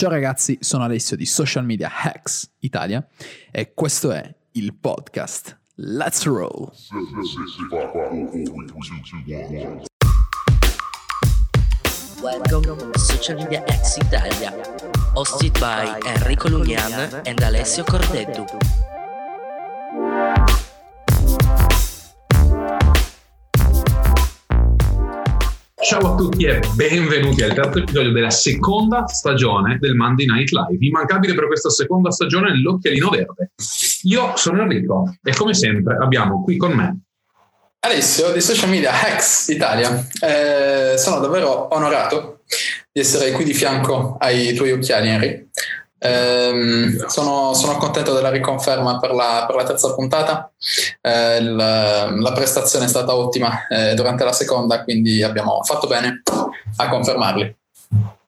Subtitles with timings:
[0.00, 3.06] Ciao ragazzi, sono Alessio di Social Media Hacks Italia
[3.50, 6.72] e questo è il podcast Let's Roll.
[12.22, 14.54] Welcome to Social Media Hacks Italia,
[15.12, 18.46] hosted by Enrico Lugnan and Alessio Cordeddu.
[25.90, 30.86] Ciao a tutti e benvenuti al terzo episodio della seconda stagione del Monday Night Live.
[30.86, 33.50] Immancabile per questa seconda stagione l'occhialino verde.
[34.02, 37.00] Io sono Enrico e come sempre abbiamo qui con me
[37.80, 40.06] Alessio di Social Media Hacks Italia.
[40.20, 42.42] Eh, sono davvero onorato
[42.92, 45.48] di essere qui di fianco ai tuoi occhiali, Henry.
[46.02, 50.50] Eh, sono, sono, contento della riconferma per la, per la terza puntata.
[51.02, 56.22] Eh, il, la prestazione è stata ottima eh, durante la seconda, quindi abbiamo fatto bene
[56.76, 57.54] a confermarli.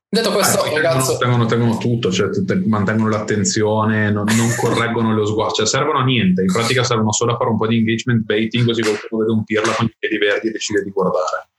[0.06, 1.16] Detto questo, eh, ragazzo...
[1.16, 2.28] tengono, tengono, tutto, cioè
[2.66, 7.32] mantengono l'attenzione, non, non correggono lo sguardo, cioè servono a niente, in pratica servono solo
[7.32, 10.18] a fare un po' di engagement baiting così qualcuno vede un pirla con i piedi
[10.18, 11.51] verdi e decide di guardare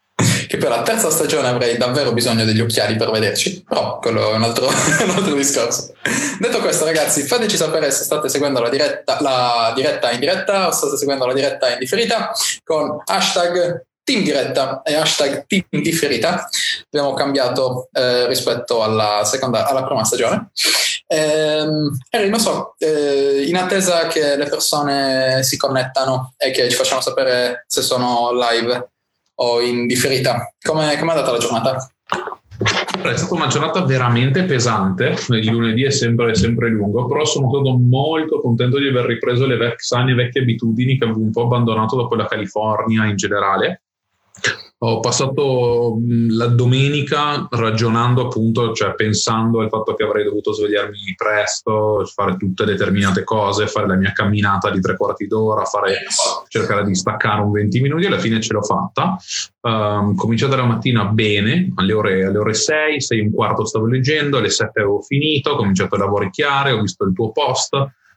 [0.54, 4.36] che per la terza stagione avrei davvero bisogno degli occhiali per vederci, però quello è
[4.36, 4.68] un altro,
[5.04, 5.96] un altro discorso.
[6.38, 10.72] Detto questo, ragazzi, fateci sapere se state seguendo la diretta, la diretta in diretta o
[10.72, 12.32] state seguendo la diretta in differita
[12.64, 16.48] con hashtag team diretta e hashtag team differita.
[16.86, 20.52] Abbiamo cambiato eh, rispetto alla, seconda, alla prima stagione.
[21.08, 26.76] Ehm, Harry, non so, eh, in attesa che le persone si connettano e che ci
[26.76, 28.92] facciano sapere se sono live
[29.44, 30.54] o in differita.
[30.62, 31.88] Come è andata la giornata?
[33.02, 37.78] È stata una giornata veramente pesante, il lunedì è sempre, sempre, lungo, però sono stato
[37.78, 42.16] molto contento di aver ripreso le sane vecchie abitudini che avevo un po' abbandonato dopo
[42.16, 43.82] la California in generale
[44.86, 45.98] ho passato
[46.30, 52.66] la domenica ragionando appunto, cioè pensando al fatto che avrei dovuto svegliarmi presto, fare tutte
[52.66, 56.00] determinate cose, fare la mia camminata di tre quarti d'ora, fare,
[56.50, 59.16] cercare di staccare un 20 minuti, alla fine ce l'ho fatta.
[59.62, 63.86] Um, cominciato la mattina bene, alle ore, alle ore 6, 6 e un quarto stavo
[63.88, 67.74] leggendo, alle 7 avevo finito, ho cominciato a lavoricchiare, ho visto il tuo post.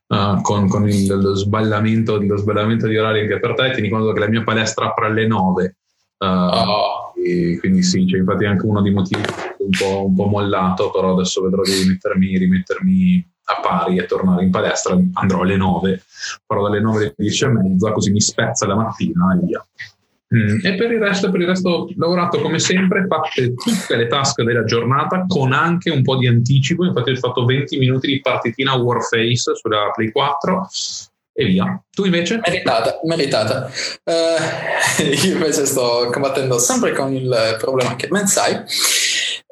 [0.08, 4.12] Uh, con, con il, lo, sballamento, lo, sballamento, di orari anche per te, tieni conto
[4.12, 5.76] che la mia palestra apre alle 9
[6.18, 7.12] Uh, oh.
[7.58, 9.22] Quindi sì, c'è infatti anche uno dei motivi
[9.58, 14.44] un po', un po', mollato, però adesso vedrò di rimettermi, rimettermi a pari e tornare
[14.44, 14.96] in palestra.
[15.14, 16.02] Andrò alle 9,
[16.46, 19.66] farò dalle 9 alle 10 e mezza, così mi spezza la mattina e via.
[20.34, 20.58] Mm.
[20.64, 24.64] E per il, resto, per il resto lavorato come sempre, fatte tutte le task della
[24.64, 26.84] giornata con anche un po' di anticipo.
[26.84, 30.68] Infatti ho fatto 20 minuti di partitina Warface sulla Play 4
[31.36, 31.80] e via.
[31.90, 32.40] Tu invece?
[32.42, 33.70] Meritata, meritata.
[34.02, 38.58] Uh, io invece sto combattendo sempre con il problema che ben sai.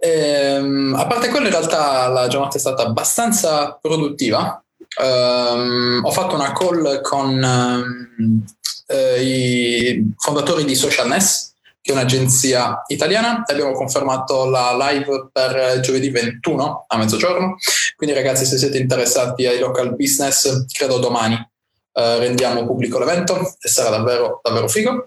[0.00, 4.58] Ehm, a parte quello, in realtà la giornata è stata abbastanza produttiva.
[5.00, 8.44] Um, ho fatto una call con um,
[8.86, 11.52] uh, i fondatori di Socialness,
[11.82, 13.42] che è un'agenzia italiana.
[13.46, 17.56] Abbiamo confermato la live per giovedì 21 a mezzogiorno.
[17.96, 21.52] Quindi, ragazzi, se siete interessati ai local business, credo domani
[21.94, 25.06] eh, rendiamo pubblico l'evento e sarà davvero, davvero figo.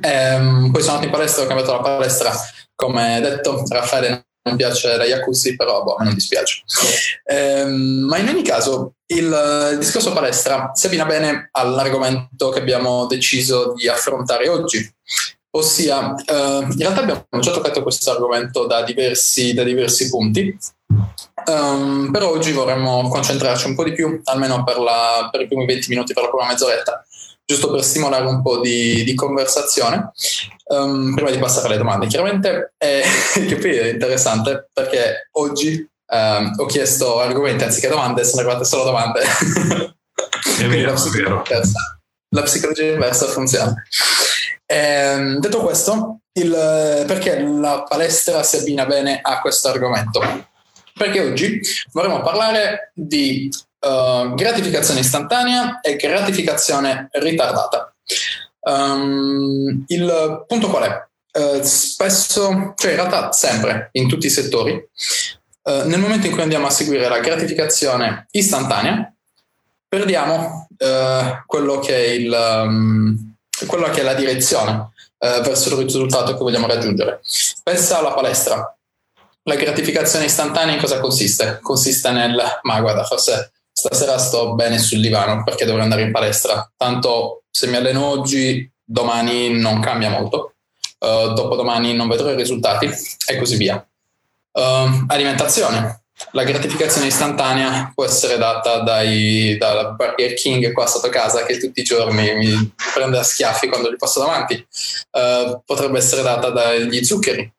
[0.00, 2.32] Ehm, poi sono andato in palestra, ho cambiato la palestra,
[2.74, 6.62] come detto, Raffaele non piace la jacuzzi, però boh, non dispiace.
[7.24, 13.06] Ehm, ma in ogni caso, il, il discorso palestra si abbina bene all'argomento che abbiamo
[13.06, 14.90] deciso di affrontare oggi,
[15.54, 20.56] ossia, eh, in realtà abbiamo già toccato questo argomento da diversi, da diversi punti,
[21.46, 25.66] Um, però oggi vorremmo concentrarci un po' di più, almeno per, la, per, i primi
[25.66, 27.04] 20 minuti, per la prima mezz'oretta,
[27.44, 30.12] giusto per stimolare un po' di, di conversazione,
[30.66, 32.06] um, prima di passare alle domande.
[32.06, 33.02] Chiaramente, è,
[33.46, 38.84] che poi è interessante perché oggi um, ho chiesto argomenti anziché domande, sono arrivate solo
[38.84, 39.20] domande.
[40.58, 43.74] È vero, la, psicologia inversa, la psicologia inversa funziona.
[44.66, 50.20] Ehm, detto questo, il, perché la palestra si abbina bene a questo argomento?
[51.02, 53.50] Perché oggi vorremmo parlare di
[53.80, 57.92] uh, gratificazione istantanea e gratificazione ritardata.
[58.60, 61.06] Um, il punto qual è?
[61.32, 66.42] Uh, spesso, cioè in realtà sempre, in tutti i settori, uh, nel momento in cui
[66.42, 69.12] andiamo a seguire la gratificazione istantanea,
[69.88, 70.68] perdiamo
[71.46, 73.34] quello che, il, um,
[73.66, 77.20] quello, che è la direzione verso il risultato che vogliamo raggiungere.
[77.62, 78.76] Pensa alla palestra
[79.44, 81.58] la gratificazione istantanea in cosa consiste?
[81.62, 86.70] Consiste nel, ma guarda, forse stasera sto bene sul divano perché dovrò andare in palestra,
[86.76, 90.54] tanto se mi alleno oggi, domani non cambia molto,
[90.98, 92.88] uh, dopodomani non vedrò i risultati
[93.26, 93.84] e così via.
[94.52, 96.00] Uh, alimentazione.
[96.32, 101.80] la gratificazione istantanea può essere data dai, dal Burger King qua sotto casa che tutti
[101.80, 107.02] i giorni mi prende a schiaffi quando li passo davanti, uh, potrebbe essere data dagli
[107.02, 107.52] zuccheri.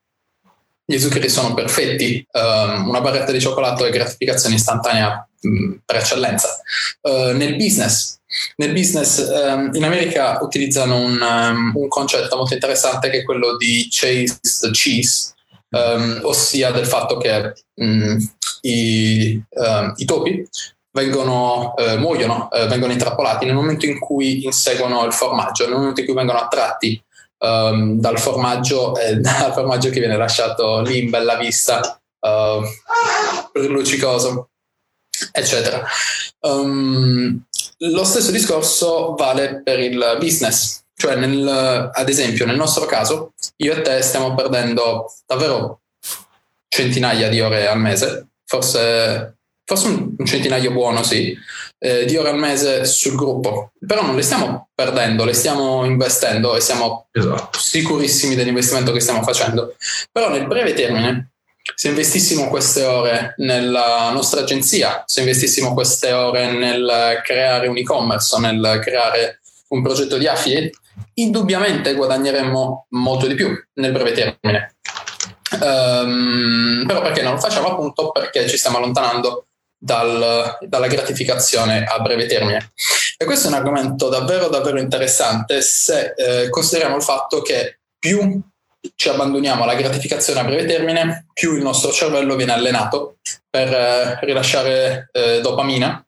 [0.86, 5.96] Gli zuccheri sono perfetti, uh, una barretta di cioccolato è gratificazione istantanea mh, mm, per
[5.96, 6.60] eccellenza.
[7.00, 8.18] Uh, nel business,
[8.56, 13.56] nel business um, in America utilizzano un, um, un concetto molto interessante che è quello
[13.56, 15.34] di chase the cheese,
[15.70, 18.18] um, ossia del fatto che um,
[18.62, 20.46] i, uh, i, topi
[20.90, 26.00] vengono, uh, muoiono, uh, vengono intrappolati nel momento in cui inseguono il formaggio, nel momento
[26.00, 27.02] in cui vengono attratti
[27.44, 32.00] um, dal, formaggio, eh, dal formaggio che viene lasciato lì in bella vista,
[33.52, 34.50] luccicoso,
[35.30, 35.84] eccetera.
[36.40, 37.42] Um,
[37.78, 40.82] lo stesso discorso vale per il business.
[40.96, 45.80] Cioè, nel, ad esempio, nel nostro caso, io e te stiamo perdendo davvero
[46.68, 51.36] centinaia di ore al mese, forse, forse un centinaio buono, sì,
[51.84, 53.72] eh, di ore al mese sul gruppo.
[53.86, 57.58] Però non le stiamo perdendo, le stiamo investendo e siamo esatto.
[57.58, 59.76] sicurissimi dell'investimento che stiamo facendo.
[60.10, 61.32] Però nel breve termine,
[61.74, 68.38] se investissimo queste ore nella nostra agenzia, se investissimo queste ore nel creare un e-commerce
[68.38, 70.70] nel creare un progetto di affiliate,
[71.14, 74.76] indubbiamente guadagneremmo molto di più nel breve termine.
[75.60, 79.43] Um, però perché non lo facciamo appunto perché ci stiamo allontanando
[79.84, 82.72] dal, dalla gratificazione a breve termine.
[83.18, 88.40] E questo è un argomento davvero davvero interessante se eh, consideriamo il fatto che più
[88.96, 94.18] ci abbandoniamo alla gratificazione a breve termine, più il nostro cervello viene allenato per eh,
[94.22, 96.02] rilasciare eh, dopamina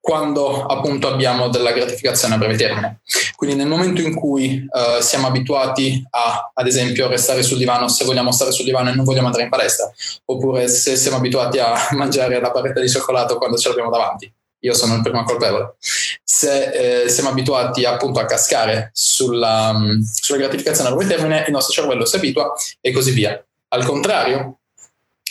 [0.00, 3.00] quando appunto abbiamo della gratificazione a breve termine.
[3.36, 8.04] Quindi nel momento in cui uh, siamo abituati a, ad esempio, restare sul divano se
[8.04, 9.90] vogliamo stare sul divano e non vogliamo andare in palestra,
[10.24, 14.74] oppure se siamo abituati a mangiare la barretta di cioccolato quando ce l'abbiamo davanti, io
[14.74, 15.74] sono il primo colpevole.
[15.78, 21.52] Se eh, siamo abituati appunto a cascare sulla, um, sulla gratificazione a breve termine, il
[21.52, 23.42] nostro cervello si abitua e così via.
[23.72, 24.59] Al contrario,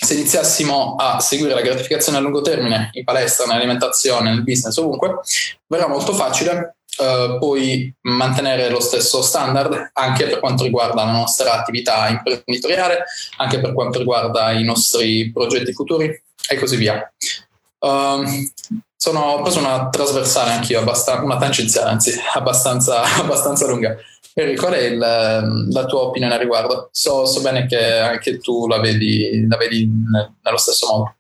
[0.02, 5.20] se iniziassimo a seguire la gratificazione a lungo termine in palestra, nell'alimentazione, nel business, ovunque,
[5.68, 11.54] verrà molto facile eh, poi mantenere lo stesso standard anche per quanto riguarda la nostra
[11.54, 13.06] attività imprenditoriale,
[13.38, 17.10] anche per quanto riguarda i nostri progetti futuri e così via.
[17.80, 18.26] Uh,
[18.98, 23.96] sono, ho preso una trasversale anch'io, una tangenziale anzi, abbastanza, abbastanza lunga.
[24.40, 26.90] Eri, qual è il, la tua opinione a riguardo?
[26.92, 31.14] So, so, bene che anche tu la vedi, la vedi nello stesso modo.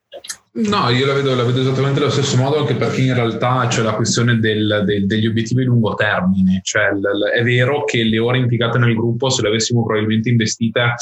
[0.51, 3.81] No, io la vedo, la vedo, esattamente allo stesso modo, anche perché in realtà c'è
[3.81, 6.61] la questione del, del, degli obiettivi a lungo termine.
[6.63, 10.95] Cioè, l, è vero che le ore impiegate nel gruppo, se le avessimo probabilmente investite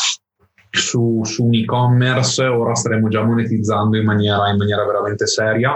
[0.71, 5.75] su, su un e-commerce, ora staremmo già monetizzando in maniera, in maniera veramente seria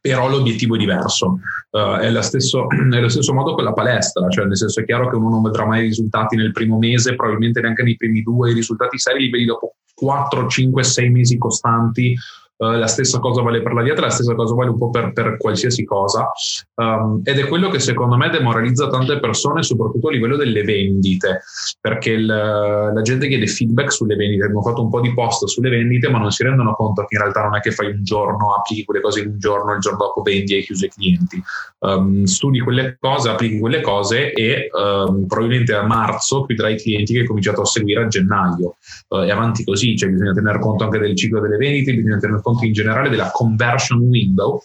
[0.00, 1.38] però l'obiettivo è diverso.
[1.70, 4.84] Uh, è, lo stesso, è, lo stesso, modo con la palestra, cioè nel senso è
[4.84, 8.22] chiaro che uno non vedrà mai i risultati nel primo mese, probabilmente neanche nei primi
[8.22, 12.16] due, i risultati seri li vedi dopo 4, 5, 6 mesi costanti
[12.60, 15.14] Uh, la stessa cosa vale per la dieta, la stessa cosa vale un po' per,
[15.14, 16.30] per qualsiasi cosa.
[16.74, 21.40] Um, ed è quello che secondo me demoralizza tante persone, soprattutto a livello delle vendite,
[21.80, 24.42] perché il, la gente chiede feedback sulle vendite.
[24.44, 27.22] Abbiamo fatto un po' di post sulle vendite, ma non si rendono conto che in
[27.22, 29.98] realtà non è che fai un giorno, applichi quelle cose in un giorno, il giorno
[29.98, 31.42] dopo vendi e hai chiuso i clienti.
[31.78, 37.14] Um, studi quelle cose, applichi quelle cose e um, probabilmente a marzo chiuderai i clienti
[37.14, 38.76] che hai cominciato a seguire a gennaio.
[39.08, 42.34] Uh, e avanti così, cioè bisogna tener conto anche del ciclo delle vendite, bisogna tener
[42.34, 44.60] conto conto in generale della conversion window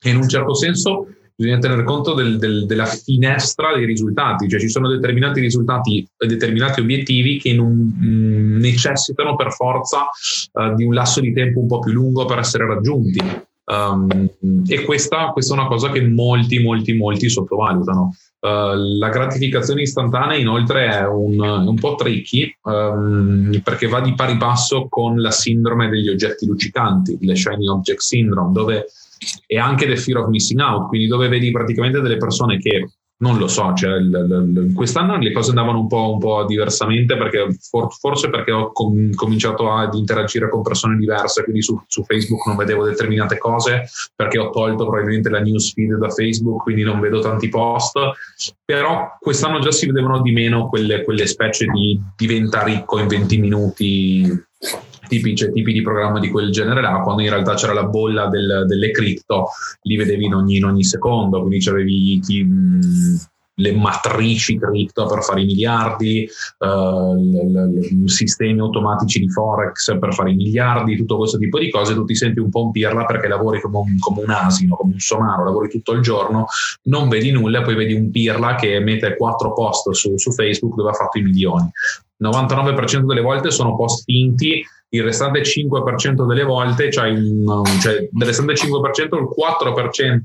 [0.00, 4.60] e in un certo senso bisogna tenere conto del, del, della finestra dei risultati, cioè
[4.60, 10.08] ci sono determinati risultati e determinati obiettivi che non, mm, necessitano per forza
[10.52, 13.20] uh, di un lasso di tempo un po' più lungo per essere raggiunti.
[13.66, 14.28] Um,
[14.66, 18.14] e questa, questa, è una cosa che molti, molti, molti sottovalutano.
[18.44, 24.36] Uh, la gratificazione istantanea inoltre è un, un po' tricky um, perché va di pari
[24.36, 28.88] passo con la sindrome degli oggetti luccicanti, il Shiny Object Syndrome, dove
[29.46, 33.38] è anche the fear of missing out, quindi dove vedi praticamente delle persone che non
[33.38, 37.56] lo so, cioè, l, l, quest'anno le cose andavano un po', un po diversamente perché
[37.60, 42.46] for, forse perché ho com- cominciato ad interagire con persone diverse, quindi su, su, Facebook
[42.46, 47.20] non vedevo determinate cose perché ho tolto probabilmente la newsfeed da Facebook, quindi non vedo
[47.20, 47.98] tanti post,
[48.64, 53.38] però quest'anno già si vedevano di meno quelle, quelle specie di diventa ricco in 20
[53.38, 54.44] minuti
[55.14, 58.26] tipi, cioè, tipi di programma di quel genere là, quando in realtà c'era la bolla
[58.26, 59.48] del, delle cripto,
[59.82, 63.18] li vedevi in ogni, in ogni secondo, quindi c'avevi chi, mh,
[63.56, 66.28] le matrici cripto per fare i miliardi,
[66.58, 72.04] uh, sistemi automatici di forex per fare i miliardi, tutto questo tipo di cose, tu
[72.04, 74.98] ti senti un po' un pirla perché lavori come un, come un asino, come un
[74.98, 76.46] somaro, lavori tutto il giorno,
[76.84, 80.90] non vedi nulla, poi vedi un pirla che mette quattro post su, su Facebook dove
[80.90, 81.70] ha fatto i milioni.
[82.20, 84.64] 99% delle volte sono post finti
[84.94, 87.44] il restante 5% delle volte, cioè, in,
[87.80, 90.20] cioè del restante 5% il 4%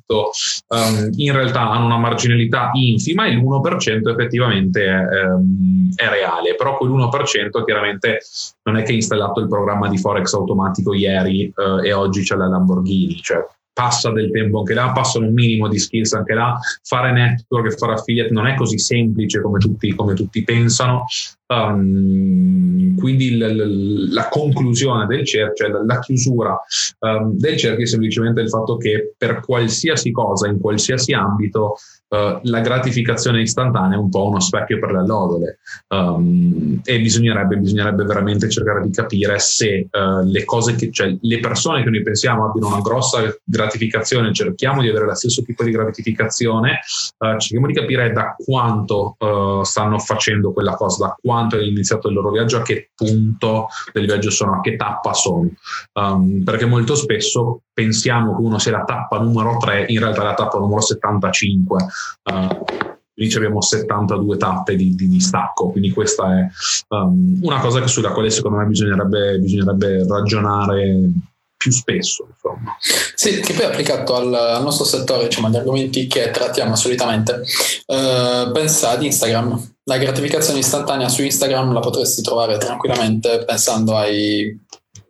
[0.67, 6.77] um, in realtà hanno una marginalità infima e l'1% effettivamente è, um, è reale, però
[6.77, 8.19] quell'1% chiaramente
[8.63, 12.35] non è che ha installato il programma di Forex automatico ieri uh, e oggi c'è
[12.35, 16.57] la Lamborghini, cioè passa del tempo anche là, passano un minimo di skills anche là,
[16.83, 21.05] fare network e fare affiliate non è così semplice come tutti, come tutti pensano,
[21.51, 26.55] Um, quindi l- l- la conclusione del cerchio, cioè la chiusura
[26.99, 31.77] um, del cerchio è semplicemente il fatto che per qualsiasi cosa, in qualsiasi ambito,
[32.09, 37.57] uh, la gratificazione istantanea è un po' uno specchio per le allodole um, e bisognerebbe,
[37.57, 42.03] bisognerebbe, veramente cercare di capire se uh, le cose che, cioè le persone che noi
[42.03, 46.79] pensiamo abbiano una grossa gratificazione, cerchiamo di avere lo stesso tipo di gratificazione,
[47.17, 49.15] uh, cerchiamo di capire da quanto
[49.63, 53.67] stanno facendo quella cosa, da quanto quanto è iniziato il loro viaggio, a che punto
[53.93, 55.49] del viaggio sono, a che tappa sono.
[55.93, 60.25] Um, perché molto spesso pensiamo che uno sia la tappa numero 3, in realtà è
[60.25, 61.85] la tappa numero 75.
[62.23, 62.65] Uh,
[63.13, 66.47] lì abbiamo 72 tappe di, di, di, stacco, quindi questa è
[66.89, 71.11] um, una cosa sulla quale secondo me bisognerebbe, bisognerebbe ragionare
[71.59, 72.25] più spesso.
[72.31, 72.77] Insomma.
[73.13, 77.43] Sì, che poi applicato al, al nostro settore, diciamo, agli argomenti che trattiamo solitamente,
[77.85, 79.73] eh, pensa ad Instagram.
[79.83, 84.57] La gratificazione istantanea su Instagram la potresti trovare tranquillamente pensando ai...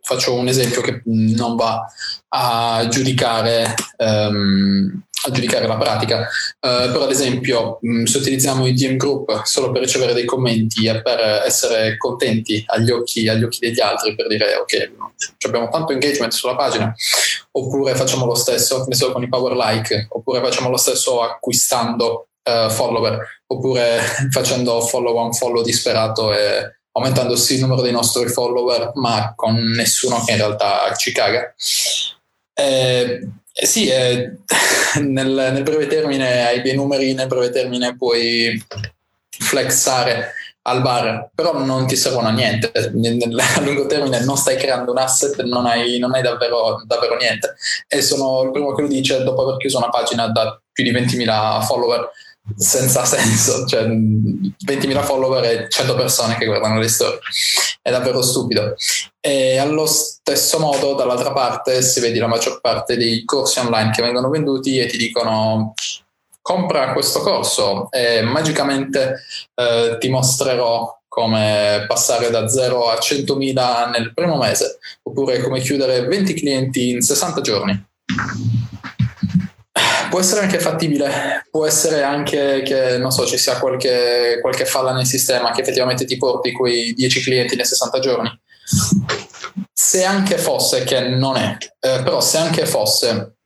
[0.02, 1.84] Faccio un esempio che non va
[2.30, 6.20] a giudicare um, a giudicare la pratica.
[6.60, 10.86] Uh, però ad esempio, mh, se utilizziamo i DM Group solo per ricevere dei commenti
[10.86, 14.92] e per essere contenti agli occhi, agli occhi degli altri, per dire ok,
[15.46, 16.94] abbiamo tanto engagement sulla pagina,
[17.52, 22.70] oppure facciamo lo stesso ne con i power like, oppure facciamo lo stesso acquistando uh,
[22.70, 24.00] follower, oppure
[24.30, 30.22] facendo follow on follow disperato e aumentandosi il numero dei nostri follower, ma con nessuno
[30.24, 31.54] che in realtà ci caga.
[32.52, 33.20] Eh,
[33.52, 34.36] eh sì, eh,
[35.00, 38.62] nel, nel, breve termine hai dei numeri, nel breve termine puoi
[39.28, 42.70] flexare al bar, però non ti servono a niente.
[42.94, 46.82] Nel, nel, a lungo termine non stai creando un asset, non hai, non hai davvero,
[46.86, 47.54] davvero, niente.
[47.88, 50.92] E sono il primo che lo dice dopo aver chiuso una pagina da più di
[50.92, 52.10] 20.000 follower
[52.56, 57.20] senza senso, cioè 20.000 follower e 100 persone che guardano le storie,
[57.82, 58.74] è davvero stupido.
[59.20, 64.02] E allo stesso modo, dall'altra parte, se vedi la maggior parte dei corsi online che
[64.02, 65.74] vengono venduti e ti dicono
[66.42, 69.22] compra questo corso e magicamente
[69.54, 76.06] eh, ti mostrerò come passare da 0 a 100.000 nel primo mese, oppure come chiudere
[76.06, 77.88] 20 clienti in 60 giorni
[80.10, 84.92] Può essere anche fattibile, può essere anche che, non so, ci sia qualche, qualche falla
[84.92, 88.40] nel sistema che effettivamente ti porti quei 10 clienti nei 60 giorni.
[89.72, 93.36] Se anche fosse, che non è, eh, però se anche fosse,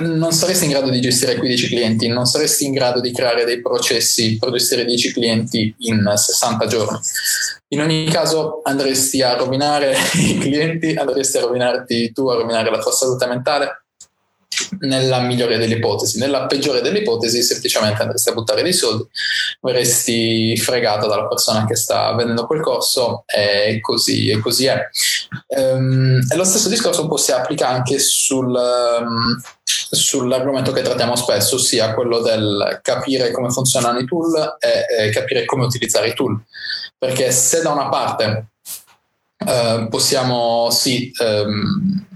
[0.00, 3.44] non saresti in grado di gestire quei 10 clienti, non saresti in grado di creare
[3.44, 6.98] dei processi per gestire 10 clienti in 60 giorni.
[7.68, 12.78] In ogni caso andresti a rovinare i clienti, andresti a rovinarti tu, a rovinare la
[12.78, 13.84] tua salute mentale
[14.80, 16.18] nella migliore delle ipotesi.
[16.18, 19.06] Nella peggiore delle ipotesi, semplicemente andresti a buttare dei soldi,
[19.60, 24.88] verresti fregato dalla persona che sta vendendo quel corso e così, e così è.
[25.48, 31.16] Um, e lo stesso discorso un po' si applica anche sul, um, sull'argomento che trattiamo
[31.16, 36.14] spesso, ossia quello del capire come funzionano i tool e, e capire come utilizzare i
[36.14, 36.40] tool.
[36.98, 38.46] Perché se da una parte
[39.44, 41.12] uh, possiamo sì.
[41.20, 42.06] Um,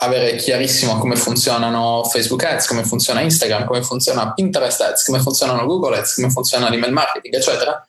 [0.00, 5.66] avere chiarissimo come funzionano Facebook Ads, come funziona Instagram, come funziona Pinterest Ads, come funzionano
[5.66, 7.84] Google Ads, come funziona l'email marketing, eccetera,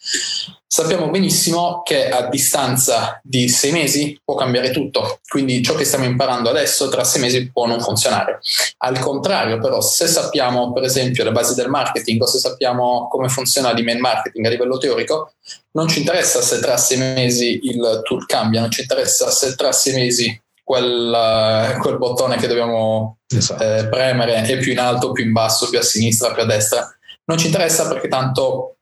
[0.66, 5.20] sappiamo benissimo che a distanza di sei mesi può cambiare tutto.
[5.28, 8.40] Quindi ciò che stiamo imparando adesso tra sei mesi può non funzionare.
[8.78, 13.30] Al contrario, però, se sappiamo, per esempio, le basi del marketing o se sappiamo come
[13.30, 15.34] funziona l'email marketing a livello teorico,
[15.72, 19.72] non ci interessa se tra sei mesi il tool cambia, non ci interessa se tra
[19.72, 23.64] sei mesi quel, quel bottone che dobbiamo esatto.
[23.64, 26.88] eh, premere è più in alto, più in basso, più a sinistra, più a destra.
[27.24, 28.76] Non ci interessa perché tanto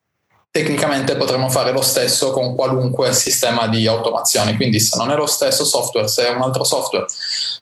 [0.52, 4.58] tecnicamente potremmo fare lo stesso con qualunque sistema di automazione.
[4.58, 7.06] Quindi se non è lo stesso software, se è un altro software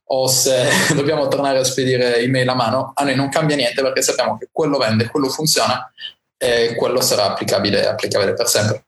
[0.05, 4.01] o se dobbiamo tornare a spedire email a mano, a noi non cambia niente perché
[4.01, 5.87] sappiamo che quello vende, quello funziona
[6.35, 8.85] e quello sarà applicabile, applicabile per sempre.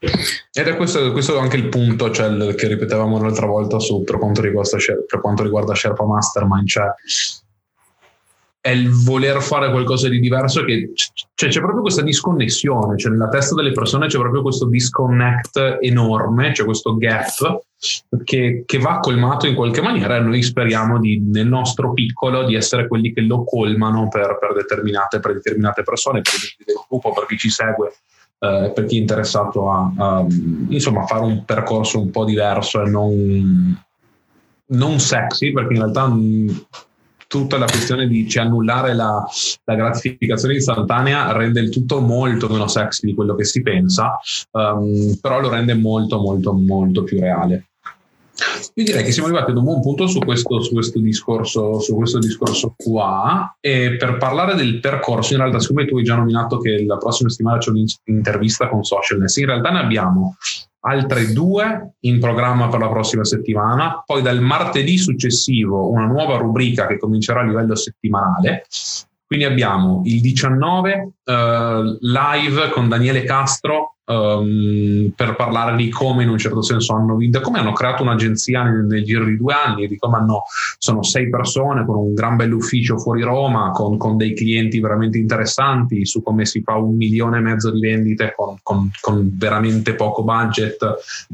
[0.00, 4.40] Ed è questo, questo anche il punto cioè, che ripetevamo l'altra volta su, per, quanto
[4.40, 4.76] riguarda,
[5.06, 6.86] per quanto riguarda Sherpa Mastermind, cioè
[8.60, 10.92] è il voler fare qualcosa di diverso che
[11.34, 16.52] cioè, c'è proprio questa disconnessione, cioè nella testa delle persone c'è proprio questo disconnect enorme,
[16.52, 17.62] c'è questo gap
[18.24, 22.56] che, che, va colmato in qualche maniera e noi speriamo di, nel nostro piccolo di
[22.56, 27.26] essere quelli che lo colmano per, per, determinate, per determinate, persone, per il gruppo, per
[27.26, 27.92] chi ci segue
[28.38, 30.26] eh, per chi è interessato a, a
[30.68, 33.82] insomma, fare un percorso un po' diverso e non,
[34.66, 36.08] non sexy, perché in realtà
[37.26, 39.22] tutta la questione di cioè, annullare la,
[39.64, 44.18] la, gratificazione istantanea rende il tutto molto meno sexy di quello che si pensa,
[44.52, 47.67] um, però lo rende molto molto molto più reale.
[48.74, 51.96] Io direi che siamo arrivati ad un buon punto su questo, su questo, discorso, su
[51.96, 53.56] questo discorso qua.
[53.60, 57.28] E per parlare del percorso, in realtà siccome tu hai già nominato che la prossima
[57.28, 60.36] settimana c'è un'intervista con Socialness, in realtà ne abbiamo
[60.80, 66.86] altre due in programma per la prossima settimana, poi dal martedì successivo una nuova rubrica
[66.86, 68.66] che comincerà a livello settimanale,
[69.26, 71.32] quindi abbiamo il 19 uh,
[72.00, 77.40] live con Daniele Castro um, per parlare di come in un certo senso hanno vinto,
[77.40, 80.44] come hanno creato un'agenzia nel, nel giro di due anni, di come hanno,
[80.78, 86.06] sono sei persone con un gran bell'ufficio fuori Roma, con, con, dei clienti veramente interessanti,
[86.06, 90.24] su come si fa un milione e mezzo di vendite con, con, con veramente poco
[90.24, 90.78] budget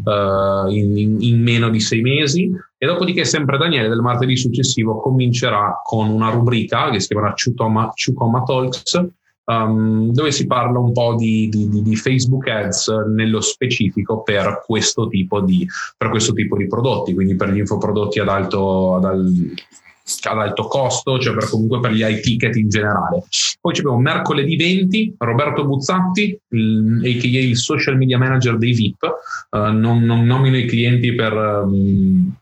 [0.04, 2.52] uh, in, in, in meno di sei mesi.
[2.76, 8.42] E dopodiché sempre Daniele del martedì successivo comincerà con una rubrica che si chiamerà Chukoma
[8.42, 9.06] Talks,
[9.44, 15.08] um, dove si parla un po' di, di, di, Facebook Ads nello specifico per questo,
[15.08, 20.38] tipo di, per questo tipo di prodotti, quindi per gli infoprodotti ad alto, ad, ad
[20.38, 23.24] alto costo, cioè per, comunque per gli high ticket in generale.
[23.60, 27.40] Poi abbiamo mercoledì 20 Roberto Buzzatti, il, a.k.a.
[27.40, 29.02] il social media manager dei VIP,
[29.50, 31.32] uh, non, non, nomino i clienti per...
[31.32, 32.36] Um,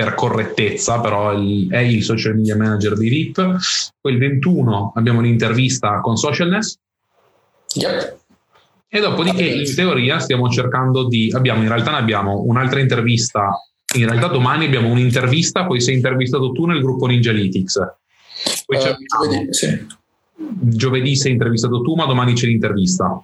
[0.00, 3.34] per correttezza, però è il social media manager di RIP.
[4.00, 6.78] Poi il 21 abbiamo l'intervista con Socialness.
[7.74, 8.18] Yep.
[8.88, 11.30] E dopodiché in teoria stiamo cercando di...
[11.34, 13.62] Abbiamo, in realtà ne abbiamo un'altra intervista.
[13.96, 17.78] In realtà domani abbiamo un'intervista, poi sei intervistato tu nel gruppo Ninjalytics.
[18.64, 19.86] Poi uh, giovedì, sì.
[20.60, 23.22] giovedì sei intervistato tu, ma domani c'è l'intervista.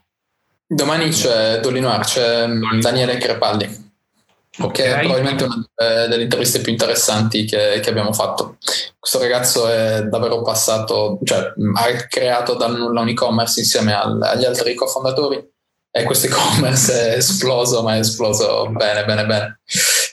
[0.66, 2.46] Domani c'è Dolinoir, c'è.
[2.80, 3.84] Daniele Crepaldi.
[4.58, 4.70] Okay.
[4.72, 8.56] Che è probabilmente una delle interviste più interessanti che, che, abbiamo fatto.
[8.98, 14.44] Questo ragazzo è davvero passato, cioè ha creato dal nulla un e-commerce insieme al, agli
[14.44, 15.44] altri cofondatori
[15.90, 19.60] e questo e-commerce è esploso, ma è esploso bene, bene, bene.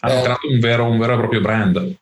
[0.02, 1.96] Ha eh, creato un vero, un vero e proprio brand.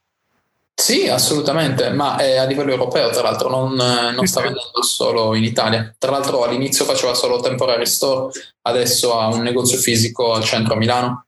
[0.74, 5.44] Sì, assolutamente, ma è a livello europeo, tra l'altro, non, non sta vendendo solo in
[5.44, 5.94] Italia.
[5.96, 8.32] Tra l'altro all'inizio faceva solo temporary store,
[8.64, 11.26] adesso ha un negozio fisico al centro a Milano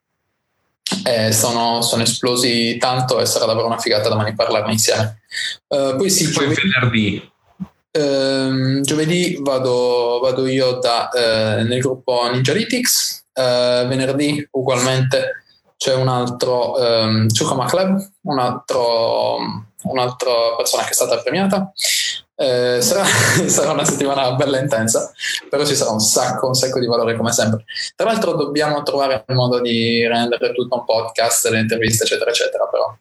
[1.06, 5.22] eh, sono, sono, esplosi tanto e sarà davvero una figata domani parlarne insieme.
[5.68, 7.32] Uh, poi sì, poi giovedì, venerdì.
[7.96, 15.44] Uh, giovedì vado, vado io da, uh, nel gruppo Ninjalytics, uh, venerdì ugualmente
[15.84, 21.74] c'è un altro um, Chukama Club, un altro, un'altra persona che è stata premiata
[22.36, 23.04] eh, sarà,
[23.48, 25.12] sarà, una settimana bella intensa,
[25.50, 27.64] però ci sarà un sacco, un sacco di valore come sempre.
[27.96, 32.66] Tra l'altro dobbiamo trovare il modo di rendere tutto un podcast, le interviste, eccetera, eccetera,
[32.68, 32.96] però.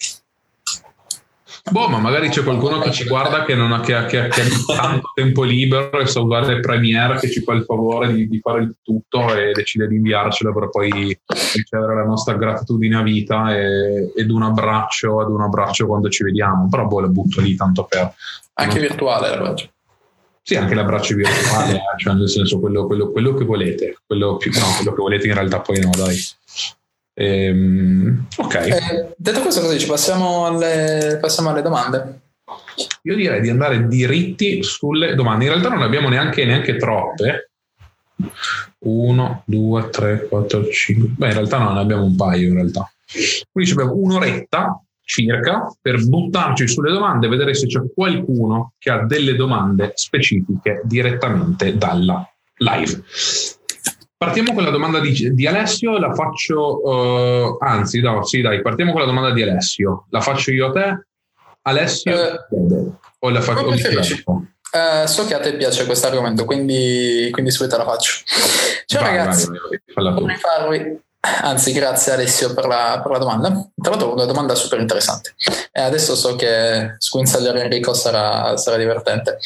[1.71, 4.77] Boh, ma magari c'è qualcuno che ci guarda che non ha, che, che, che ha
[4.77, 8.63] tanto tempo libero e sa usare Premiere che ci fa il favore di, di, fare
[8.63, 10.91] il tutto e decide di inviarcelo per poi
[11.55, 16.25] ricevere la nostra gratitudine a vita e, ed un abbraccio ad un abbraccio quando ci
[16.25, 16.69] vediamo.
[16.69, 18.13] Però boh, la butto lì tanto per
[18.55, 19.69] anche virtuale l'abbraccio.
[20.43, 24.51] Sì, anche l'abbraccio virtuale, eh, cioè nel senso quello, quello, quello che volete, quello, più,
[24.53, 26.17] no, quello che volete in realtà poi no, dai.
[27.15, 28.55] Ehm, ok.
[28.55, 32.21] Eh, detto questo, così ci passiamo alle, passiamo alle domande.
[33.03, 35.45] Io direi di andare diritti sulle domande.
[35.45, 37.51] In realtà non abbiamo neanche, neanche troppe.
[38.79, 41.09] 1, 2, 3, 4, 5.
[41.17, 42.91] Beh, in realtà no, ne abbiamo un paio in realtà.
[43.51, 49.05] Quindi abbiamo un'oretta circa per buttarci sulle domande e vedere se c'è qualcuno che ha
[49.05, 53.03] delle domande specifiche direttamente dalla live.
[54.23, 58.93] Partiamo con la domanda di, di Alessio, la faccio, uh, anzi, no, sì, dai, partiamo
[58.93, 60.07] con la domanda di Alessio.
[60.11, 61.07] La faccio io a te,
[61.63, 62.39] Alessio, eh,
[63.19, 64.23] o la faccio preferisci?
[64.25, 68.23] Uh, so che a te piace questo argomento, quindi, quindi subito la faccio.
[68.87, 73.49] Ciao vai, ragazzi, vai, vorrei farvi Anzi, grazie Alessio per la, per la, domanda.
[73.81, 75.37] Tra l'altro, una domanda super interessante.
[75.71, 79.39] E adesso so che squinzagliare Enrico sarà, sarà divertente.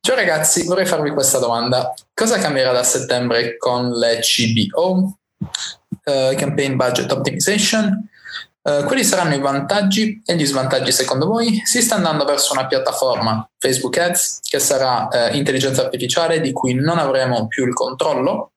[0.00, 1.92] Ciao ragazzi, vorrei farvi questa domanda.
[2.14, 5.18] Cosa cambierà da settembre con le CBO?
[5.38, 5.50] Uh,
[6.04, 8.08] eh, campaign Budget Optimization?
[8.62, 11.62] Uh, quali saranno i vantaggi e gli svantaggi secondo voi?
[11.64, 16.74] Si sta andando verso una piattaforma Facebook Ads che sarà uh, intelligenza artificiale di cui
[16.74, 18.52] non avremo più il controllo?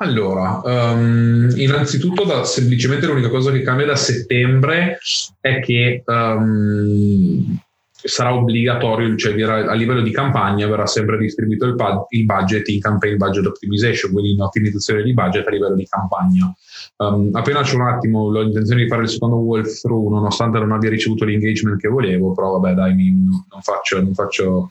[0.00, 4.98] Allora, um, innanzitutto da, semplicemente l'unica cosa che cambia da settembre
[5.40, 7.58] è che um,
[7.90, 11.74] sarà obbligatorio, cioè a livello di campagna verrà sempre distribuito il,
[12.10, 16.52] il, budget in campaign budget optimization, quindi in ottimizzazione di budget a livello di campagna.
[16.98, 20.90] Um, appena c'è un attimo ho intenzione di fare il secondo walkthrough, nonostante non abbia
[20.90, 24.70] ricevuto l'engagement che volevo, però vabbè dai, mi, non, faccio, non faccio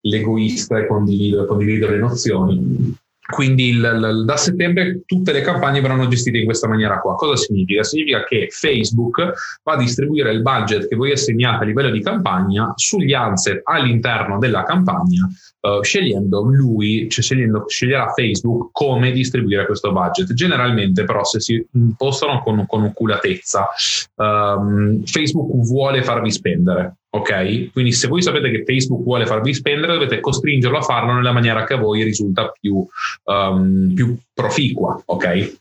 [0.00, 2.98] l'egoista e condivido, condivido le nozioni
[3.30, 7.14] quindi il, il, da settembre tutte le campagne verranno gestite in questa maniera qua.
[7.14, 7.82] Cosa significa?
[7.82, 12.72] Significa che Facebook va a distribuire il budget che voi assegnate a livello di campagna
[12.76, 15.28] sugli asset all'interno della campagna,
[15.60, 20.32] uh, scegliendo lui, cioè scegliendo, sceglierà Facebook come distribuire questo budget.
[20.32, 23.68] Generalmente però se si impostano con, con oculatezza,
[24.16, 27.72] um, Facebook vuole farvi spendere Ok?
[27.72, 31.64] Quindi se voi sapete che Facebook vuole farvi spendere, dovete costringerlo a farlo nella maniera
[31.64, 32.86] che a voi risulta più,
[33.24, 35.00] um, più proficua.
[35.06, 35.58] Ok?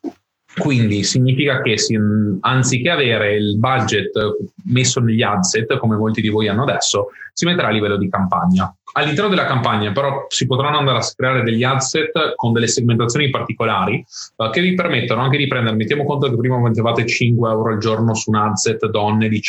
[0.58, 1.98] Quindi significa che si,
[2.42, 4.12] anziché avere il budget
[4.66, 8.74] messo negli adset, come molti di voi hanno adesso, si metterà a livello di campagna.
[8.94, 14.04] All'interno della campagna però si potranno andare a creare degli adset con delle segmentazioni particolari
[14.38, 17.80] uh, che vi permettono anche di prendere, mettiamo conto che prima mettevate 5 euro al
[17.80, 19.42] giorno su un adset donne 18,40,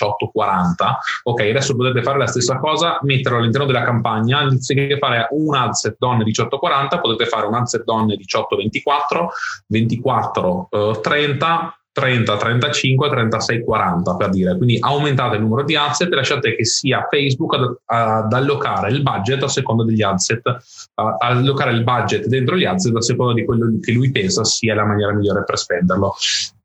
[1.25, 5.97] ok, adesso potete fare la stessa cosa, metterlo all'interno della campagna, anziché fare un adset
[5.99, 9.27] donne 18,40 potete fare un adset donne 18,24,
[9.67, 11.01] 24, uh,
[11.93, 14.57] 30, 30, 35, 36, 40 per dire.
[14.57, 19.03] Quindi aumentate il numero di asset e lasciate che sia Facebook ad, ad allocare il
[19.03, 23.45] budget a seconda degli asset, a, allocare il budget dentro gli asset a seconda di
[23.45, 26.15] quello che lui pensa sia la maniera migliore per spenderlo.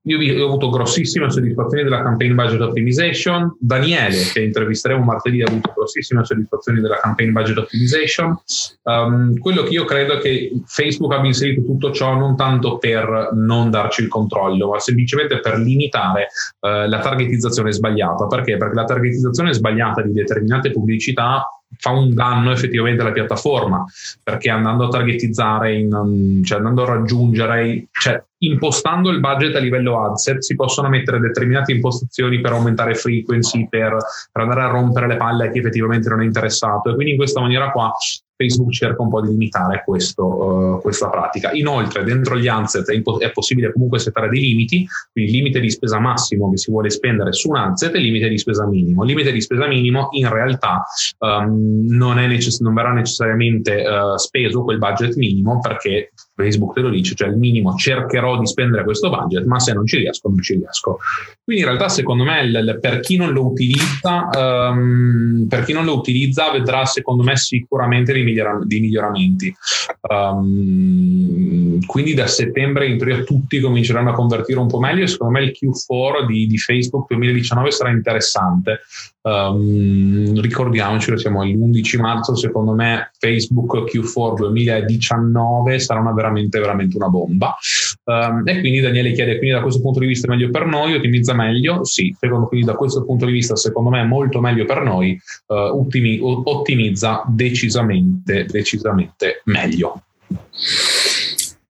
[0.08, 3.58] Io ho avuto grossissime soddisfazioni della campaign budget optimization.
[3.60, 8.38] Daniele, che intervisteremo martedì, ha avuto grossissime soddisfazioni della campaign budget optimization.
[8.84, 13.32] Um, quello che io credo è che Facebook abbia inserito tutto ciò non tanto per
[13.34, 16.28] non darci il controllo, ma semplicemente per limitare
[16.60, 18.28] uh, la targetizzazione sbagliata.
[18.28, 18.58] Perché?
[18.58, 23.84] Perché la targetizzazione sbagliata di determinate pubblicità fa un danno effettivamente alla piattaforma
[24.24, 30.04] perché andando a targetizzare, in, cioè andando a raggiungere, cioè impostando il budget a livello
[30.04, 33.98] adset si possono mettere determinate impostazioni per aumentare frequency, per,
[34.32, 36.90] per andare a rompere le palle a chi effettivamente non è interessato.
[36.90, 37.92] E quindi in questa maniera qua
[38.36, 41.52] Facebook cerca un po' di limitare questo, uh, questa pratica.
[41.52, 45.70] Inoltre, dentro gli asset è, impo- è, possibile comunque settare dei limiti, quindi limite di
[45.70, 49.04] spesa massimo che si vuole spendere su un asset e limite di spesa minimo.
[49.04, 50.84] Il limite di spesa minimo in realtà
[51.20, 56.90] um, non, necess- non, verrà necessariamente uh, speso quel budget minimo perché Facebook te lo
[56.90, 60.42] dice, cioè il minimo cercherò di spendere questo budget, ma se non ci riesco, non
[60.42, 61.00] ci riesco.
[61.44, 65.86] Quindi in realtà secondo me l- per chi non lo utilizza, um, per chi non
[65.86, 69.56] lo utilizza vedrà secondo me sicuramente migliora- dei miglioramenti.
[70.02, 75.34] Um, quindi da settembre in teoria tutti cominceranno a convertire un po' meglio e secondo
[75.40, 78.82] me il Q4 di, di Facebook 2019 sarà interessante.
[79.26, 87.10] Um, ricordiamoci, siamo all'11 marzo, secondo me Facebook Q4 2019 sarà una veramente, veramente una
[87.10, 87.56] bomba.
[88.04, 90.94] Um, e quindi Daniele chiede, quindi da questo punto di vista è meglio per noi,
[90.94, 91.84] ottimizza meglio?
[91.86, 95.20] Sì, secondo, quindi da questo punto di vista secondo me è molto meglio per noi,
[95.48, 100.04] uh, ottimi, ottimizza decisamente, decisamente meglio.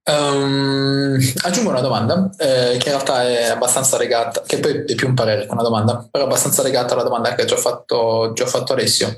[0.08, 5.08] Um, aggiungo una domanda eh, che in realtà è abbastanza legata, che poi è più
[5.08, 8.30] un parere che una domanda, però è abbastanza legata alla domanda che ha già fatto,
[8.32, 9.16] già fatto Alessio.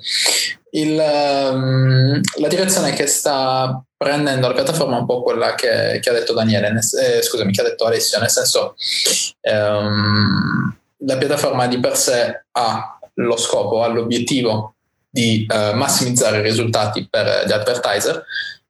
[0.70, 6.08] Il, um, la direzione che sta prendendo la piattaforma è un po' quella che, che
[6.08, 8.74] ha detto Daniele, nel, eh, scusami, che ha detto Alessio, nel senso
[9.42, 10.74] um,
[11.04, 14.76] la piattaforma di per sé ha lo scopo, ha l'obiettivo
[15.10, 18.24] di uh, massimizzare i risultati per gli advertiser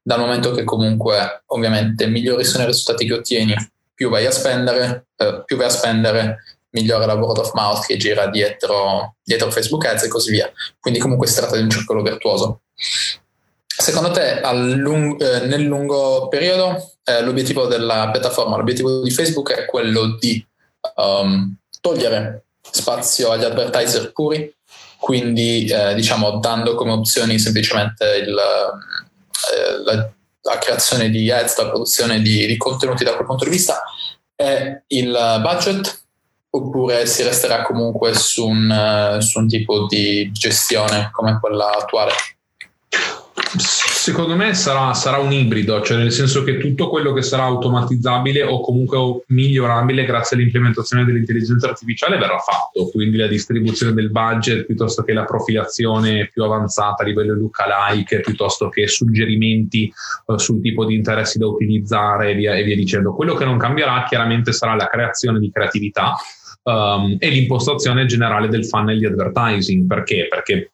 [0.08, 3.54] dal momento che comunque ovviamente migliori sono i risultati che ottieni,
[3.92, 7.98] più vai a spendere, eh, più vai a spendere, migliore la word of mouth che
[7.98, 10.50] gira dietro, dietro Facebook Ads e così via.
[10.80, 12.62] Quindi comunque si tratta di un circolo virtuoso.
[13.66, 19.66] Secondo te lung- eh, nel lungo periodo eh, l'obiettivo della piattaforma, l'obiettivo di Facebook è
[19.66, 20.42] quello di
[20.96, 24.50] um, togliere spazio agli advertiser puri,
[24.98, 28.36] quindi eh, diciamo dando come opzioni semplicemente il,
[29.54, 30.10] eh, la,
[30.42, 33.82] la, creazione di ads, la produzione di, di contenuti da quel punto di vista
[34.34, 36.02] e il budget
[36.50, 42.12] oppure si resterà comunque su un, uh, su un tipo di gestione come quella attuale?
[43.56, 48.42] Secondo me sarà, sarà, un ibrido, cioè nel senso che tutto quello che sarà automatizzabile
[48.42, 55.02] o comunque migliorabile grazie all'implementazione dell'intelligenza artificiale verrà fatto, quindi la distribuzione del budget piuttosto
[55.02, 59.92] che la profilazione più avanzata a livello lookalike, piuttosto che suggerimenti
[60.26, 63.14] uh, sul tipo di interessi da utilizzare e via, e via dicendo.
[63.14, 66.14] Quello che non cambierà chiaramente sarà la creazione di creatività,
[66.60, 69.86] Um, e l'impostazione generale del funnel di advertising.
[69.86, 70.26] Perché?
[70.28, 70.72] Perché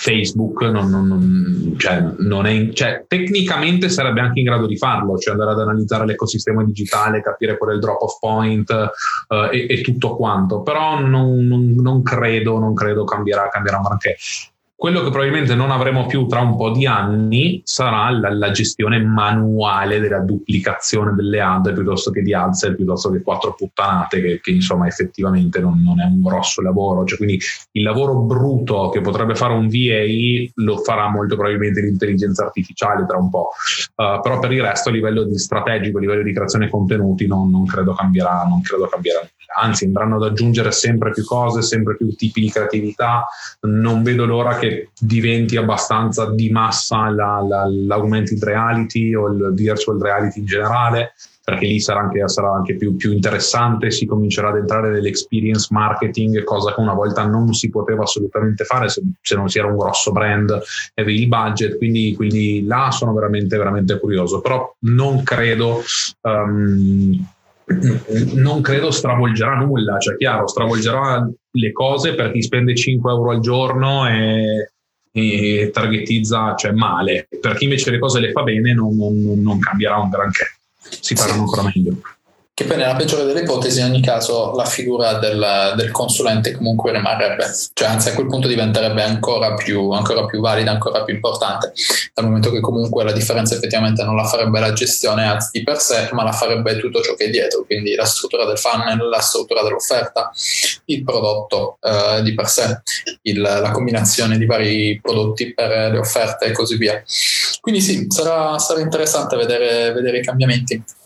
[0.00, 5.18] Facebook non, non, non, cioè, non è cioè, tecnicamente sarebbe anche in grado di farlo,
[5.18, 9.66] cioè andare ad analizzare l'ecosistema digitale, capire qual è il drop off point uh, e,
[9.68, 14.16] e, tutto quanto, però non, credo, non credo cambierà, cambierà granché.
[14.80, 18.98] Quello che probabilmente non avremo più tra un po' di anni sarà la, la, gestione
[18.98, 24.52] manuale della duplicazione delle ad piuttosto che di ads piuttosto che quattro puttanate, che, che
[24.52, 27.04] insomma effettivamente non, non, è un grosso lavoro.
[27.04, 27.38] Cioè, quindi
[27.72, 33.18] il lavoro bruto che potrebbe fare un VA lo farà molto probabilmente l'intelligenza artificiale tra
[33.18, 33.50] un po'.
[33.96, 37.50] Uh, però per il resto a livello di strategico, a livello di creazione contenuti non,
[37.50, 42.14] non credo cambierà, non credo cambierà anzi andranno ad aggiungere sempre più cose, sempre più
[42.14, 43.26] tipi di creatività.
[43.62, 50.00] Non vedo l'ora che diventi abbastanza di massa la, la, l'augmented reality o il virtual
[50.00, 51.12] reality in generale
[51.50, 56.44] perché lì sarà anche, sarà anche più, più, interessante, si comincerà ad entrare nell'experience marketing,
[56.44, 59.76] cosa che una volta non si poteva assolutamente fare se, se non si era un
[59.76, 60.50] grosso brand
[60.94, 65.82] e avevi il budget, quindi, quindi, là sono veramente, veramente curioso, però non credo...
[66.20, 67.26] Um,
[68.34, 73.40] non credo stravolgerà nulla, cioè chiaro, stravolgerà le cose per chi spende 5 euro al
[73.40, 74.72] giorno e,
[75.12, 79.58] e targetizza cioè, male, per chi invece le cose le fa bene non, non, non
[79.58, 81.96] cambierà un granché, si faranno ancora meglio
[82.60, 86.92] che poi nella peggiore delle ipotesi in ogni caso la figura del, del, consulente comunque
[86.92, 91.72] rimarrebbe, cioè anzi a quel punto diventerebbe ancora più, ancora più valida, ancora più importante,
[92.12, 96.10] dal momento che comunque la differenza effettivamente non la farebbe la gestione di per sé,
[96.12, 99.62] ma la farebbe tutto ciò che è dietro, quindi la struttura del funnel, la struttura
[99.62, 100.30] dell'offerta,
[100.84, 102.82] il prodotto eh, di per sé,
[103.22, 107.02] il, la combinazione di vari prodotti per le offerte e così via.
[107.62, 110.98] Quindi sì, sarà, sarà interessante vedere, vedere i cambiamenti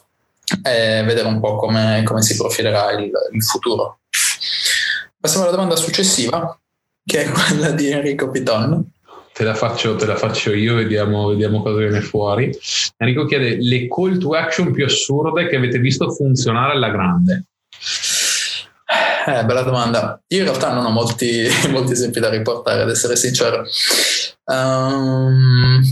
[0.63, 4.01] e vedere un po' come, come si profilerà il, il, futuro.
[5.19, 6.59] Passiamo alla domanda successiva,
[7.05, 8.93] che è quella di Enrico Piton.
[9.33, 12.57] Te la faccio, te la faccio io, vediamo, vediamo cosa viene fuori.
[12.99, 17.47] Enrico chiede le call to action più assurde che avete visto funzionare alla grande.
[19.27, 20.21] Eh, bella domanda.
[20.29, 23.65] Io in realtà non ho molti, molti esempi da riportare, ad essere sincero.
[24.45, 25.83] Um,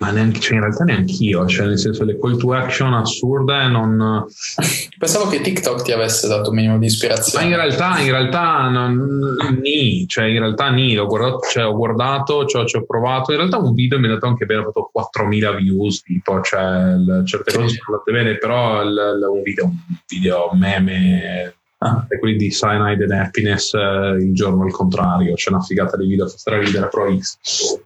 [0.00, 3.68] ma neanche, cioè in realtà neanche io, cioè nel senso le call to action assurde
[3.68, 4.24] non...
[4.98, 7.44] Pensavo che TikTok ti avesse dato un minimo di ispirazione.
[7.44, 11.74] Ma in realtà, in realtà non, ni, cioè in realtà ni, l'ho guardato, cioè, ho
[11.74, 14.64] guardato, cioè, ci ho provato, in realtà un video mi ha dato anche bene, ho
[14.64, 14.90] fatto
[15.22, 19.96] 4.000 views, tipo, cioè certe cose sono andate bene, però il, il, un video, un
[20.06, 25.48] video meme Ah, e quelli di Cyanide and Happiness eh, il giorno al contrario, c'è
[25.48, 27.38] una figata di video fa ridere Pro X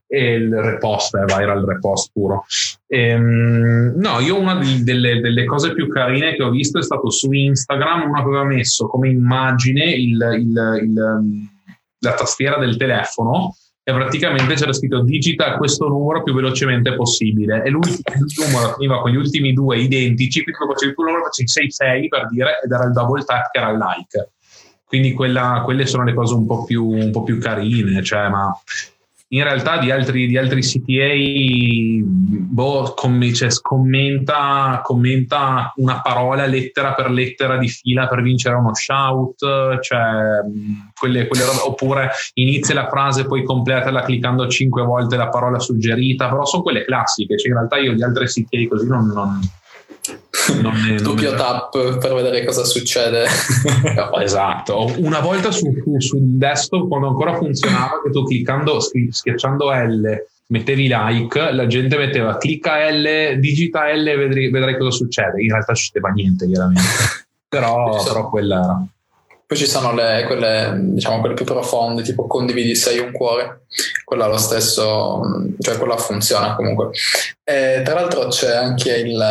[0.09, 2.45] e il repost è viral repost puro.
[2.89, 7.09] Ehm, no, io una di, delle, delle, cose più carine che ho visto è stato
[7.09, 11.49] su Instagram, uno aveva messo come immagine il, il, il,
[12.01, 13.55] la tastiera del telefono
[13.87, 17.63] e praticamente c'era scritto digita questo numero più velocemente possibile.
[17.63, 21.25] E lui il numero finiva con gli ultimi due identici quindi dopo facevi il numero
[21.25, 24.31] facevi 6-6 per dire ed era il double tap che era il like.
[24.87, 28.51] Quindi quella, quelle sono le cose un po' più, un po più carine cioè ma
[29.29, 32.05] in realtà di altri, di altri CTA
[32.55, 38.75] boh, com- cioè, commenta, commenta, una parola lettera per lettera di fila per vincere uno
[38.75, 40.01] shout, cioè,
[40.99, 46.29] quelle, quelle robe, oppure inizia la frase poi completala cliccando cinque volte la parola suggerita,
[46.29, 49.41] però sono quelle classiche, cioè, in realtà io gli altri CTA così non non
[50.05, 53.25] è, doppio non tap per vedere cosa succede.
[54.23, 54.93] esatto.
[54.99, 61.53] Una volta su, su, desktop, quando ancora funzionava, che tu cliccando, schiacciando L, mettevi like,
[61.53, 65.43] la gente metteva clicca L, digita L e vedrai, vedrai cosa succede.
[65.43, 66.83] In realtà succedeva niente, chiaramente.
[67.49, 68.87] però, però quella era.
[69.47, 73.67] Poi ci sono le, quelle, diciamo, quelle più profonde, tipo condividi sei un cuore,
[74.03, 75.21] quella lo stesso,
[75.59, 76.91] cioè quella funziona comunque.
[77.45, 79.23] E, tra l'altro c'è anche il,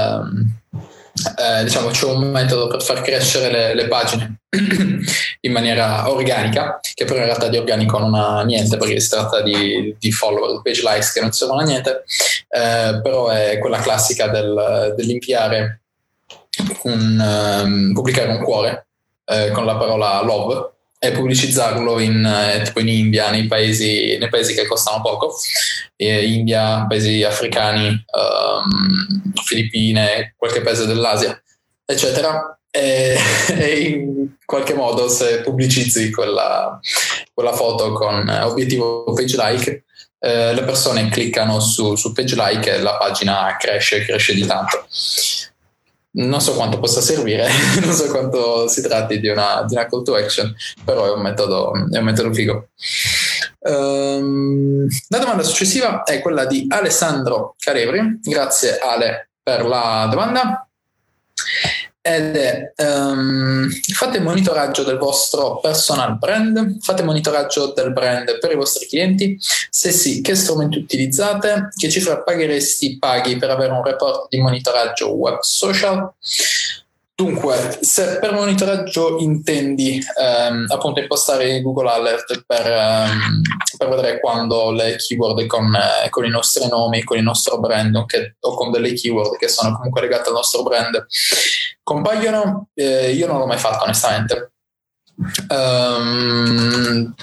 [1.38, 4.40] eh, diciamo c'è un metodo per far crescere le, le pagine
[5.42, 9.42] in maniera organica, che però in realtà di organico non ha niente perché si tratta
[9.42, 12.04] di, di follower, page likes che non servono a niente,
[12.50, 15.82] eh, però è quella classica del, dell'inviare
[16.84, 18.86] un, um, pubblicare un cuore
[19.26, 20.72] eh, con la parola love
[21.04, 25.36] e pubblicizzarlo in, eh, tipo in India, nei paesi, nei paesi che costano poco,
[25.98, 31.38] e India, paesi africani, um, Filippine, qualche paese dell'Asia,
[31.84, 32.58] eccetera.
[32.72, 33.18] E,
[33.52, 36.80] e, in qualche modo se pubblicizzi quella,
[37.34, 39.84] quella foto con obiettivo page like,
[40.20, 44.88] eh, le persone cliccano su, su page like e la pagina cresce, cresce di tanto
[46.16, 47.48] non so quanto possa servire,
[47.82, 51.22] non so quanto si tratti di una, di una, call to action, però è un
[51.22, 52.70] metodo, è un metodo figo.
[53.60, 58.20] Um, la domanda successiva è quella di Alessandro Calevri.
[58.22, 60.68] Grazie Ale per la domanda
[62.06, 68.56] ed è um, fate monitoraggio del vostro personal brand, fate monitoraggio del brand per i
[68.56, 69.38] vostri clienti,
[69.70, 75.14] se sì, che strumenti utilizzate, che cifra pagheresti paghi per avere un report di monitoraggio
[75.16, 76.14] web social.
[77.16, 83.42] Dunque, se per monitoraggio intendi ehm, appunto impostare Google Alert per, ehm,
[83.78, 87.96] per, vedere quando le keyword con, eh, con, i nostri nomi, con il nostro brand
[87.96, 91.06] o, che, o, con delle keyword che sono comunque legate al nostro brand
[91.84, 94.54] compaiono, eh, io non l'ho mai fatto onestamente.
[95.50, 97.14] Um,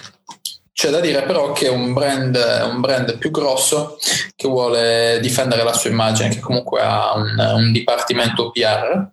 [0.81, 2.35] c'è da dire però che un brand,
[2.73, 3.99] un brand più grosso
[4.35, 9.11] che vuole difendere la sua immagine, che comunque ha un, un dipartimento PR,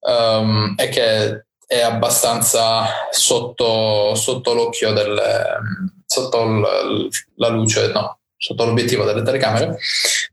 [0.00, 5.22] um, e che è abbastanza sotto, sotto l'occhio del
[6.04, 9.78] sotto l, la luce, no, sotto l'obiettivo delle telecamere,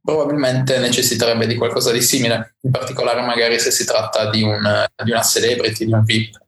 [0.01, 5.11] probabilmente necessiterebbe di qualcosa di simile, in particolare magari se si tratta di, un, di
[5.11, 6.43] una celebrity, di un VIP.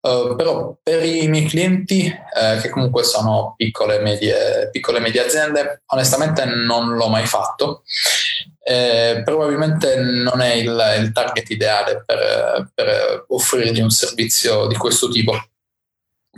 [0.00, 5.24] Uh, però per i miei clienti, uh, che comunque sono piccole e medie, piccole medie
[5.24, 7.82] aziende, onestamente non l'ho mai fatto
[8.68, 15.08] eh, probabilmente non è il, il target ideale per, per offrirgli un servizio di questo
[15.08, 15.32] tipo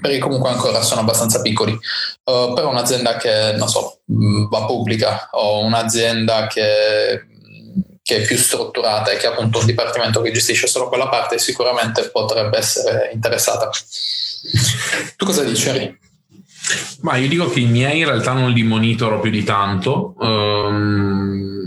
[0.00, 1.72] perché comunque ancora sono abbastanza piccoli.
[1.72, 7.26] Uh, però un'azienda che, non so, va pubblica o un'azienda che,
[8.10, 12.10] che, è più strutturata e che appunto un dipartimento che gestisce solo quella parte, sicuramente
[12.10, 13.70] potrebbe essere interessata.
[15.16, 15.98] Tu cosa dici, Henry?
[17.02, 20.14] Ma io dico che i miei in realtà non li monitoro più di tanto.
[20.18, 21.59] Um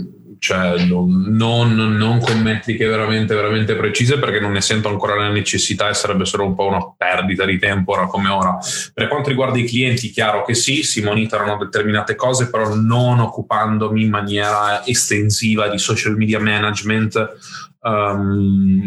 [0.44, 5.88] cioè non, non, con metriche veramente, veramente precise perché non ne sento ancora la necessità
[5.88, 8.58] e sarebbe solo un po' una perdita di tempo ora come ora.
[8.92, 14.02] Per quanto riguarda i clienti, chiaro che sì, si monitorano determinate cose, però non occupandomi
[14.02, 17.38] in maniera estensiva di social media management
[17.84, 18.82] um,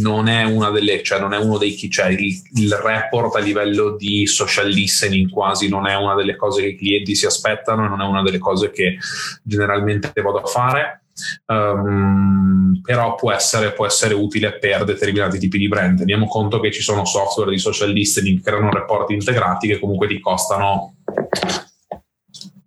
[0.00, 3.96] non è una delle, cioè non è uno dei cioè il, il, report a livello
[3.96, 7.88] di social listening quasi non è una delle cose che i clienti si aspettano e
[7.88, 8.96] non è una delle cose che
[9.42, 11.00] generalmente vado a fare.
[11.46, 15.98] Um, però può essere, può essere, utile per determinati tipi di brand.
[15.98, 20.08] Teniamo conto che ci sono software di social listening che creano report integrati che comunque
[20.08, 20.96] ti costano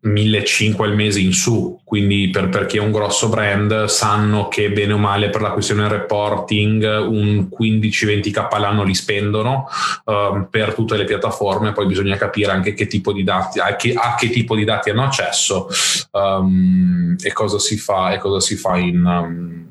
[0.07, 4.71] 1500 al mese in su, quindi per, per, chi è un grosso brand sanno che
[4.71, 9.67] bene o male per la questione reporting un 15-20k all'anno li spendono
[10.05, 13.93] um, per tutte le piattaforme, poi bisogna capire anche che tipo di dati, a che,
[13.93, 15.67] a che tipo di dati hanno accesso
[16.11, 19.03] um, e cosa si fa, e cosa si fa in...
[19.03, 19.66] Um,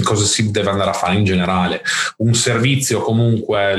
[0.00, 1.82] cosa si deve andare a fare in generale.
[2.18, 3.74] Un servizio comunque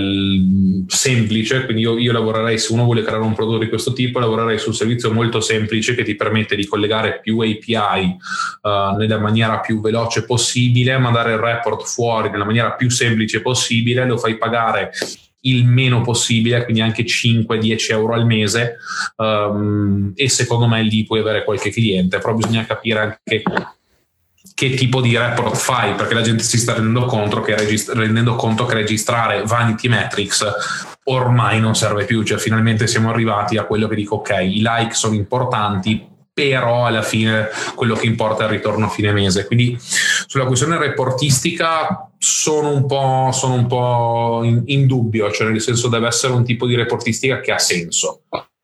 [0.87, 4.59] semplice, quindi io, io, lavorerei, se uno vuole creare un prodotto di questo tipo, lavorerei
[4.59, 8.17] su un servizio molto semplice che ti permette di collegare più API
[8.61, 14.05] uh, nella maniera più veloce possibile, mandare il report fuori nella maniera più semplice possibile,
[14.05, 14.91] lo fai pagare
[15.45, 18.77] il meno possibile, quindi anche 5-10 euro al mese
[19.17, 23.43] um, e secondo me lì puoi avere qualche cliente, però bisogna capire anche
[24.53, 28.35] che tipo di report fai, perché la gente si sta rendendo conto che, registra- rendendo
[28.35, 30.45] conto che registrare Vanity Metrics
[31.05, 34.93] ormai non serve più, cioè finalmente siamo arrivati a quello che dico ok, i like
[34.93, 39.45] sono importanti, però alla fine quello che importa è il ritorno a fine mese.
[39.45, 45.61] Quindi sulla questione reportistica sono un po', sono un po in, in, dubbio, cioè nel
[45.61, 48.21] senso deve essere un tipo di reportistica che ha senso.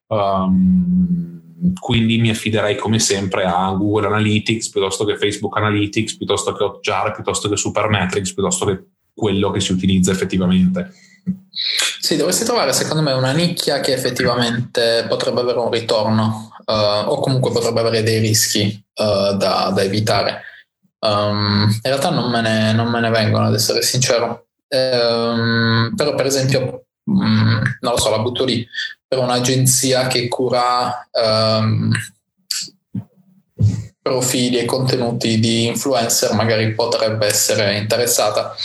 [0.08, 1.40] Um,
[1.80, 7.14] quindi mi affiderei come sempre a Google Analytics piuttosto che Facebook Analytics, piuttosto che Hotjar,
[7.14, 8.84] piuttosto che Supermetrics, piuttosto che
[9.14, 10.94] quello che si utilizza effettivamente.
[12.00, 17.20] Sì, dovresti trovare secondo me una nicchia che effettivamente potrebbe avere un ritorno uh, o
[17.20, 20.44] comunque potrebbe avere dei rischi uh, da, da, evitare.
[21.00, 24.48] Um, in realtà non me, ne, non me, ne, vengono, ad essere sincero.
[24.70, 26.86] Um, però, per esempio,
[27.18, 28.68] um, non lo so, la butto lì,
[29.08, 31.92] per un'agenzia che cura um,
[34.02, 38.56] profili e contenuti di influencer, magari potrebbe essere interessata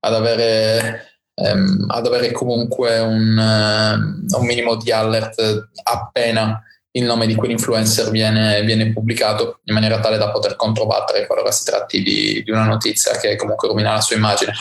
[0.00, 6.62] ad avere, um, ad avere comunque un, uh, un minimo di alert appena
[6.94, 11.64] il nome di quell'influencer viene, viene, pubblicato in maniera tale da poter controbattere qualora si
[11.64, 14.52] tratti di, di una notizia che comunque rovina la sua immagine.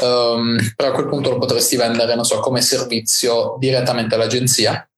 [0.00, 4.88] Um, però a quel punto lo potresti vendere, non so, come servizio direttamente all'agenzia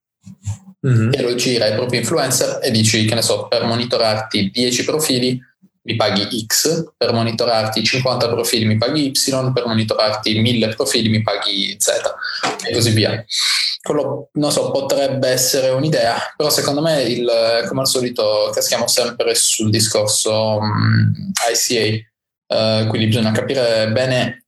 [0.86, 1.12] mm-hmm.
[1.14, 5.40] e lo gira ai propri influencer e dici, che ne so, per monitorarti 10 profili
[5.82, 11.22] mi paghi X, per monitorarti 50 profili mi paghi Y, per monitorarti 1000 profili mi
[11.22, 11.88] paghi Z
[12.66, 13.24] e così via.
[13.82, 19.34] Quello, non so, potrebbe essere un'idea, però secondo me, il, come al solito, caschiamo sempre
[19.34, 21.12] sul discorso mm,
[21.50, 24.44] ICA, uh, quindi bisogna capire bene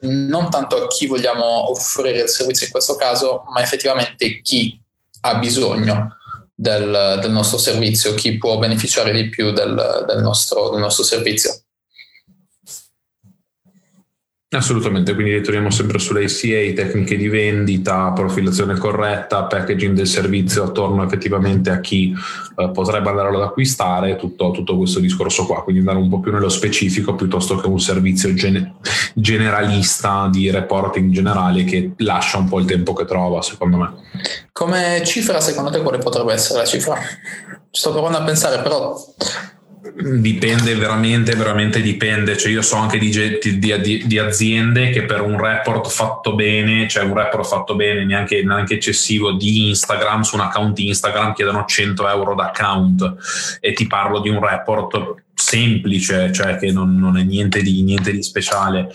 [0.00, 4.80] non tanto a chi vogliamo offrire il servizio in questo caso, ma effettivamente chi
[5.22, 6.15] ha bisogno
[6.58, 11.54] del, del, nostro servizio, chi può beneficiare di più del, del, nostro, del nostro servizio.
[14.48, 21.70] Assolutamente, quindi ritorniamo sempre sull'ACA, tecniche di vendita, profilazione corretta, packaging del servizio attorno effettivamente
[21.70, 22.14] a chi
[22.56, 26.30] eh, potrebbe andare ad acquistare, tutto, tutto, questo discorso qua, quindi andare un po' più
[26.30, 28.76] nello specifico piuttosto che un servizio gen-
[29.14, 33.94] generalista di reporting generale che lascia un po' il tempo che trova, secondo me.
[34.52, 36.96] Come cifra, secondo te quale potrebbe essere la cifra?
[37.68, 38.96] Sto provando a pensare, però
[39.98, 42.36] Dipende veramente, veramente dipende.
[42.36, 47.04] Cioè io so anche di, di, di, aziende che per un report fatto bene, cioè
[47.04, 52.08] un report fatto bene, neanche, neanche, eccessivo, di Instagram su un account Instagram chiedono 100
[52.10, 53.14] euro d'account
[53.58, 58.12] e ti parlo di un report semplice, cioè che non, non è niente di, niente
[58.12, 58.90] di speciale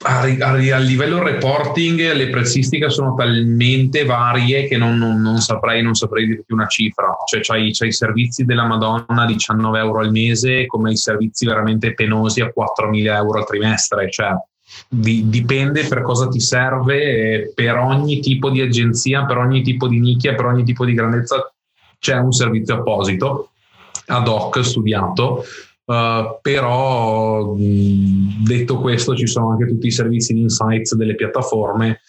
[0.00, 5.82] a, a, a, livello reporting le prezzistiche sono talmente varie che non, non, non saprei,
[5.82, 7.16] non saprei dirti una cifra.
[7.26, 11.46] Cioè, c'hai, c'hai, i servizi della Madonna a 19 euro al mese, come i servizi
[11.46, 14.08] veramente penosi a 4.000 euro al trimestre.
[14.08, 14.36] Cioè,
[14.88, 19.98] di, dipende per cosa ti serve, per ogni tipo di agenzia, per ogni tipo di
[19.98, 21.52] nicchia, per ogni tipo di grandezza
[21.98, 23.50] c'è un servizio apposito
[24.06, 25.44] ad hoc studiato
[25.88, 32.00] Uh, però detto questo ci sono anche tutti i servizi di insights delle piattaforme.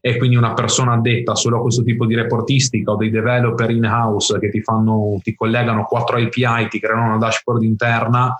[0.00, 3.84] E quindi una persona addetta solo a questo tipo di reportistica o dei developer in
[3.84, 8.36] house che ti fanno ti collegano quattro API ti creano una dashboard interna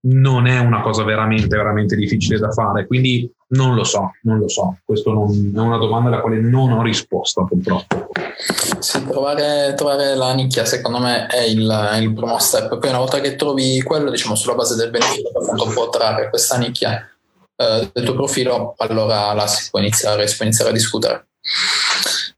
[0.00, 2.86] non è una cosa veramente veramente difficile da fare.
[2.86, 4.76] Quindi non lo so non lo so.
[4.84, 8.08] Questo non, è una domanda alla quale non ho risposta purtroppo
[8.84, 12.78] sì, trovare, trovare, la nicchia secondo me è il, il, primo step.
[12.78, 16.58] Poi una volta che trovi quello, diciamo sulla base del beneficio appunto può trarre questa
[16.58, 17.08] nicchia
[17.56, 21.26] eh, del tuo profilo, allora là si può iniziare, si può iniziare a discutere.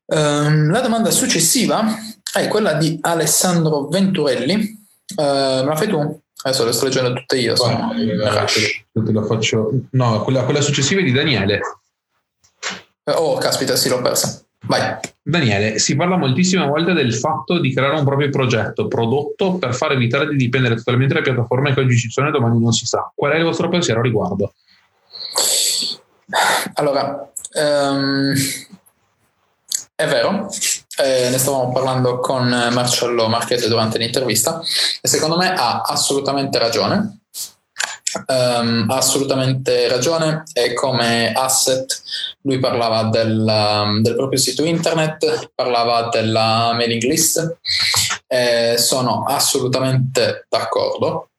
[0.05, 1.84] Um, la domanda successiva
[2.32, 4.55] è quella di Alessandro Venturelli.
[5.16, 6.20] Uh, me la fai tu?
[6.42, 7.57] Adesso le sto leggendo tutte io.
[7.57, 9.70] Sono te la faccio.
[9.90, 11.61] No, quella, quella successiva è di Daniele.
[13.14, 14.45] Oh, caspita, sì, l'ho persa.
[14.67, 14.99] Vai.
[15.23, 19.93] Daniele, si parla moltissime volte del fatto di creare un proprio progetto, prodotto per far
[19.93, 23.11] evitare di dipendere totalmente dalle piattaforme che oggi ci sono e domani non si sa.
[23.14, 24.53] Qual è il vostro pensiero a riguardo?
[26.75, 28.35] Allora, um,
[29.95, 30.49] è vero,
[31.03, 34.61] eh, ne stavamo parlando con Marcello Marchese durante l'intervista
[35.01, 37.21] e secondo me ha assolutamente ragione
[38.27, 42.03] um, ha assolutamente ragione e come asset
[42.43, 47.59] lui parlava del, um, del, proprio sito internet, parlava della mailing list
[48.27, 51.31] e sono assolutamente d'accordo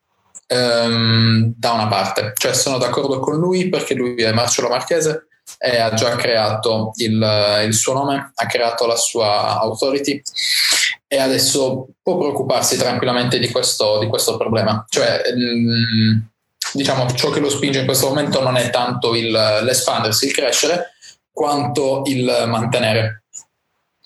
[0.47, 5.27] um, da una parte, cioè sono d'accordo con lui perché lui è Marcello Marchese
[5.59, 10.21] e ha già creato il, il suo nome, ha creato la sua authority
[11.07, 14.85] e adesso può preoccuparsi tranquillamente di questo, di questo problema.
[14.89, 16.29] Cioè, mh,
[16.73, 20.93] diciamo, ciò che lo spinge in questo momento non è tanto il, l'espandersi, il crescere,
[21.31, 23.23] quanto il mantenere.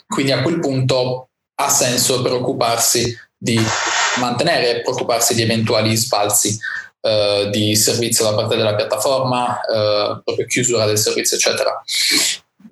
[0.07, 3.59] Quindi a quel punto ha senso preoccuparsi di
[4.19, 6.59] mantenere e preoccuparsi di eventuali sbalzi
[7.01, 11.81] eh, di servizio da parte della piattaforma, eh, proprio chiusura del servizio, eccetera.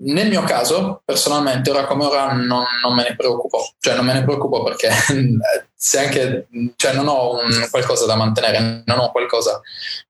[0.01, 4.13] Nel mio caso, personalmente, ora come ora non, non, me ne preoccupo, cioè non me
[4.13, 4.89] ne preoccupo perché
[5.75, 6.47] se anche,
[6.77, 9.59] cioè non ho un, qualcosa da mantenere, non ho qualcosa,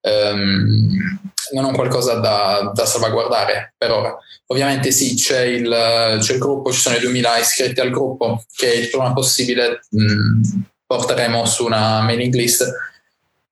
[0.01, 1.19] um,
[1.53, 4.15] non ho qualcosa da, da, salvaguardare per ora.
[4.47, 8.71] Ovviamente sì, c'è il, c'è il, gruppo, ci sono i 2000 iscritti al gruppo che
[8.71, 10.41] il prima possibile mh,
[10.85, 12.87] porteremo su una mailing list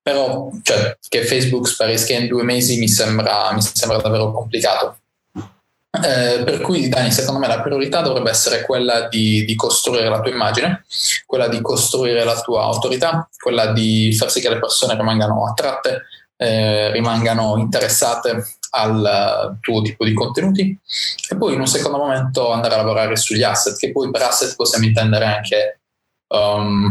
[0.08, 5.00] però cioè, che Facebook sparisca in due mesi mi sembra, mi sembra davvero complicato.
[5.90, 10.20] Eh, per cui Dani, secondo me la priorità dovrebbe essere quella di, di, costruire la
[10.20, 10.86] tua immagine,
[11.26, 16.04] quella di costruire la tua autorità, quella di far sì che le persone rimangano attratte,
[16.36, 20.78] eh, rimangano interessate al tuo tipo di contenuti
[21.30, 24.56] e poi in un secondo momento andare a lavorare sugli asset, che poi per asset
[24.56, 25.80] possiamo intendere anche
[26.28, 26.90] um,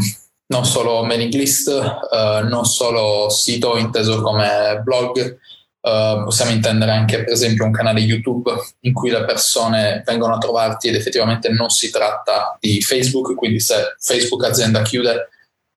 [0.48, 5.38] non solo mailing list, uh, non solo sito inteso come blog,
[5.86, 10.38] Uh, possiamo intendere anche per esempio un canale YouTube in cui le persone vengono a
[10.38, 15.28] trovarti ed effettivamente non si tratta di Facebook, quindi se Facebook azienda chiude,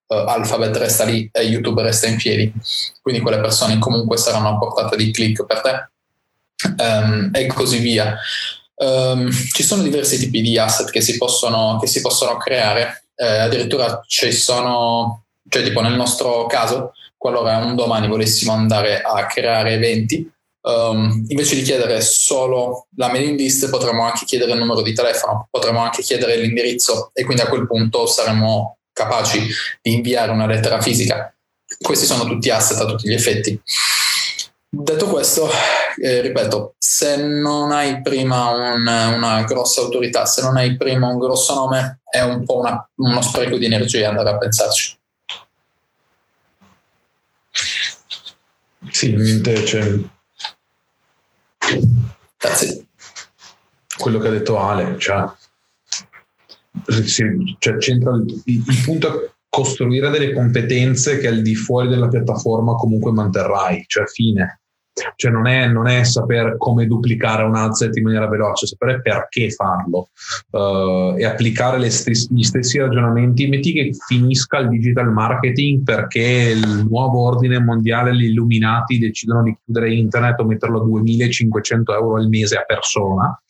[0.07, 2.51] uh, Alphabet resta lì e YouTube resta in piedi,
[3.03, 5.89] quindi quelle persone comunque saranno a portata di click per te.
[6.77, 8.17] Um, e così via.
[8.75, 13.39] Um, ci sono diversi tipi di asset che si possono, che si possono creare, eh,
[13.39, 19.73] addirittura ci sono, cioè tipo nel nostro caso, qualora un domani volessimo andare a creare
[19.73, 20.27] eventi,
[20.61, 25.47] um, invece di chiedere solo la mailing list potremmo anche chiedere il numero di telefono,
[25.51, 29.47] potremmo anche chiedere l'indirizzo e quindi a quel punto saremmo capaci
[29.81, 31.33] di inviare una lettera fisica.
[31.77, 33.61] Questi sono tutti asset a tutti gli effetti.
[34.71, 35.49] Detto questo,
[36.01, 41.17] eh, ripeto, se non hai prima un, una grossa autorità, se non hai prima un
[41.17, 44.98] grosso nome, è un po' una, uno spreco di energia andare a pensarci.
[48.91, 49.99] Sì, in mente c'è
[52.37, 52.87] Grazie.
[53.97, 55.25] quello che ha detto Ale, cioè,
[57.59, 62.75] cioè c'entra il, il punto è costruire delle competenze che al di fuori della piattaforma
[62.75, 64.58] comunque manterrai, cioè fine.
[65.15, 69.49] Cioè non è, non è, saper come duplicare un asset in maniera veloce, sapere perché
[69.51, 70.09] farlo
[70.51, 73.47] uh, e applicare stessi, gli stessi ragionamenti.
[73.47, 79.57] Metti che finisca il digital marketing perché il nuovo ordine mondiale, gli illuminati decidono di
[79.63, 83.41] chiudere internet o metterlo a 2500 euro al mese a persona.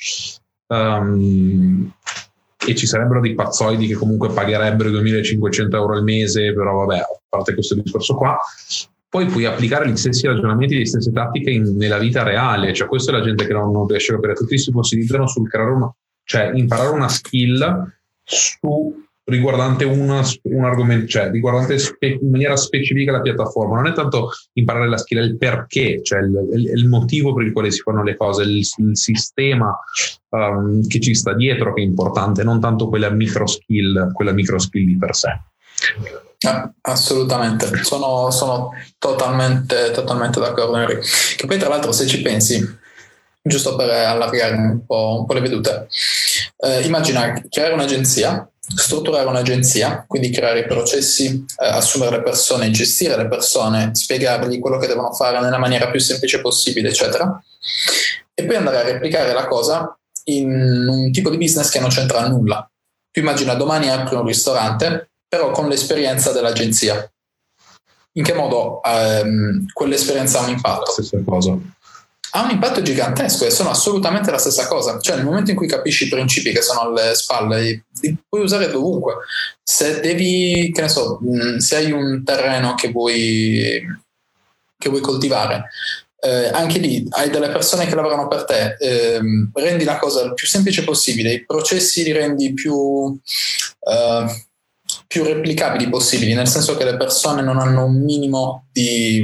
[0.68, 1.92] Um,
[2.66, 7.08] e ci sarebbero dei pazzoidi che comunque pagherebbero 2500 euro al mese, però vabbè, a
[7.30, 8.38] parte questo discorso qua,
[9.10, 13.12] poi puoi applicare gli stessi ragionamenti, le stesse tattiche in, nella vita reale, cioè questa
[13.12, 15.94] è la gente che non, non riesce a capire, tutti si fossilizzano sul creare una,
[16.24, 17.92] cioè imparare una skill
[18.24, 23.76] su riguardante una, un argomento, cioè riguardante spe, in maniera specifica la piattaforma.
[23.76, 27.46] Non è tanto imparare la skill, è il perché, cioè il, il, il motivo per
[27.46, 29.76] il quale si fanno le cose, il, il sistema
[30.30, 34.60] um, che ci sta dietro che è importante, non tanto quella micro skill, quella micro
[34.60, 35.40] skill di per sé.
[36.48, 41.00] Ah, assolutamente, sono, sono totalmente, totalmente d'accordo Henry.
[41.36, 42.66] Che poi tra l'altro se ci pensi,
[43.42, 45.88] giusto per allargare un po', un po le vedute,
[46.60, 53.18] eh, immagina creare un'agenzia, strutturare un'agenzia, quindi creare i processi, eh, assumere le persone, gestire
[53.18, 57.38] le persone, spiegargli quello che devono fare nella maniera più semplice possibile, eccetera,
[58.34, 59.94] e poi andare a replicare la cosa
[60.26, 62.70] in un tipo di business che non c'entra nulla.
[63.12, 67.10] Tu immagina domani apri un ristorante però con l'esperienza dell'agenzia.
[68.14, 70.92] In che modo ehm, quell'esperienza ha un impatto?
[70.92, 71.58] Stessa cosa.
[72.32, 75.00] Ha un impatto gigantesco e sono assolutamente la stessa cosa.
[75.00, 78.70] Cioè, nel momento in cui capisci i principi che sono alle spalle, li puoi usare
[78.70, 79.18] dovunque.
[79.64, 83.82] Se devi, che ne so, mm, se hai un terreno che vuoi,
[84.78, 85.70] che vuoi coltivare,
[86.22, 89.22] eh, anche lì hai delle persone che lavorano per te, eh,
[89.54, 93.18] rendi la cosa il più semplice possibile, i processi li rendi più...
[93.80, 94.48] Eh,
[95.08, 99.24] più replicabili possibili, nel senso che le persone non hanno un minimo di,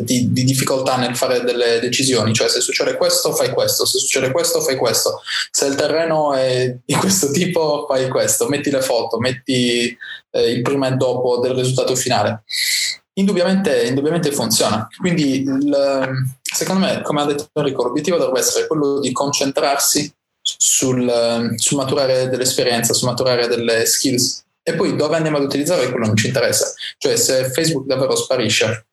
[0.00, 4.30] di, di, difficoltà nel fare delle decisioni, cioè se succede questo fai questo, se succede
[4.30, 5.20] questo fai questo,
[5.50, 9.96] se il terreno è di questo tipo fai questo, metti le foto, metti
[10.30, 12.42] eh, il prima e dopo del risultato finale.
[13.18, 14.86] Indubbiamente, indubbiamente funziona.
[14.98, 20.12] Quindi, il, secondo me, come ha detto Enrico, l'obiettivo dovrebbe essere quello di concentrarsi
[20.42, 26.06] sul, sul maturare dell'esperienza, sul maturare delle skills e poi dove andiamo ad utilizzare quello
[26.06, 26.72] non ci interessa.
[26.98, 28.88] Cioè se Facebook davvero sparisce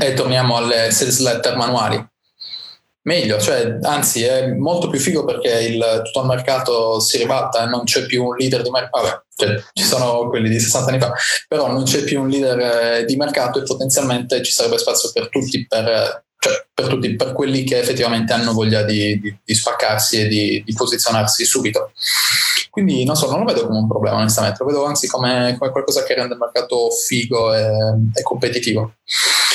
[0.00, 2.06] e torniamo alle sales letter manuali,
[3.02, 7.66] meglio, cioè, anzi è molto più figo perché il, tutto il mercato si ribatta e
[7.66, 11.12] non c'è più un leader di mercato, cioè, ci sono quelli di 60 anni fa,
[11.48, 12.58] però non c'è più un leader
[13.00, 17.32] eh, di mercato e potenzialmente ci sarebbe spazio per tutti, per, cioè, per, tutti, per
[17.32, 21.92] quelli che effettivamente hanno voglia di, di, di spaccarsi e di, di posizionarsi subito.
[22.68, 25.70] Quindi non so, non lo vedo come un problema onestamente, lo vedo anzi come, come
[25.70, 27.62] qualcosa che rende il mercato figo e,
[28.12, 28.94] e competitivo.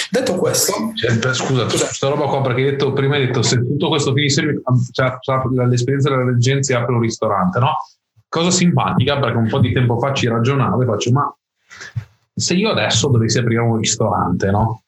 [0.09, 3.89] Detto questo, cioè, scusa, questa roba qua perché hai detto, prima hai detto se tutto
[3.89, 4.61] questo finisse,
[4.93, 5.17] cioè,
[5.67, 7.75] l'esperienza della reggenza apre un ristorante, no?
[8.29, 11.35] Cosa simpatica perché un po' di tempo fa ci ragionavo e faccio, ma
[12.33, 14.83] se io adesso dovessi aprire un ristorante, no?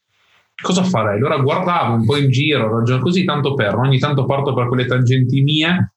[0.62, 1.18] Cosa farei?
[1.18, 4.86] Allora guardavo un po' in giro, ragiono così tanto per, ogni tanto parto per quelle
[4.86, 5.94] tangenti mie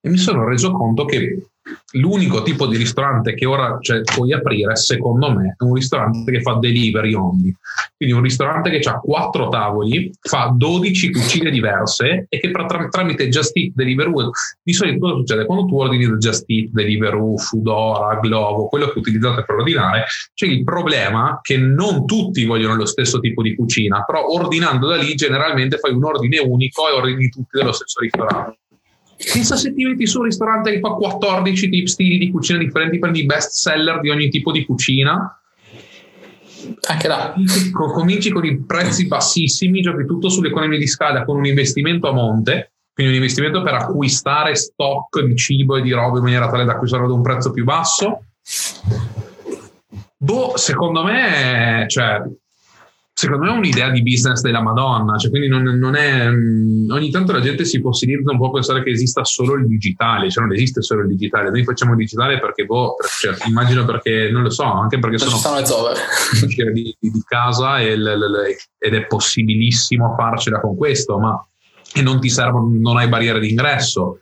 [0.00, 1.48] e mi sono reso conto che
[1.92, 6.40] l'unico tipo di ristorante che ora cioè, puoi aprire, secondo me, è un ristorante che
[6.40, 7.54] fa delivery only.
[7.96, 13.28] Quindi un ristorante che ha quattro tavoli, fa 12 cucine diverse e che tra, tramite
[13.28, 14.30] Just Eat, Deliveroo,
[14.62, 15.46] di solito cosa succede?
[15.46, 20.04] Quando tu ordini da Just Eat, Deliveroo, Foodora, Glovo, quello che utilizzate per ordinare,
[20.34, 24.96] c'è il problema che non tutti vogliono lo stesso tipo di cucina, però ordinando da
[24.96, 28.58] lì generalmente fai un ordine unico e ordini tutti dello stesso ristorante.
[29.32, 32.98] Pensa se ti metti su un ristorante che fa 14 tip stili di cucina differenti,
[32.98, 35.40] prendi i best seller di ogni tipo di cucina.
[36.88, 37.34] Anche là.
[37.72, 42.72] Cominci con i prezzi bassissimi, giochi tutto sull'economia di scala con un investimento a monte,
[42.92, 46.72] quindi un investimento per acquistare stock di cibo e di roba in maniera tale da
[46.72, 48.22] acquistarlo ad un prezzo più basso.
[50.18, 52.22] Boh, secondo me, cioè,
[53.18, 57.10] secondo me è un'idea di business della Madonna, cioè quindi non, non è, mm, ogni
[57.10, 60.52] tanto la gente si fossilizza un po' pensare che esista solo il digitale, cioè non
[60.52, 64.50] esiste solo il digitale, noi facciamo il digitale perché, boh, cioè, immagino perché, non lo
[64.50, 65.62] so, anche perché non sono
[66.74, 71.42] di, di casa e ed è possibilissimo farcela con questo, ma
[71.94, 74.20] e non ti servono, non hai barriere d'ingresso,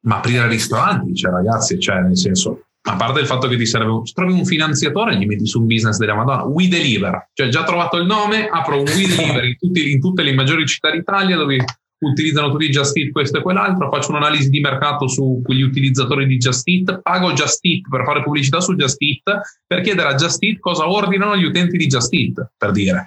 [0.00, 4.02] ma aprire ristoranti, cioè ragazzi, cioè nel senso a parte il fatto che ti serve,
[4.14, 7.62] trovi un finanziatore e gli metti su un business della Madonna, We Deliver, cioè già
[7.64, 11.36] trovato il nome, apro un We Deliver in, tutti, in tutte le maggiori città d'Italia
[11.36, 11.64] dove
[12.00, 16.36] utilizzano tutti Just Eat questo e quell'altro, faccio un'analisi di mercato su quegli utilizzatori di
[16.36, 20.42] Just Eat, pago Just Eat per fare pubblicità su Just Eat, per chiedere a Just
[20.42, 23.06] Eat cosa ordinano gli utenti di Just Eat, per dire.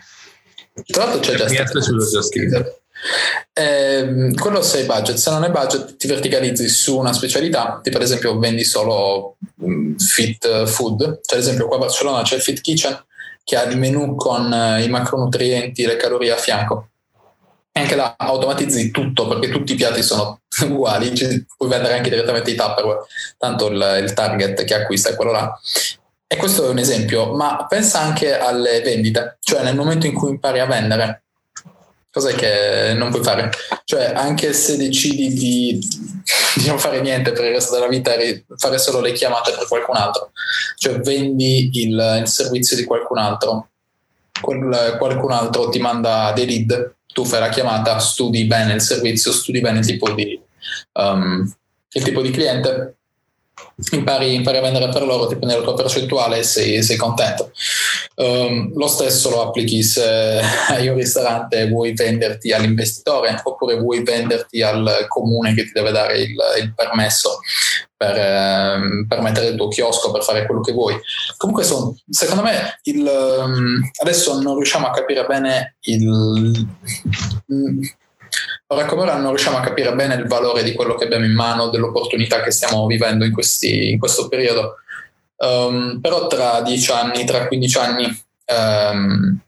[0.86, 2.12] Tra l'altro c'è Just Eat.
[2.12, 2.81] Just Eat.
[3.54, 7.98] Eh, quello se hai budget, se non hai budget ti verticalizzi su una specialità, tipo
[7.98, 12.42] ad esempio vendi solo um, fit food, cioè ad esempio qua a Barcellona c'è il
[12.42, 13.06] fit kitchen
[13.44, 16.90] che ha il menu con uh, i macronutrienti, le calorie a fianco.
[17.74, 22.10] E anche là automatizzi tutto perché tutti i piatti sono uguali, cioè, puoi vendere anche
[22.10, 23.06] direttamente i Tupperware,
[23.38, 25.60] tanto il, il target che acquista è quello là.
[26.28, 30.30] E questo è un esempio, ma pensa anche alle vendite, cioè nel momento in cui
[30.30, 31.24] impari a vendere,
[32.12, 33.50] Cos'è che non puoi fare?
[33.86, 35.80] Cioè, anche se decidi di,
[36.56, 38.12] di, non fare niente per il resto della vita
[38.58, 40.32] fare solo le chiamate per qualcun altro,
[40.78, 43.70] cioè vendi il, il servizio di qualcun altro,
[44.42, 49.32] Quel, qualcun altro ti manda dei lead, tu fai la chiamata, studi bene il servizio,
[49.32, 50.38] studi bene il tipo di,
[50.94, 51.50] um,
[51.92, 52.98] il tipo di cliente
[53.92, 57.52] impari, impari, a vendere per loro, ti prendi la tua percentuale e sei, sei contento.
[58.16, 60.40] Um, lo stesso lo applichi se
[60.70, 65.92] hai un ristorante e vuoi venderti all'investitore oppure vuoi venderti al comune che ti deve
[65.92, 67.40] dare il, il permesso
[67.96, 71.00] per, eh, per, mettere il tuo chiosco, per fare quello che vuoi.
[71.38, 76.68] Comunque, son, secondo me, il, um, adesso non riusciamo a capire bene il
[78.68, 81.34] Ora come ora non riusciamo a capire bene il valore di quello che abbiamo in
[81.34, 84.76] mano, dell'opportunità che stiamo vivendo in, questi, in questo periodo.
[85.36, 89.40] Um, però tra 10 anni, tra 15 anni, um,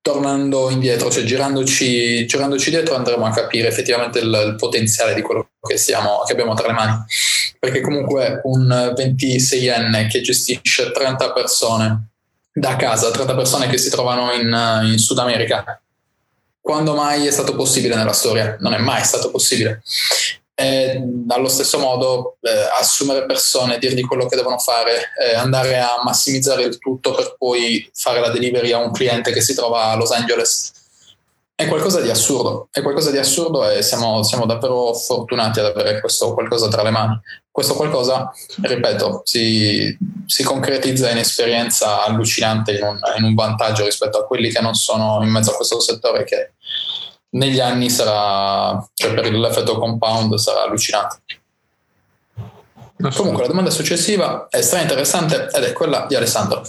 [0.00, 5.50] tornando indietro, cioè girandoci, girandoci, dietro, andremo a capire effettivamente il, il potenziale di quello
[5.60, 7.04] che, siamo, che, abbiamo tra le mani.
[7.58, 8.66] Perché comunque un
[8.96, 12.08] 26enne che gestisce 30 persone
[12.52, 15.80] da casa, 30 persone che si trovano in, in Sud America,
[16.62, 18.56] quando mai è stato possibile nella storia?
[18.60, 19.82] Non è mai stato possibile.
[20.54, 26.00] E, allo stesso modo, eh, assumere persone, dirgli quello che devono fare, eh, andare a
[26.04, 29.96] massimizzare il tutto per poi fare la delivery a un cliente che si trova a
[29.96, 30.72] Los Angeles
[31.54, 36.00] è qualcosa di assurdo, è qualcosa di assurdo e siamo, siamo, davvero fortunati ad avere
[36.00, 37.20] questo qualcosa tra le mani.
[37.50, 38.32] Questo qualcosa,
[38.62, 44.50] ripeto, si, si concretizza in esperienza allucinante, in un, in un, vantaggio rispetto a quelli
[44.50, 46.52] che non sono in mezzo a questo settore che
[47.30, 51.20] negli anni sarà, cioè per l'effetto compound sarà allucinante.
[53.14, 56.62] Comunque la domanda successiva è stra interessante ed è quella di Alessandro.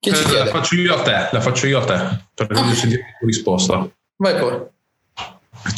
[0.00, 2.74] Chi ci eh, La faccio io a te, la faccio io a te, per ah.
[2.74, 3.88] sentire la risposta.
[4.18, 4.72] Vai pure.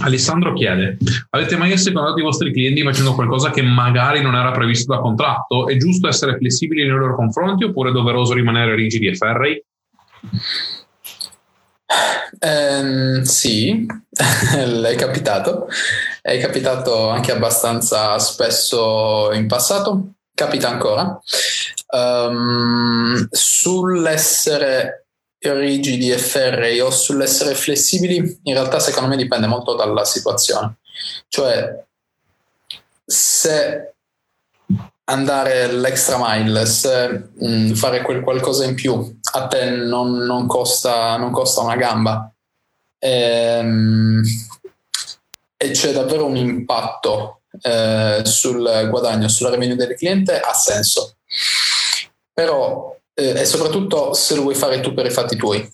[0.02, 0.98] Alessandro chiede:
[1.30, 5.68] Avete mai assecondato i vostri clienti facendo qualcosa che magari non era previsto da contratto?
[5.68, 9.62] È giusto essere flessibili nei loro confronti oppure è doveroso rimanere rigidi e ferrei?
[12.40, 15.68] Um, sì, è capitato.
[16.22, 20.12] È capitato anche abbastanza spesso in passato.
[20.34, 21.20] Capita ancora.
[21.92, 24.99] Um, sull'essere
[25.40, 30.76] rigidi e ferrei o sull'essere flessibili, in realtà secondo me dipende molto dalla situazione.
[31.28, 31.84] Cioè,
[33.04, 33.94] se
[35.04, 41.16] andare l'extra mile, se mh, fare quel qualcosa in più a te non, non, costa,
[41.16, 42.32] non costa, una gamba
[42.98, 44.22] e, ehm,
[45.56, 51.16] e c'è davvero un impatto eh, sul guadagno, sulla revenue del cliente, ha senso.
[52.32, 55.68] Però, eh, e soprattutto se lo vuoi fare tu per i fatti tuoi,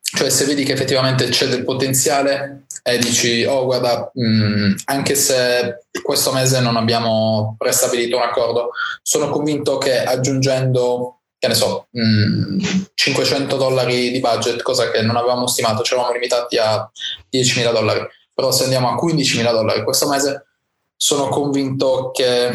[0.00, 5.14] cioè se vedi che effettivamente c'è del potenziale e dici, oh guarda, mh, mm, anche
[5.14, 8.70] se questo mese non abbiamo prestabilito un accordo,
[9.02, 12.58] sono convinto che aggiungendo, che ne so, mh, mm,
[12.94, 16.90] 500 dollari di budget, cosa che non avevamo stimato, ci eravamo limitati a
[17.32, 20.46] 10.000 dollari, però se andiamo a 15.000 dollari questo mese,
[20.96, 22.50] sono convinto che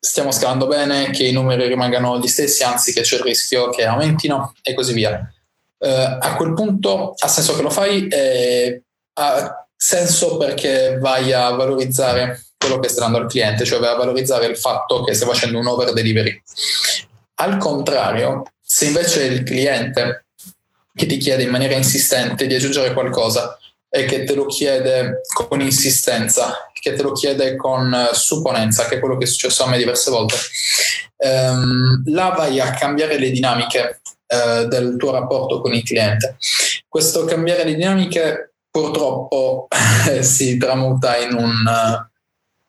[0.00, 3.84] stiamo scalando bene, che i numeri rimangano gli stessi, anzi che c'è il rischio che
[3.84, 5.32] aumentino e così via.
[5.76, 8.82] Uh, a quel punto ha senso che lo fai e
[9.14, 13.96] ha senso perché vai a valorizzare quello che sta dando al cliente, cioè vai a
[13.96, 16.42] valorizzare il fatto che stai facendo un over delivery.
[17.36, 20.26] Al contrario, se invece il cliente
[20.94, 23.58] che ti chiede in maniera insistente di aggiungere qualcosa
[23.90, 29.00] e che te lo chiede con insistenza, che te lo chiede con supponenza, che è
[29.00, 30.36] quello che è successo a me diverse volte,
[31.16, 36.36] ehm, là vai a cambiare le dinamiche eh, del tuo rapporto con il cliente.
[36.86, 39.68] Questo cambiare le dinamiche purtroppo
[40.20, 42.06] si tramuta in un uh,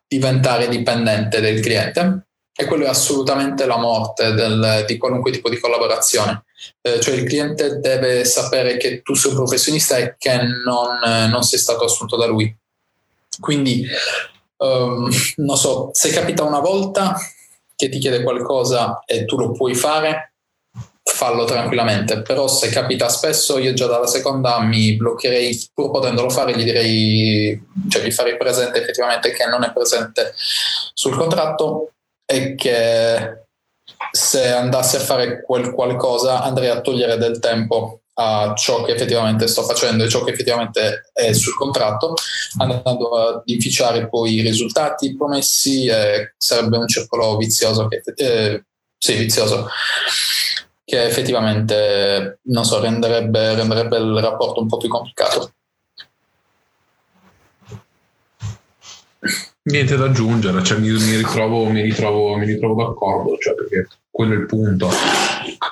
[0.08, 5.60] diventare dipendente del cliente e quello è assolutamente la morte del, di qualunque tipo di
[5.60, 6.46] collaborazione.
[6.82, 11.28] Eh, cioè il cliente deve sapere che tu sei un professionista e che non, eh,
[11.28, 12.56] non sei stato assunto da lui.
[13.40, 13.88] Quindi,
[14.58, 17.16] um, non so, se capita una volta
[17.76, 20.34] che ti chiede qualcosa e tu lo puoi fare,
[21.04, 26.56] fallo tranquillamente, però se capita spesso io già dalla seconda mi bloccherei, pur potendolo fare,
[26.58, 31.92] gli direi, cioè gli farei presente effettivamente che non è presente sul contratto
[32.26, 33.46] e che
[34.12, 39.48] se andassi a fare quel qualcosa andrei a togliere del tempo a ciò che effettivamente
[39.48, 42.14] sto facendo e ciò che effettivamente è sul contratto,
[42.58, 48.64] andando ad inficiare poi i risultati promessi, eh, sarebbe un circolo vizioso che, eh,
[48.98, 49.68] sì, vizioso
[50.86, 55.52] che effettivamente, non so, renderebbe, renderebbe il rapporto un po' più complicato.
[59.64, 64.34] Niente da aggiungere, cioè mi, mi, ritrovo, mi, ritrovo, mi ritrovo d'accordo, cioè perché quello
[64.34, 64.88] è il punto.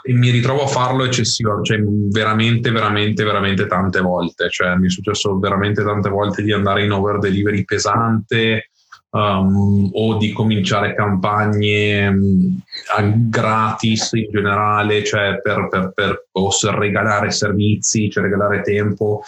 [0.04, 4.50] E mi ritrovo a farlo eccessivo, cioè veramente, veramente, veramente tante volte.
[4.50, 8.72] Cioè mi è successo veramente tante volte di andare in over delivery pesante,
[9.12, 16.28] um, o di cominciare campagne um, gratis in generale, cioè per, per, per
[16.74, 19.22] regalare servizi, cioè regalare tempo,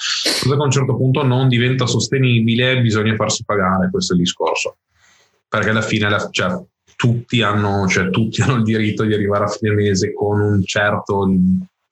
[0.43, 4.23] cosa che a un certo punto non diventa sostenibile, bisogna farsi pagare questo è il
[4.23, 4.75] discorso.
[5.47, 6.59] Perché alla fine, cioè,
[6.95, 11.27] tutti hanno, cioè, tutti hanno il diritto di arrivare a fine mese con un certo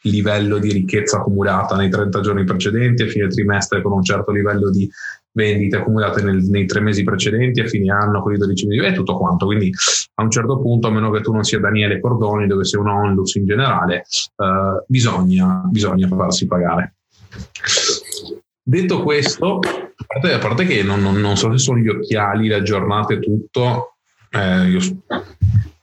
[0.04, 4.70] livello di ricchezza accumulata nei 30 giorni precedenti, a fine trimestre con un certo livello
[4.70, 4.89] di
[5.36, 8.93] vendite accumulate nel, nei tre mesi precedenti, a fine anno con i 12 mesi e
[8.93, 9.45] tutto quanto.
[9.45, 9.72] Quindi
[10.16, 12.89] a un certo punto, a meno che tu non sia Daniele Cordoni, dove sei un
[12.89, 16.95] onlus in generale, eh, bisogna, bisogna farsi pagare.
[18.66, 22.47] Detto questo, a parte, a parte che non, non, non, so se sono gli occhiali,
[22.47, 23.92] la giornata tutto,
[24.34, 24.79] eh, io,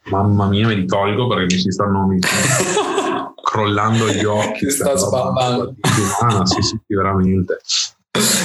[0.09, 2.19] mamma mia, me li tolgo perché mi si stanno, mi
[3.41, 4.69] crollando gli occhi.
[4.69, 5.75] Sta sballando.
[6.43, 7.59] Sì, sì, veramente.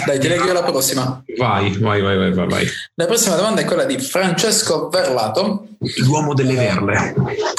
[0.06, 1.24] Dai, ti leggo io la prossima.
[1.36, 2.66] Vai, vai, vai, vai, vai.
[2.94, 5.66] La prossima domanda è quella di Francesco Verlato.
[6.04, 7.14] L'uomo delle verle.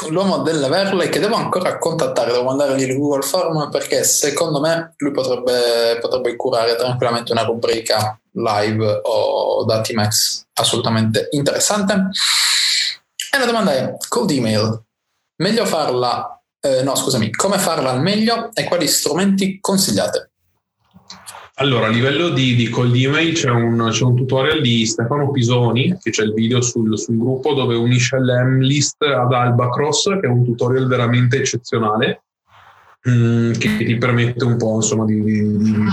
[0.08, 4.94] L'uomo delle verle che devo ancora contattare, devo mandargli il Google Form perché secondo me
[4.96, 12.08] lui potrebbe, potrebbe curare tranquillamente una rubrica live o da T-Max assolutamente interessante.
[13.30, 14.82] E la domanda è, cold email,
[15.42, 20.27] meglio farla, eh, no scusami, come farla al meglio e quali strumenti consigliate?
[21.60, 25.98] Allora, a livello di, di cold email c'è un, c'è un, tutorial di Stefano Pisoni,
[26.00, 30.44] che c'è il video sul, sul gruppo, dove unisce l'Emlist ad Albacross, che è un
[30.44, 32.22] tutorial veramente eccezionale,
[33.02, 35.84] mh, mm, che ti permette un po' insomma di, di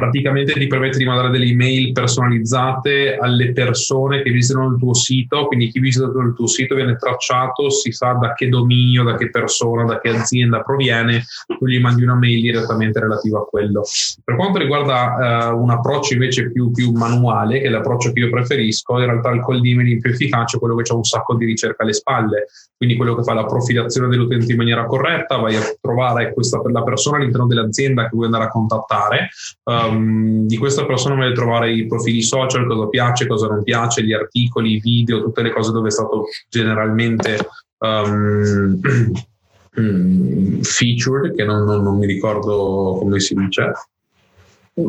[0.00, 5.46] praticamente ti permette di mandare delle email personalizzate alle persone che visitano il tuo sito,
[5.46, 9.28] quindi chi visita il tuo sito viene tracciato, si sa da che dominio, da che
[9.28, 13.82] persona, da che azienda proviene, tu gli mandi una mail direttamente relativa a quello.
[14.24, 18.30] Per quanto riguarda uh, un approccio invece più, più, manuale, che è l'approccio che io
[18.30, 21.44] preferisco, in realtà il cold emailing più efficace è quello che ha un sacco di
[21.44, 25.62] ricerca alle spalle, quindi quello che fa la profilazione dell'utente in maniera corretta, vai a
[25.78, 29.28] trovare questa la persona all'interno dell'azienda che vuoi andare a contattare.
[29.64, 34.02] Uh, um, di questa persona voglio trovare i profili social, cosa piace, cosa non piace,
[34.02, 37.38] gli articoli, i video, tutte le cose dove è stato generalmente
[37.78, 38.80] um,
[40.62, 43.72] featured, che non, non, non mi ricordo come si dice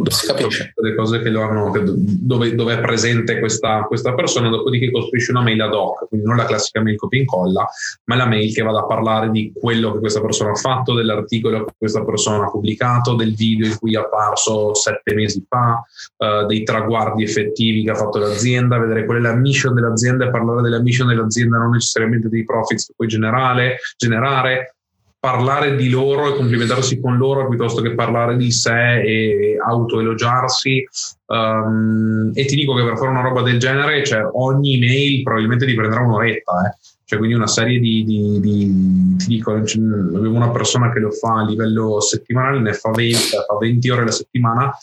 [0.08, 0.74] si capisce.
[0.76, 5.42] le cose che lo hanno, dove, dove, è presente questa, questa, persona, dopodiché costruisce una
[5.42, 7.68] mail ad hoc, quindi non la classica mail copia e incolla,
[8.06, 11.66] ma la mail che vada a parlare di quello che questa persona ha fatto, dell'articolo
[11.66, 15.84] che questa persona ha pubblicato, del video in cui è apparso sette mesi fa,
[16.18, 20.32] uh, dei traguardi effettivi che ha fatto l'azienda, vedere qual è la mission dell'azienda e
[20.32, 24.76] parlare della mission dell'azienda, non necessariamente dei profits che puoi generare, generare
[25.22, 30.84] parlare di loro e complimentarsi con loro piuttosto che parlare di sé e autoelogiarsi.
[31.28, 35.68] Um, e ti dico che per fare una roba del genere, cioè, ogni mail probabilmente
[35.68, 36.52] ti prenderà un'oretta.
[36.66, 36.78] Eh.
[37.06, 41.42] Cioè, quindi una serie di, di, di ti dico, avevo una persona che lo fa
[41.42, 43.16] a livello settimanale, ne fa 20,
[43.48, 44.74] fa 20 ore alla settimana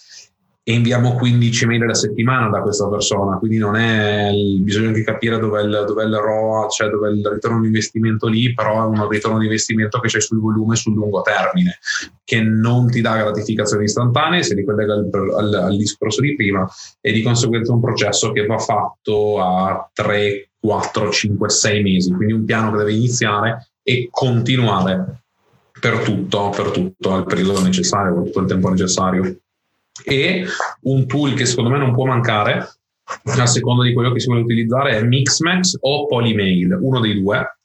[0.68, 5.02] e inviamo 15 mail alla settimana da questa persona, quindi non è il, bisogna anche
[5.02, 8.86] capire dov'è il, dov'è il ROA, cioè dov'è il ritorno di investimento lì, però è
[8.86, 11.78] un ritorno di investimento che c'è sul volume sul lungo termine,
[12.22, 15.08] che non ti dà gratificazioni istantanee, si ricollega al,
[15.38, 16.68] al, al discorso di prima
[17.00, 22.34] e di conseguenza un processo che va fatto a 3, 4, 5, 6 mesi, quindi
[22.34, 25.22] un piano che deve iniziare e continuare
[25.80, 29.34] per tutto, per tutto il periodo necessario, per tutto il tempo necessario
[30.05, 30.46] e
[30.82, 32.68] un tool che secondo me non può mancare
[33.24, 37.57] a seconda di quello che si vuole utilizzare è Mixmax o Polymail, uno dei due.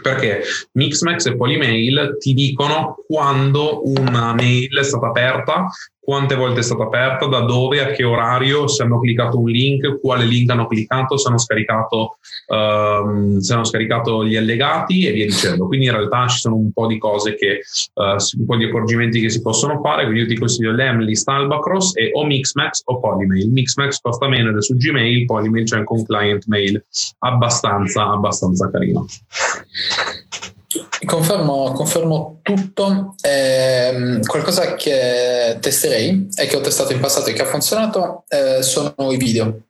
[0.00, 0.42] Perché
[0.72, 5.68] Mixmax e Polymail ti dicono quando una mail è stata aperta
[6.04, 10.00] quante volte è stata aperta, da dove, a che orario, se hanno cliccato un link,
[10.00, 15.06] quale link hanno cliccato, se hanno scaricato, um, se hanno scaricato gli allegati?
[15.06, 15.68] E via dicendo.
[15.68, 17.60] Quindi in realtà ci sono un po' di cose che,
[17.94, 21.92] uh, un po' di accorgimenti che si possono fare, quindi io ti consiglio l'Emlist Albacross
[21.94, 23.48] e o Mixmax o Polymail.
[23.48, 26.84] Mixmax costa meno ed è su Gmail, Polymail c'è anche un client mail
[27.20, 29.06] abbastanza, abbastanza carino.
[31.04, 33.14] Confermo, confermo tutto.
[33.22, 38.62] Eh, qualcosa che testerei e che ho testato in passato e che ha funzionato eh,
[38.62, 39.60] sono i video.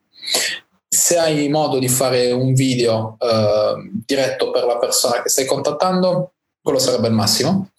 [0.88, 6.32] Se hai modo di fare un video eh, diretto per la persona che stai contattando,
[6.60, 7.70] quello sarebbe il massimo.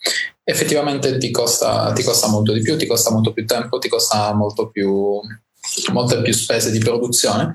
[0.43, 4.33] Effettivamente ti costa, ti costa molto di più, ti costa molto più tempo, ti costa
[4.33, 5.19] molto più,
[5.91, 7.53] molte più spese di produzione.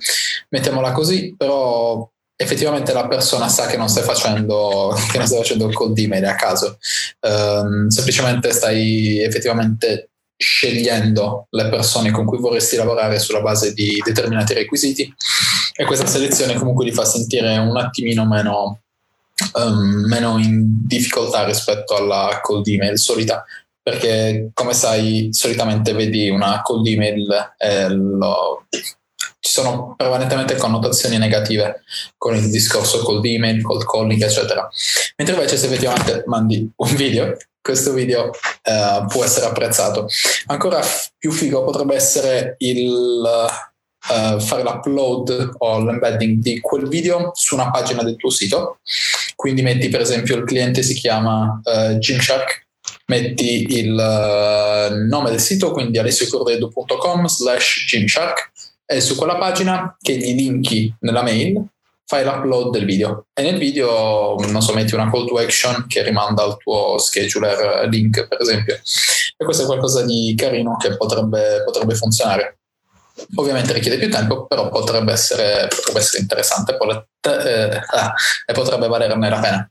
[0.49, 2.09] Mettiamola così, però
[2.41, 6.37] effettivamente la persona sa che non stai facendo, non stai facendo il cold email a
[6.37, 6.79] caso,
[7.21, 14.55] um, semplicemente stai effettivamente scegliendo le persone con cui vorresti lavorare sulla base di determinati
[14.55, 15.13] requisiti.
[15.75, 18.83] E questa selezione comunque li fa sentire un attimino meno,
[19.55, 23.45] um, meno in difficoltà rispetto alla cold email solita.
[23.83, 28.67] Perché come sai solitamente vedi una cold email e lo,
[29.41, 31.83] ci sono prevalentemente connotazioni negative
[32.17, 34.69] con il discorso cold email, cold calling, eccetera.
[35.17, 40.09] Mentre invece se effettivamente mandi un video, questo video uh, può essere apprezzato.
[40.47, 40.81] Ancora
[41.19, 47.71] più figo potrebbe essere il uh, fare l'upload o l'embedding di quel video su una
[47.71, 48.79] pagina del tuo sito.
[49.37, 52.67] Quindi metti per esempio il cliente si chiama uh, Gymshark
[53.07, 53.95] metti il
[55.09, 58.53] nome del sito, quindi alessiocorredo.com slash Gymshark
[58.91, 61.63] e su quella pagina che gli linki nella mail
[62.07, 63.27] fai l'upload del video.
[63.35, 67.87] E nel video non so metti una call to action che rimanda al tuo scheduler
[67.91, 68.81] link per esempio.
[69.37, 72.61] E questo è qualcosa di carino che potrebbe, potrebbe funzionare.
[73.35, 76.79] Ovviamente richiede più tempo però potrebbe essere, potrebbe essere interessante
[77.21, 78.15] eh, ah,
[78.47, 79.71] e potrebbe valerne la pena.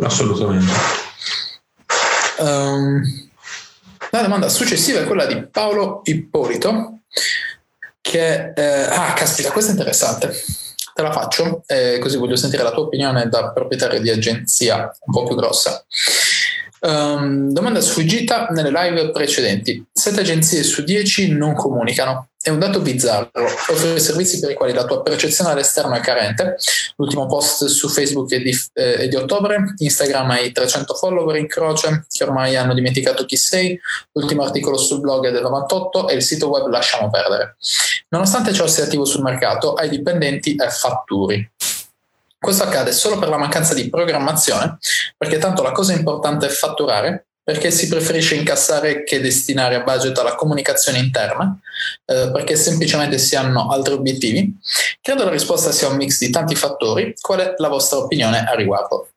[0.00, 0.70] Assolutamente.
[2.40, 3.02] Um,
[4.10, 6.98] la domanda successiva è quella di Paolo Ippolito
[8.08, 8.52] che...
[8.54, 10.32] Eh, ah, caspita, questa è interessante.
[10.94, 15.12] Te la faccio, eh, così voglio sentire la tua opinione da proprietario di agenzia un
[15.12, 15.84] po' più grossa.
[16.80, 19.84] Um, domanda sfuggita nelle live precedenti.
[19.92, 22.28] Sette agenzie su 10 non comunicano.
[22.40, 23.30] È un dato bizzarro.
[23.34, 26.56] Offre servizi per i quali la tua percezione all'esterno è carente.
[26.96, 29.74] L'ultimo post su Facebook è di, eh, è di ottobre.
[29.76, 33.78] Instagram hai 300 follower in croce che ormai hanno dimenticato chi sei.
[34.12, 37.56] L'ultimo articolo sul blog è del 98 e il sito web lasciamo perdere.
[38.10, 41.50] Nonostante ciò sia attivo sul mercato, hai dipendenti e fatturi.
[42.38, 44.78] Questo accade solo per la mancanza di programmazione,
[45.16, 50.16] perché tanto la cosa importante è fatturare, perché si preferisce incassare che destinare a budget
[50.18, 51.58] alla comunicazione interna,
[52.04, 54.54] eh, perché semplicemente si hanno altri obiettivi.
[55.00, 57.14] Credo la risposta sia un mix di tanti fattori.
[57.20, 59.08] Qual è la vostra opinione a riguardo?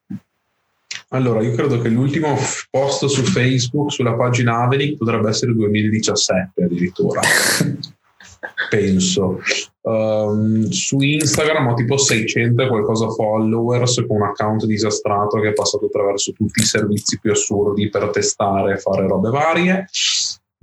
[1.10, 7.20] Allora, io credo che l'ultimo post su Facebook sulla pagina Avenic potrebbe essere 2017 addirittura.
[8.70, 9.40] Penso.
[9.82, 15.54] Um, su Instagram ho tipo 600 e qualcosa followers con un account disastrato che è
[15.54, 19.88] passato attraverso tutti i servizi più assurdi per testare e fare robe varie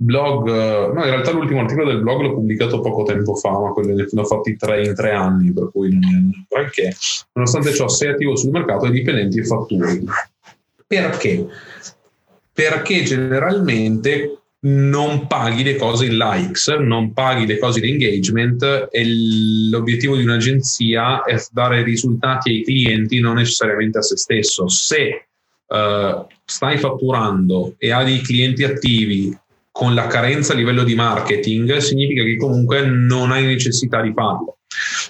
[0.01, 0.47] blog,
[0.93, 4.21] no, in realtà l'ultimo articolo del blog l'ho pubblicato poco tempo fa, ma quelli ne
[4.21, 6.95] ho fatti tre in tre anni, per cui non è granché.
[7.33, 10.05] Nonostante ciò, sei attivo sul mercato e dipendenti e fatturi.
[10.87, 11.47] Perché?
[12.53, 19.05] Perché generalmente non paghi le cose in likes, non paghi le cose in engagement e
[19.69, 24.67] l'obiettivo di un'agenzia è dare risultati ai clienti, non necessariamente a se stesso.
[24.67, 25.27] Se
[25.67, 29.37] uh, stai fatturando e hai dei clienti attivi
[29.71, 34.58] con la carenza a livello di marketing significa che comunque non hai necessità di farlo.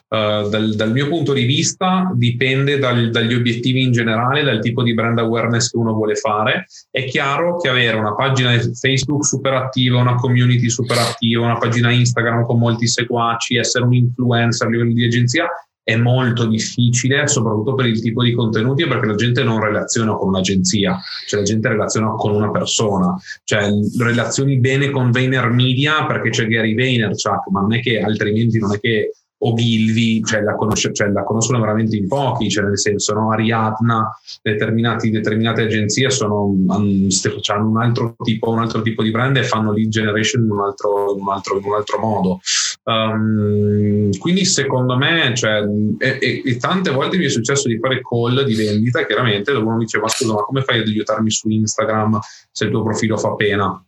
[0.09, 4.81] Uh, dal, dal, mio punto di vista dipende dal, dagli obiettivi in generale, dal tipo
[4.81, 6.65] di brand awareness che uno vuole fare.
[6.89, 11.91] È chiaro che avere una pagina Facebook super attiva, una community super attiva, una pagina
[11.91, 15.47] Instagram con molti seguaci, essere un influencer a livello di agenzia
[15.89, 20.27] è molto difficile, soprattutto per il tipo di contenuti, perché la gente non relaziona con
[20.27, 26.29] un'agenzia, cioè la gente relaziona con una persona, cioè relazioni bene con Vayner Media perché
[26.29, 30.91] c'è Gary Vaynerchuk, ma non è che altrimenti non è che Ogilvy, cioè la, conosce,
[30.93, 33.31] cioè la, conoscono veramente in pochi, cioè nel senso, no?
[33.31, 34.09] Ariadna,
[34.41, 39.87] determinate agenzie sono, hanno un altro, tipo, un altro tipo di brand e fanno lead
[39.87, 42.39] generation in un altro, in un altro, in un altro modo.
[42.83, 45.63] Um, quindi secondo me, cioè,
[45.99, 49.65] e, e, e, tante volte mi è successo di fare call di vendita, chiaramente, dove
[49.65, 52.19] uno diceva, scusa, ma come fai ad aiutarmi su Instagram
[52.51, 53.81] se il tuo profilo fa pena?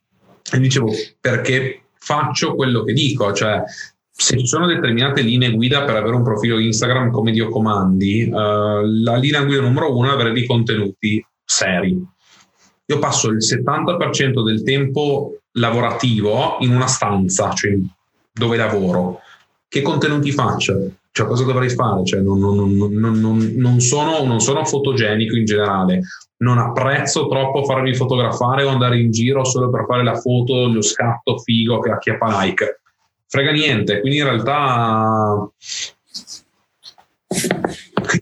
[0.53, 3.63] E dicevo, perché faccio quello che dico, cioè
[4.21, 8.85] se ci sono determinate linee guida per avere un profilo Instagram come Dio comandi, uh,
[9.03, 11.99] la linea guida numero uno è avere dei contenuti seri.
[12.85, 17.75] Io passo il 70% del tempo lavorativo in una stanza, cioè
[18.31, 19.21] dove lavoro.
[19.67, 20.91] Che contenuti faccio?
[21.11, 22.05] Cioè, cosa dovrei fare?
[22.05, 26.01] Cioè, non, non, non, non, sono, non sono fotogenico in generale,
[26.37, 30.81] non apprezzo troppo farmi fotografare o andare in giro solo per fare la foto, lo
[30.81, 32.80] scatto figo che acchiappa like
[33.31, 35.49] frega niente, quindi in realtà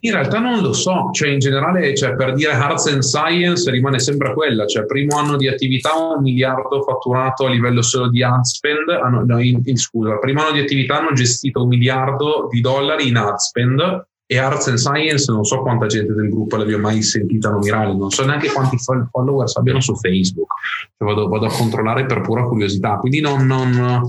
[0.01, 3.99] in realtà non lo so, cioè in generale cioè, per dire Arts and Science rimane
[3.99, 8.43] sempre quella, cioè primo anno di attività un miliardo fatturato a livello solo di ad
[8.43, 12.61] spend, hanno, no, in, in, scusa, primo anno di attività hanno gestito un miliardo di
[12.61, 14.07] dollari in ad spend.
[14.31, 18.11] E Arts and Science non so quanta gente del gruppo l'abbia mai sentita nominare, non
[18.11, 20.51] so neanche quanti followers abbiano su Facebook,
[20.95, 24.05] cioè, vado, vado, a controllare per pura curiosità, quindi non, non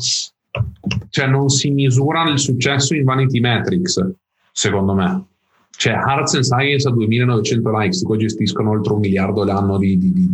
[1.10, 4.04] cioè non si misura il successo in vanity metrics,
[4.52, 5.24] secondo me.
[5.70, 10.12] Cioè, Arts and Science a 2900 likes, poi gestiscono oltre un miliardo l'anno di, di,
[10.12, 10.28] di,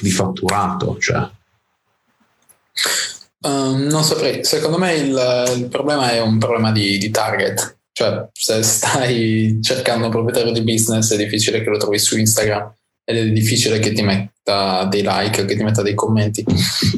[0.00, 0.96] di fatturato.
[0.98, 1.30] Cioè.
[3.42, 7.78] Um, non saprei, secondo me il, il, problema è un problema di, di target.
[7.92, 12.74] Cioè, se stai cercando un proprietario di business è difficile che lo trovi su Instagram
[13.08, 16.44] ed è difficile che ti metta dei like, che ti metta dei commenti.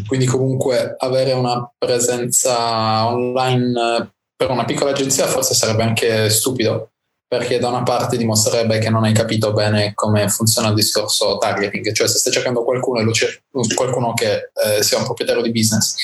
[0.06, 6.92] Quindi comunque avere una presenza online per una piccola agenzia forse sarebbe anche stupido
[7.28, 11.92] perché da una parte dimostrerebbe che non hai capito bene come funziona il discorso targeting,
[11.92, 13.04] cioè se stai cercando qualcuno,
[13.74, 15.94] qualcuno che eh, sia un proprietario di business,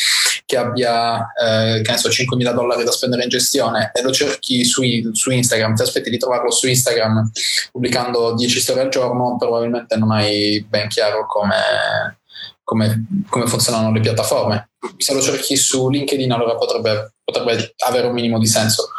[0.44, 4.64] che abbia eh, che ne so, 5.000 dollari da spendere in gestione e lo cerchi
[4.64, 4.82] su,
[5.12, 7.30] su, Instagram, ti aspetti di trovarlo su Instagram
[7.72, 12.18] pubblicando 10 storie al giorno, probabilmente non hai ben chiaro come,
[12.62, 14.70] come, come funzionano le piattaforme.
[14.98, 18.90] Se lo cerchi su LinkedIn allora potrebbe, potrebbe avere un minimo di senso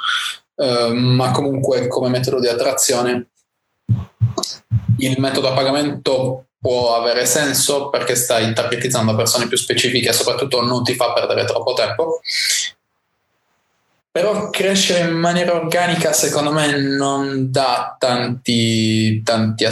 [0.58, 3.28] Ehm, ma comunque come metodo di attrazione
[5.00, 10.64] il metodo a pagamento può avere senso perché stai targetizzando persone più specifiche e soprattutto
[10.64, 12.22] non ti fa perdere troppo tempo.
[14.10, 19.68] Però crescere in maniera organica secondo me non dà tanti, tanti,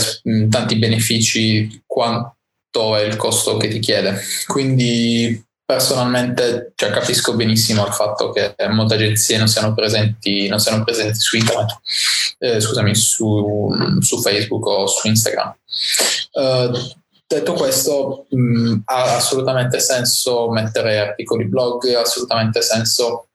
[0.52, 4.22] tanti benefici quanto è il costo che ti chiede.
[4.46, 5.44] Quindi
[5.74, 11.20] personalmente cioè, capisco benissimo il fatto che molte agenzie non siano presenti, non siano presenti
[11.20, 11.80] su internet,
[12.38, 13.70] eh, scusami, su,
[14.00, 15.56] su, Facebook o su Instagram.
[16.34, 16.72] Uh,
[17.26, 23.30] detto questo, mh, mm, ha assolutamente senso mettere articoli blog, ha assolutamente senso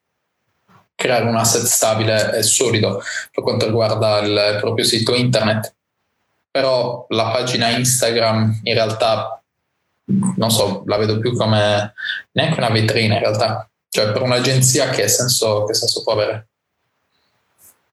[0.94, 5.74] creare un asset stabile e solido per quanto riguarda il proprio sito internet.
[6.50, 9.42] Però la pagina Instagram in realtà
[10.36, 11.92] non so, la vedo più come
[12.32, 16.48] neanche una vetrina in realtà, cioè per un'agenzia che senso, che senso può avere?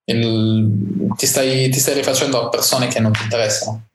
[0.05, 3.87] Il, ti, stai, ti, stai, rifacendo a persone che non ti interessano.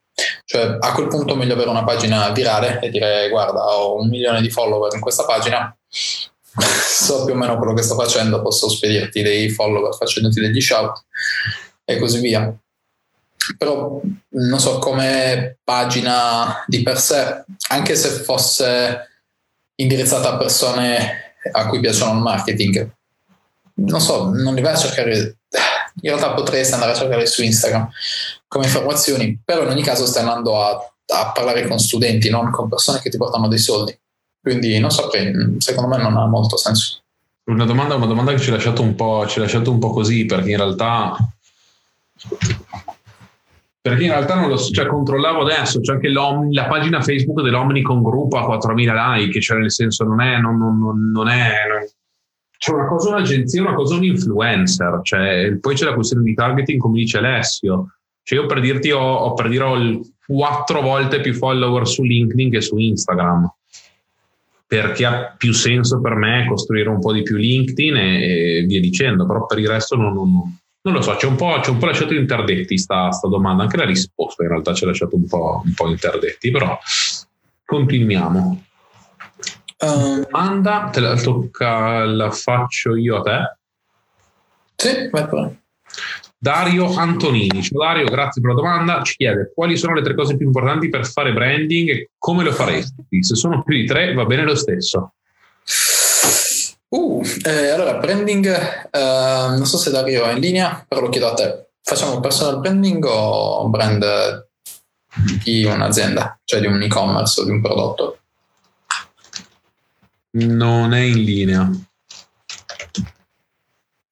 [0.44, 4.08] Cioè, a quel punto è meglio avere una pagina virale e dire guarda, ho un
[4.08, 5.74] milione di follower in questa pagina,
[6.50, 11.04] so più o meno quello che sto facendo, posso spedirti dei follower facendoti degli shout
[11.84, 12.54] e così via.
[13.56, 19.08] Però non so come pagina di per sé, anche se fosse
[19.76, 22.90] indirizzata a persone a cui piacciono il marketing,
[23.74, 25.36] non so, non li vai a cercare
[26.02, 27.90] in realtà potresti andare a cercare su Instagram
[28.46, 32.68] come informazioni, però in ogni caso stai andando a, a parlare con studenti, non con
[32.68, 33.96] persone che ti portano dei soldi.
[34.40, 37.02] Quindi non saprei, secondo me non ha molto senso.
[37.44, 38.82] Una domanda, una domanda che ci ha lasciato
[39.40, 41.16] lasciato un po' così, perché in realtà
[43.80, 48.02] perché in realtà non lo so, cioè controllavo adesso, c'è anche la pagina Facebook dell'Omnicon
[48.02, 51.52] Group a 4.000 like, cioè nel senso non è, non, non, non è,
[52.58, 56.78] c'è una cosa un'agenzia, una cosa un influencer, cioè, poi c'è la questione di targeting,
[56.78, 57.94] come dice Alessio.
[58.22, 59.64] Cioè io per dirti ho, ho per dire
[60.26, 63.50] quattro volte più follower su LinkedIn che su Instagram
[64.70, 68.80] perché ha più senso per me costruire un po' di più LinkedIn e, e via
[68.80, 71.78] dicendo, però per il resto non, non, non lo so, c'è un, po', c'è un
[71.78, 75.26] po' lasciato interdetti sta, sta, domanda, anche la risposta in realtà ci ha lasciato un
[75.26, 76.78] po', un po interdetti, però
[77.64, 78.64] continuiamo.
[79.78, 83.56] Uh, domanda, te la tocca, la faccio io a te.
[84.76, 85.62] Sì, vai pure.
[86.42, 89.02] Dario Antonini, ciao Dario, grazie per la domanda.
[89.02, 92.52] Ci chiede quali sono le tre cose più importanti per fare branding e come lo
[92.52, 93.04] faresti?
[93.22, 95.12] Se sono più di tre, va bene lo stesso.
[96.90, 98.46] Uh, eh, allora, branding,
[98.90, 101.66] eh, non so se Dario è in linea, però lo chiedo a te.
[101.82, 104.48] Facciamo personal branding o brand
[105.44, 108.18] di un'azienda, cioè di un e-commerce o di un prodotto?
[110.32, 111.70] Non è in linea.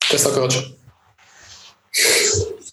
[0.09, 0.77] Questo croce.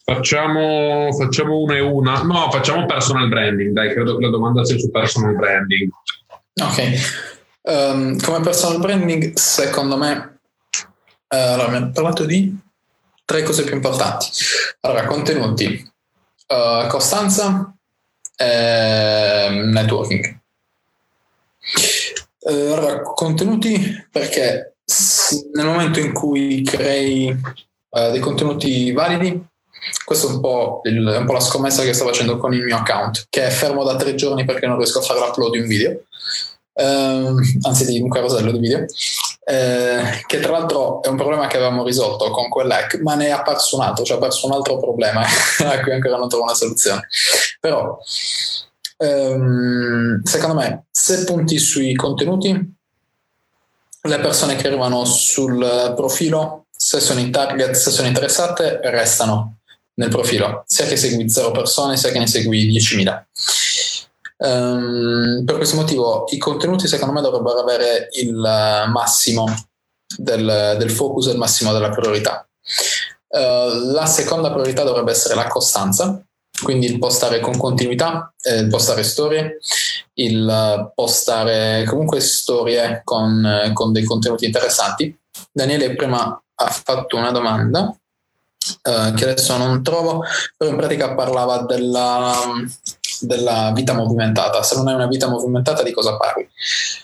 [0.03, 2.21] Facciamo, facciamo una e una.
[2.21, 3.71] No, facciamo personal branding.
[3.71, 5.89] Dai, credo che la domanda sia su personal branding.
[6.61, 7.34] Ok.
[7.67, 10.39] Um, come personal branding, secondo me,
[11.29, 12.55] uh, allora, hanno parlato di
[13.25, 14.27] tre cose più importanti.
[14.81, 15.91] Allora, contenuti,
[16.47, 17.75] uh, costanza
[18.35, 20.39] e networking.
[22.41, 24.75] Uh, allora, contenuti perché
[25.53, 29.43] nel momento in cui crei uh, dei contenuti validi,
[30.03, 32.77] questa è un, po il, un po' la scommessa che sto facendo con il mio
[32.77, 35.67] account, che è fermo da tre giorni perché non riesco a fare l'upload di un
[35.67, 36.03] video.
[36.77, 38.85] Uh, anzi di un carosello di video,
[39.47, 43.29] eh, che tra l'altro è un problema che avevamo risolto con quell'hack, ma ne è
[43.29, 45.21] apparso un altro, cioè è apparso un altro problema
[45.65, 47.07] a cui ancora non trovo una soluzione.
[47.59, 47.97] Però
[48.97, 52.73] ehm, secondo me se punti sui contenuti
[54.01, 59.59] le persone che arrivano sul profilo se sono in target se sono interessate restano
[59.95, 60.63] nel profilo.
[60.65, 63.23] Sia che segui 0 persone sia che ne segui 10.000
[64.45, 68.35] um, per questo motivo i contenuti secondo me dovrebbero avere il
[68.91, 69.45] massimo
[70.17, 72.47] del, del focus e il massimo della priorità
[73.27, 76.23] uh, la seconda priorità dovrebbe essere la costanza
[76.61, 79.57] quindi il postare con continuità, eh, il postare storie,
[80.13, 85.15] il postare comunque storie con, con, dei contenuti interessanti.
[85.51, 87.93] Daniele prima ha fatto una domanda
[88.81, 90.23] eh, che adesso non trovo,
[90.55, 92.33] però in pratica parlava della,
[93.21, 94.63] della, vita movimentata.
[94.63, 96.47] Se non hai una vita movimentata di cosa parli?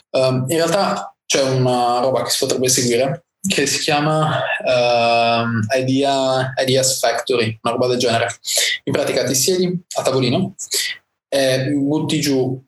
[0.10, 6.54] Uh, in realtà c'è una roba che si potrebbe seguire che si chiama uh, Idea,
[6.58, 8.28] Ideas Factory, una roba del genere.
[8.84, 10.54] In pratica ti siedi a tavolino
[11.28, 12.62] e butti giù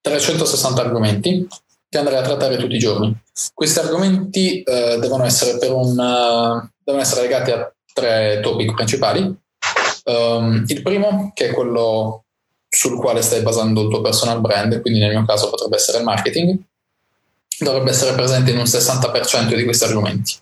[0.00, 1.46] 360 argomenti
[1.88, 3.14] che andrai a trattare tutti i giorni.
[3.52, 9.20] Questi argomenti uh, devono, essere un, uh, devono essere legati a tre topic principali.
[10.04, 12.24] Um, il primo, che è quello
[12.74, 16.04] sul quale stai basando il tuo personal brand, quindi nel mio caso potrebbe essere il
[16.04, 16.58] marketing
[17.58, 20.34] dovrebbe essere presente in un 60% di questi argomenti.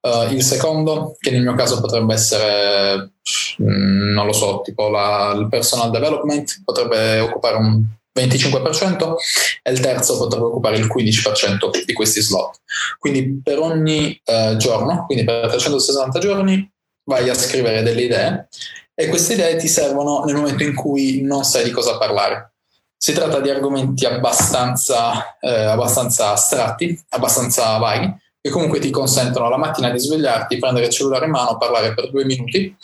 [0.00, 3.14] Uh, il secondo, che nel mio caso potrebbe essere,
[3.62, 7.82] mm, non lo so, tipo la, il personal development, potrebbe occupare un
[8.16, 9.14] 25%
[9.62, 12.60] e il terzo potrebbe occupare il 15% di questi slot.
[12.98, 16.70] Quindi per ogni uh, giorno, quindi per 360 giorni,
[17.04, 18.48] vai a scrivere delle idee
[19.00, 22.54] e queste idee ti servono nel momento in cui non sai di cosa parlare
[23.00, 29.56] si tratta di argomenti abbastanza, eh, abbastanza astratti, abbastanza vaghi, che comunque ti consentono la
[29.56, 32.76] mattina di svegliarti, prendere il cellulare in mano, parlare per due minuti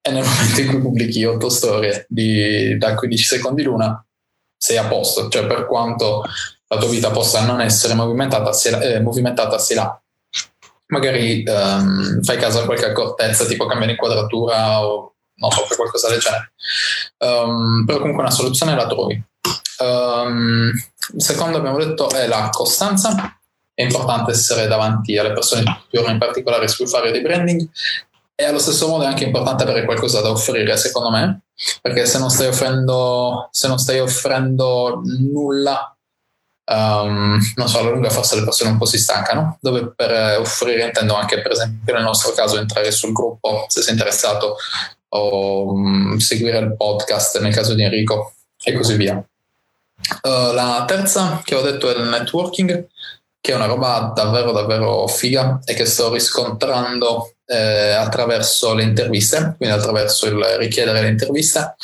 [0.00, 4.02] e nel momento in cui pubblichi otto storie di, da 15 secondi l'una
[4.56, 6.24] sei a posto, cioè per quanto
[6.68, 10.00] la tua vita possa non essere movimentata, se la, eh, movimentata se la.
[10.86, 16.08] Magari um, fai caso a qualche accortezza, tipo cambiare inquadratura o non so, per qualcosa
[16.08, 16.52] del genere.
[17.18, 19.22] Um, però comunque una soluzione la trovi.
[19.78, 20.72] Um,
[21.14, 23.38] il secondo abbiamo detto è la costanza.
[23.72, 27.68] È importante essere davanti alle persone più in particolare su cui fare di branding
[28.38, 31.40] e allo stesso modo è anche importante avere qualcosa da offrire, secondo me,
[31.80, 35.96] perché se non stai offrendo, non stai offrendo nulla,
[36.70, 40.84] um, non so, alla lunga forse le persone un po' si stancano, dove per offrire
[40.84, 44.56] intendo anche, per esempio, nel nostro caso entrare sul gruppo se sei interessato
[45.16, 49.16] o um, seguire il podcast nel caso di Enrico e così via.
[49.16, 52.86] Uh, la terza che ho detto è il networking,
[53.40, 59.54] che è una roba davvero davvero figa e che sto riscontrando eh, attraverso le interviste,
[59.56, 61.76] quindi attraverso il richiedere le interviste.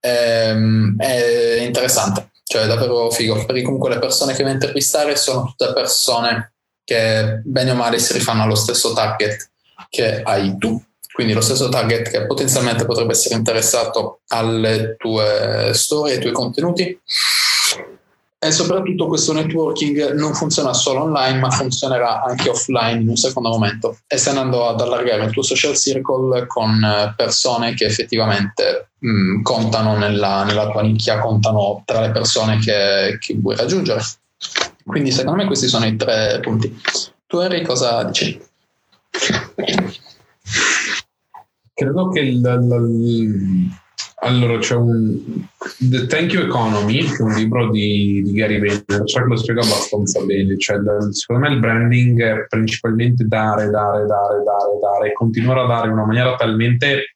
[0.00, 5.44] Ehm, è interessante, cioè è davvero figo, perché comunque le persone che vai intervistare sono
[5.44, 6.52] tutte persone
[6.84, 9.50] che bene o male si rifanno allo stesso target
[9.90, 10.82] che hai tu
[11.18, 16.96] quindi lo stesso target che potenzialmente potrebbe essere interessato alle tue storie, ai tuoi contenuti.
[18.38, 23.48] E soprattutto questo networking non funziona solo online, ma funzionerà anche offline in un secondo
[23.48, 23.98] momento.
[24.06, 26.86] E stai andando ad allargare il tuo social circle con
[27.16, 33.18] persone che effettivamente mh, mm, contano nella, nella, tua nicchia, contano tra le persone che,
[33.18, 34.02] che vuoi raggiungere.
[34.86, 36.80] Quindi secondo me questi sono i tre punti.
[37.26, 38.40] Tu Henry cosa dici?
[41.78, 42.42] credo che il,
[43.00, 43.70] il,
[44.22, 45.46] allora c'è un
[45.78, 49.60] The Thank You Economy, che è un libro di, di Gary Vaynerchuk, cioè lo spiega
[49.60, 50.58] abbastanza bene.
[50.58, 50.78] Cioè,
[51.12, 55.86] secondo me il branding è principalmente dare, dare, dare, dare, dare e continuare a dare
[55.86, 57.12] in una maniera talmente,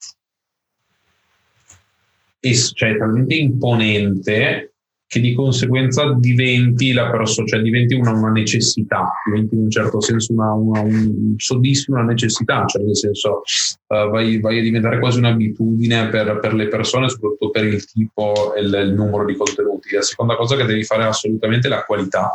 [2.41, 4.72] cioè, talmente imponente
[5.13, 10.01] che di conseguenza diventi la persona, cioè diventi una, una, necessità, diventi in un certo
[10.01, 13.43] senso una, una un, soddisfi una necessità, cioè nel senso
[13.89, 18.55] uh, vai, vai, a diventare quasi un'abitudine per, per, le persone, soprattutto per il tipo
[18.55, 19.95] e il, il, numero di contenuti.
[19.95, 22.31] La seconda cosa che devi fare è assolutamente la qualità,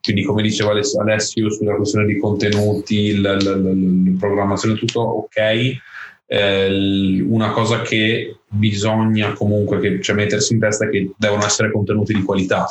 [0.00, 3.36] quindi come diceva Alessio sulla questione di contenuti, la
[4.18, 5.80] programmazione, tutto ok
[6.32, 11.70] eh, una cosa che bisogna comunque che, cioè, mettersi in testa è che devono essere
[11.70, 12.66] contenuti di qualità,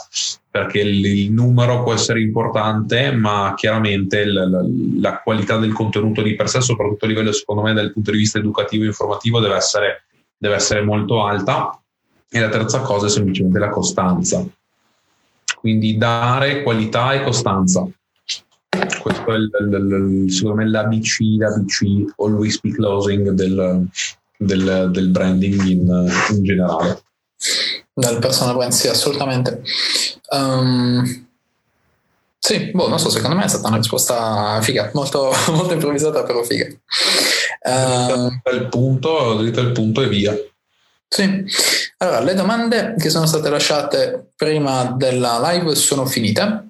[0.49, 4.65] perché il, il numero può essere importante, ma chiaramente il, la,
[4.99, 8.17] la, qualità del contenuto di per sé, soprattutto a livello secondo me dal punto di
[8.17, 10.05] vista educativo e informativo, deve essere,
[10.35, 11.79] deve essere molto alta.
[12.33, 14.43] E la terza cosa è semplicemente la costanza.
[15.59, 17.87] Quindi dare qualità e costanza
[18.99, 23.87] questo è il, il, il, secondo me l'ABC, l'ABC, always be closing del,
[24.37, 27.03] del, del branding in, in, generale.
[27.93, 29.61] Dal personal brand, sì, assolutamente.
[30.29, 31.25] Um,
[32.37, 36.43] sì, boh, non so, secondo me è stata una risposta figa, molto, molto improvvisata, però
[36.43, 36.67] figa.
[37.63, 40.35] Uh, il punto, dritto al punto e via.
[41.07, 41.43] Sì,
[41.97, 46.69] allora le domande che sono state lasciate prima della live sono finite.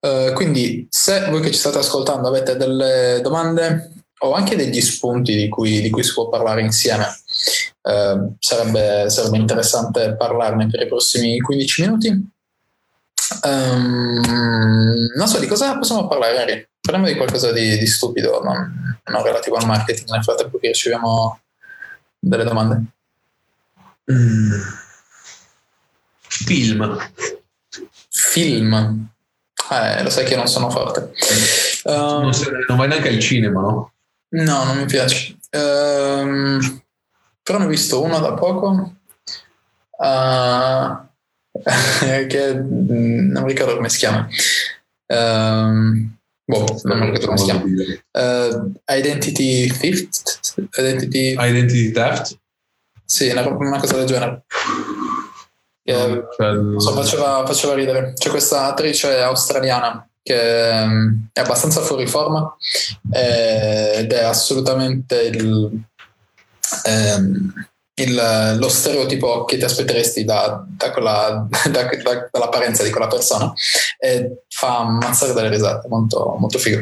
[0.00, 5.36] Uh, quindi se voi che ci state ascoltando avete delle domande o anche degli spunti
[5.36, 7.06] di cui, di cui si può parlare insieme,
[7.82, 12.08] uh, sarebbe, sarebbe, interessante parlarne per i prossimi 15 minuti.
[13.42, 16.68] Um, non so di cosa possiamo parlare, Harry.
[16.80, 21.40] Parliamo di qualcosa di, di stupido, non, non, relativo al marketing, nel frattempo che riceviamo
[22.18, 22.82] delle domande.
[24.10, 24.60] Mm.
[26.20, 26.98] Film.
[28.08, 29.08] Film.
[29.70, 31.12] Eh, lo sai che non sono forte.
[31.84, 33.92] Um, non, sei, non, vai neanche al cinema, no?
[34.30, 35.36] No, non mi piace.
[35.52, 36.82] Um,
[37.42, 38.94] però ne ho visto uno da poco.
[39.96, 41.08] Uh,
[42.26, 44.28] che mm, non mi ricordo come si chiama.
[45.06, 47.62] Um, boh, non mi ricordo come si chiama.
[47.62, 50.58] Uh, Identity Theft?
[50.76, 51.36] Identity...
[51.38, 52.38] Identity Theft?
[53.04, 54.44] Sì, una, una cosa del genere
[55.92, 58.12] che cioè, so, faceva, faceva, ridere.
[58.14, 62.54] C'è questa attrice australiana che mm, è abbastanza fuori forma
[63.12, 65.82] eh, ed è assolutamente il,
[66.84, 67.52] ehm,
[67.94, 71.88] il, lo stereotipo che ti aspetteresti da, da quella, da,
[72.30, 73.52] dall'apparenza di quella persona
[73.98, 76.80] e fa ammazzare delle risate, molto, molto figo.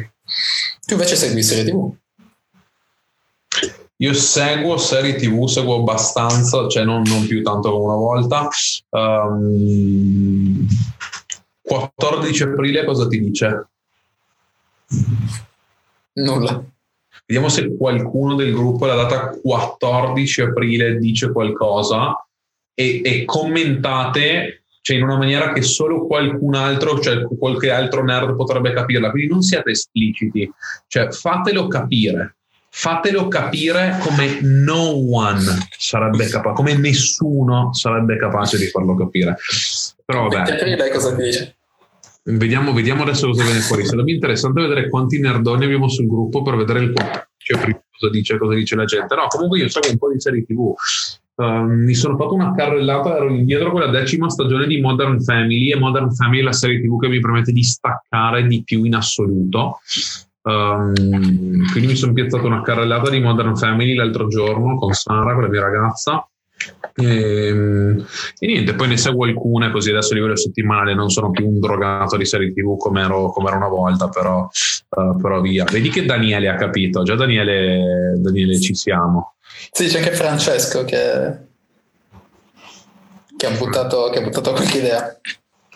[0.86, 1.94] Tu invece segui serie tv?
[4.00, 8.48] Io seguo serie TV, seguo abbastanza, cioè non, non più tanto come una volta.
[8.90, 10.66] Um,
[11.60, 13.66] 14 aprile cosa ti dice?
[16.12, 16.64] Nulla.
[17.26, 22.24] Vediamo se qualcuno del gruppo la data 14 aprile dice qualcosa
[22.72, 28.36] e, e commentate cioè in una maniera che solo qualcun altro, cioè qualche altro nerd
[28.36, 29.10] potrebbe capirla.
[29.10, 30.50] Quindi non siate espliciti,
[30.86, 32.37] cioè fatelo capire
[32.78, 35.42] fatelo capire come no one
[35.76, 39.36] sarebbe capace, come nessuno sarebbe capace di farlo capire.
[40.04, 40.76] Però vabbè.
[40.76, 41.56] lei cosa dice?
[42.22, 43.84] Vediamo, vediamo, adesso cosa viene fuori.
[43.84, 46.92] Sarebbe interessante vedere quanti nerdoni abbiamo sul gruppo per vedere il
[47.38, 49.14] cioè, cosa dice, cosa dice la gente.
[49.14, 50.72] No, comunque io so che un po' di serie TV.
[51.34, 55.72] Uh, mi sono fatto una carrellata, ero indietro con la decima stagione di Modern Family
[55.72, 58.94] e Modern Family è la serie TV che mi permette di staccare di più in
[58.94, 59.80] assoluto.
[60.42, 60.94] Um,
[61.72, 65.48] quindi mi sono piazzato una carrellata di Modern Family l'altro giorno con Sara, con la
[65.48, 66.26] mia ragazza.
[66.94, 68.06] E, ehm,
[68.38, 71.60] e, niente, poi ne seguo alcune così adesso a livello settimanale non sono più un
[71.60, 74.48] drogato di serie tv come ero, come ero una volta, però,
[74.88, 75.64] uh, però, via.
[75.64, 79.34] Vedi che Daniele ha capito, già Daniele, Daniele ci siamo.
[79.70, 81.36] Sì, c'è anche Francesco che,
[83.36, 85.20] che, ha, buttato, che ha buttato qualche idea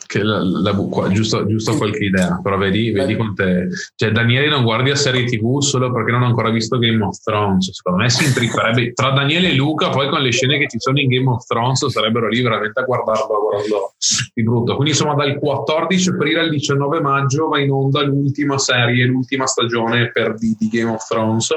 [0.07, 3.69] che la, la, qua, giusto, giusto, qualche idea, però vedi, vedi con te.
[3.95, 7.21] Cioè, Daniele non guardi a serie TV solo perché non ha ancora visto Game of
[7.23, 7.73] Thrones.
[7.73, 11.01] Secondo me si intripperebbe tra Daniele e Luca, poi con le scene che ci sono
[11.01, 13.95] in Game of Thrones sarebbero lì veramente a guardarlo, a guardarlo
[14.33, 14.75] di brutto.
[14.75, 20.11] Quindi, insomma, dal 14 aprile al 19 maggio va in onda l'ultima serie, l'ultima stagione
[20.11, 21.51] per di, di Game of Thrones,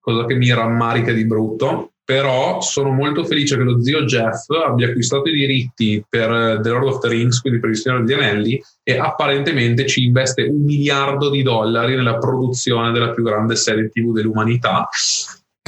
[0.00, 4.88] cosa che mi rammarica di brutto però sono molto felice che lo zio Jeff abbia
[4.88, 8.14] acquistato i diritti per eh, The Lord of the Rings, quindi per il Signore degli
[8.14, 13.88] Anelli, e apparentemente ci investe un miliardo di dollari nella produzione della più grande serie
[13.88, 14.86] TV dell'umanità,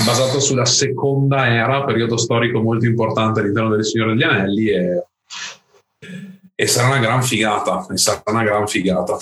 [0.05, 5.07] basata sulla seconda era, periodo storico molto importante all'interno del Signore degli Anelli, e,
[6.55, 9.17] e sarà una gran figata, e sarà una gran figata.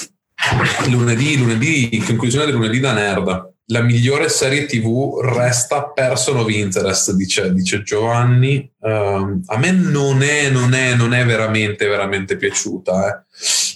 [0.90, 7.12] Lunedì, lunedì, conclusione del lunedì da nerd la migliore serie TV resta Person of Interest,
[7.12, 8.70] dice, dice Giovanni.
[8.78, 13.08] Uh, a me non è, non, è, non è, veramente, veramente piaciuta.
[13.08, 13.22] Eh.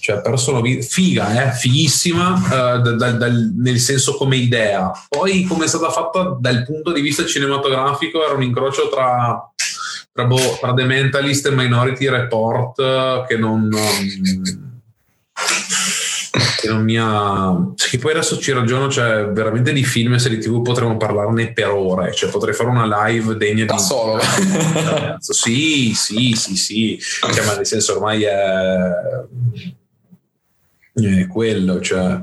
[0.01, 4.91] Cioè, Person of Interest, figa, eh, fighissima, uh, da, da, da, nel senso come idea.
[5.07, 9.51] Poi, come è stata fatta dal punto di vista cinematografico, era un incrocio tra,
[10.11, 13.69] tra, boh, tra The Mentalist e Minority Report che non...
[13.73, 14.67] Um,
[16.31, 17.73] che non mi ha...
[17.75, 21.69] Che poi adesso ci ragiono, cioè veramente di film e serie tv potremmo parlarne per
[21.69, 23.79] ore, cioè potrei fare una live degna da di...
[23.79, 24.19] solo.
[25.19, 28.35] sì, sì, sì, sì, cioè, ma nel senso ormai è...
[30.93, 32.21] è quello, cioè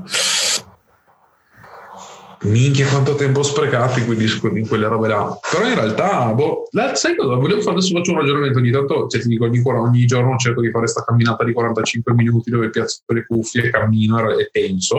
[2.43, 5.39] minchia quanto tempo sprecato in, quei in quelle robe là.
[5.51, 7.35] Però in realtà boh, la, sai cosa?
[7.35, 10.61] Volevo fare adesso faccio un ragionamento ogni tanto cioè ti dico ogni, ogni giorno cerco
[10.61, 14.97] di fare questa camminata di 45 minuti dove piazzo le cuffie cammino e penso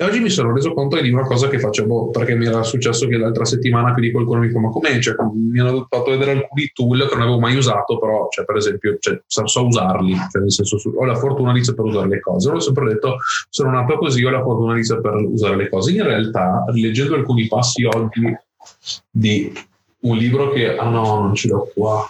[0.00, 3.08] e oggi mi sono reso conto di una cosa che facevo perché mi era successo
[3.08, 4.96] che l'altra settimana quindi qualcuno mi fa ma com'è?
[5.00, 8.54] Cioè, mi hanno fatto vedere alcuni tool che non avevo mai usato però cioè, per
[8.54, 12.48] esempio cioè, so usarli cioè, nel senso ho la fortuna di saper usare le cose.
[12.48, 13.16] L'ho sempre detto
[13.48, 15.90] sono nato così ho la fortuna di saper usare le cose.
[15.90, 18.36] In realtà rileggendo alcuni passi oggi
[19.10, 19.52] di
[20.02, 22.08] un libro che ah no non ce l'ho qua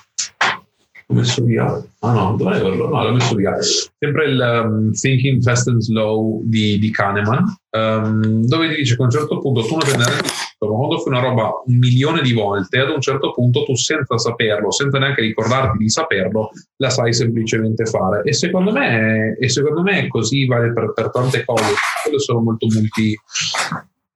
[1.11, 1.83] L'ho messo via.
[2.01, 2.89] Ah no, dovrei averlo.
[2.89, 3.57] No, l'ho messo via.
[3.63, 9.05] Sempre il um, Thinking Fast and Slow di, di Kahneman, um, dove dice che a
[9.07, 10.29] un certo punto tu non te ne rendi
[10.59, 13.75] conto, ma quando fai una roba un milione di volte, ad un certo punto tu
[13.75, 18.23] senza saperlo, senza neanche ricordarti di saperlo, la sai semplicemente fare.
[18.25, 21.73] E secondo me, e secondo me così vale per, per tante cose.
[22.03, 23.19] Quelle sono molto multi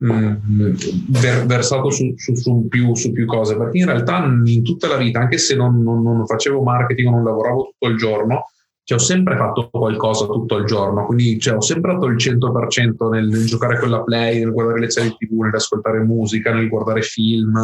[0.05, 0.75] Mm,
[1.11, 4.97] ver, versato su, su, su, più, su, più, cose, perché in realtà in tutta la
[4.97, 8.47] vita, anche se non, non, non facevo marketing non lavoravo tutto il giorno,
[8.83, 13.09] cioè, ho sempre fatto qualcosa tutto il giorno, quindi cioè, ho sempre dato il 100%
[13.11, 17.03] nel, nel, giocare con la play, nel guardare le serie tv, nell'ascoltare musica, nel guardare
[17.03, 17.57] film,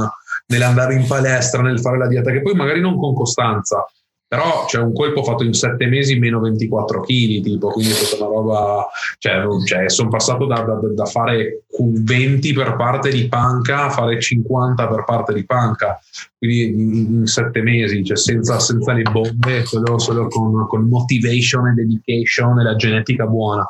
[0.47, 3.85] nell'andare in palestra, nel fare la dieta, che poi magari non con costanza,
[4.29, 8.27] però c'è un colpo fatto in sette mesi meno 24 kg tipo quindi è stata
[8.27, 8.87] una roba
[9.19, 14.21] cioè, cioè sono passato da, da, da, fare 20 per parte di panca a fare
[14.21, 15.99] 50 per parte di panca
[16.37, 21.69] quindi in, in sette mesi cioè senza, senza le bombe solo, solo con, con, motivation
[21.69, 23.67] e dedication e la genetica buona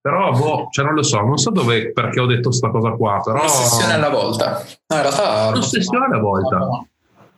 [0.00, 3.20] però boh, cioè non lo so, non so dove, perché ho detto questa cosa qua,
[3.22, 3.40] però...
[3.40, 4.64] Un'ossessione alla volta.
[4.86, 5.48] No, in realtà...
[5.48, 6.86] Un'ossessione alla volta.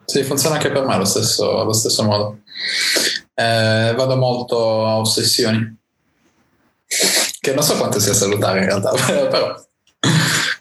[0.04, 2.38] Sì, funziona anche per me allo stesso, allo stesso modo.
[3.34, 5.76] Eh, vado molto a ossessioni,
[7.40, 8.92] che non so quanto sia salutare in realtà,
[9.28, 9.54] però.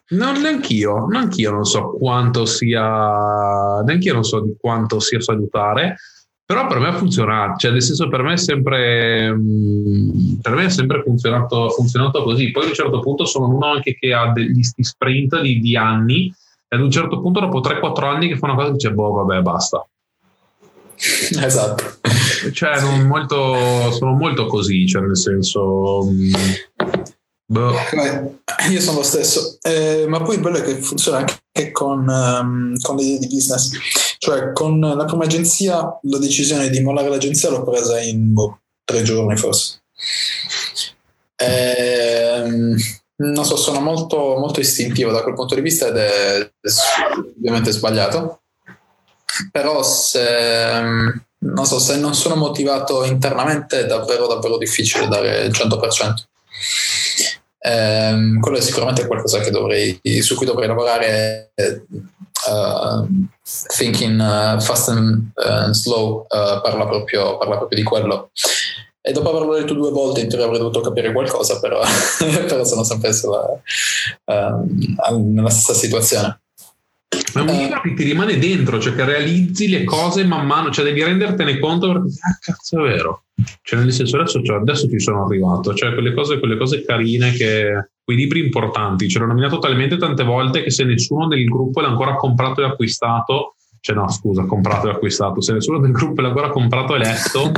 [0.10, 5.96] Non, neanch'io, neanch'io non so quanto sia, neanch'io non so di quanto sia salutare,
[6.52, 10.66] però per me ha funzionato, cioè nel senso per me è sempre, mm, per me
[10.66, 12.52] è sempre funzionato, funzionato così.
[12.52, 16.34] Poi a un certo punto sono uno anche che ha degli sprint di, di anni
[16.74, 19.42] ad un certo punto dopo 3-4 anni che fa una cosa e dice boh vabbè
[19.42, 19.86] basta
[21.44, 22.00] Esatto.
[22.54, 26.04] Cioè, molto, sono molto così, cioè nel senso...
[26.06, 26.34] Mm,
[27.52, 27.74] Boh.
[28.70, 32.80] Io sono lo stesso, eh, ma poi il bello è che funziona anche con, um,
[32.80, 33.72] con le idee di business.
[34.20, 39.02] Cioè, con la prima agenzia, la decisione di mollare l'agenzia l'ho presa in boh, tre
[39.02, 39.84] giorni forse.
[41.36, 42.76] Eh,
[43.22, 46.52] non so, sono molto, molto istintivo da quel punto di vista ed è,
[47.38, 48.42] ovviamente sbagliato.
[49.52, 55.52] Però se non so, se non sono motivato internamente è davvero davvero difficile dare il
[55.52, 56.14] 100%.
[57.64, 61.54] Eh, quello è sicuramente qualcosa dovrei, su cui dovrei lavorare.
[62.44, 63.06] Uh,
[63.78, 68.32] thinking uh, fast and, uh, slow parla proprio, parla proprio di quello.
[69.04, 71.82] E dopo averlo letto due volte, in teoria avrei dovuto capire qualcosa, però,
[72.48, 73.48] però sono sempre sulla,
[74.26, 76.42] ehm, nella stessa situazione.
[77.34, 77.64] Ma è un eh.
[77.64, 81.60] libro che ti rimane dentro, cioè che realizzi le cose man mano, cioè devi rendertene
[81.60, 83.24] conto perché, ah cazzo è vero.
[83.62, 87.32] Cioè nel senso adesso, cioè, adesso ci sono arrivato, cioè quelle cose, quelle cose carine
[87.32, 91.82] che, quei libri importanti, ce l'ho nominato talmente tante volte che se nessuno del gruppo
[91.82, 96.22] l'ha ancora comprato e acquistato, cioè no scusa, comprato e acquistato, se nessuno del gruppo
[96.22, 97.52] l'ha ancora comprato e letto,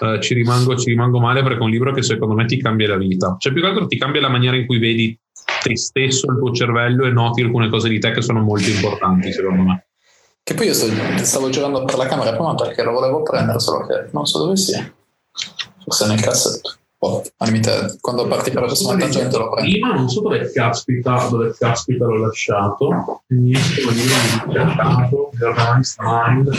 [0.00, 2.88] eh, ci, rimango, ci rimango male perché è un libro che secondo me ti cambia
[2.88, 3.36] la vita.
[3.38, 5.18] Cioè, più che altro ti cambia la maniera in cui vedi
[5.62, 9.32] te stesso, il tuo cervello e noti alcune cose di te che sono molto importanti,
[9.32, 9.86] secondo me.
[10.42, 10.86] Che poi io sto,
[11.22, 14.56] stavo girando per la camera prima perché lo volevo prendere, solo che non so dove
[14.56, 14.92] sia.
[15.82, 16.74] Forse nel cassetto.
[16.98, 19.72] Oh, limite, quando parti per la prossima tangente lo prendi.
[19.72, 23.22] Prima non so dove caspita, dove caspita l'ho lasciato.
[23.28, 24.14] Niente, lo libro
[24.46, 25.30] mi lasciato.
[25.40, 26.50] Organized Mind.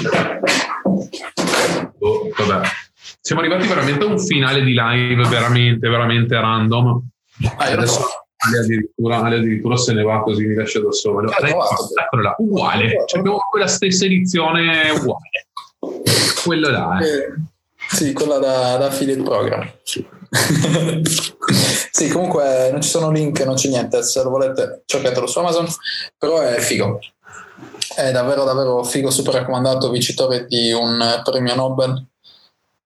[1.99, 2.67] Oh, vabbè
[3.27, 7.01] siamo arrivati veramente a un finale di live veramente, veramente random.
[7.57, 7.99] Ah, adesso
[8.37, 11.29] Ale addirittura, Ale addirittura se ne va così mi lascia da solo.
[11.29, 15.47] Eccola uguale, cioè, abbiamo quella stessa edizione uguale.
[16.41, 16.99] Quello là.
[16.99, 17.05] Eh.
[17.05, 17.33] Eh,
[17.89, 19.73] sì, quella da, da affiliate program.
[21.91, 24.03] sì, comunque non ci sono link, non c'è niente.
[24.03, 25.67] Se lo volete, cercatelo su Amazon.
[26.17, 26.99] Però è figo.
[27.93, 32.05] È davvero, davvero figo, super raccomandato, vincitore di un premio Nobel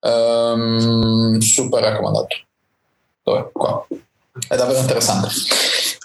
[0.02, 2.36] Um, super raccomandato.
[3.24, 3.50] Dove?
[3.54, 3.86] Qua.
[4.48, 5.28] È davvero interessante.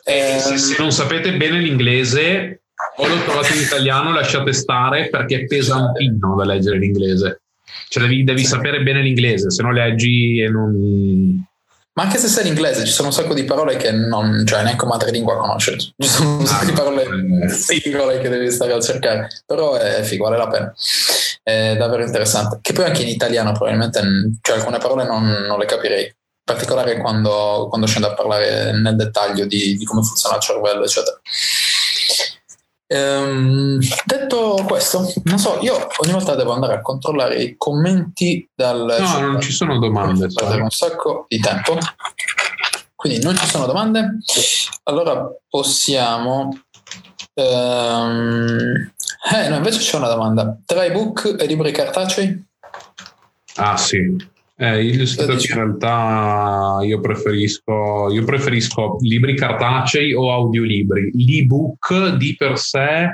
[0.05, 2.61] Eh, se, se, non sapete bene l'inglese
[2.97, 7.41] o lo trovate in italiano, lasciate stare perché è pesantino da leggere l'inglese.
[7.89, 8.47] Cioè devi, devi sì.
[8.47, 11.45] sapere bene l'inglese, se no leggi e non...
[11.97, 14.85] Ma anche se sai l'inglese, ci sono un sacco di parole che non, cioè neanche
[14.85, 15.77] madrelingua conosce.
[15.79, 19.29] Ci sono un ah, sacco di parole singole che devi stare a cercare.
[19.47, 20.75] Però è figo, vale la pena
[21.47, 22.59] è davvero interessante.
[22.61, 24.03] Che poi anche in italiano probabilmente
[24.41, 26.13] cioè, alcune parole non, non le capirei, in
[26.43, 31.21] particolare quando, quando, scendo a parlare nel dettaglio di, di come funziona il cervello, eccetera.
[32.89, 38.97] Ehm, detto questo, non so, io ogni volta devo andare a controllare i commenti dal...
[38.99, 40.29] No, cioè, non ci sono domande.
[40.33, 41.77] Perdere un sacco di tempo.
[42.95, 44.19] Quindi non ci sono domande.
[44.85, 46.61] Allora possiamo...
[47.35, 48.93] Ehm,
[49.35, 50.57] eh, no, invece c'è una domanda.
[50.65, 52.45] Tra ebook e libri cartacei?
[53.57, 54.35] Ah, sì.
[54.59, 61.11] Eh, io in realtà io preferisco, io preferisco libri cartacei o audiolibri.
[61.13, 63.11] L'ebook di per sé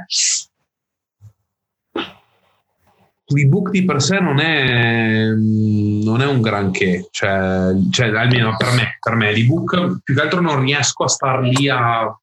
[3.33, 8.99] l'ebook di per sé non è, non è un granché, cioè, cioè, almeno per me,
[9.01, 12.17] per me l'ebook più che altro non riesco a star lì a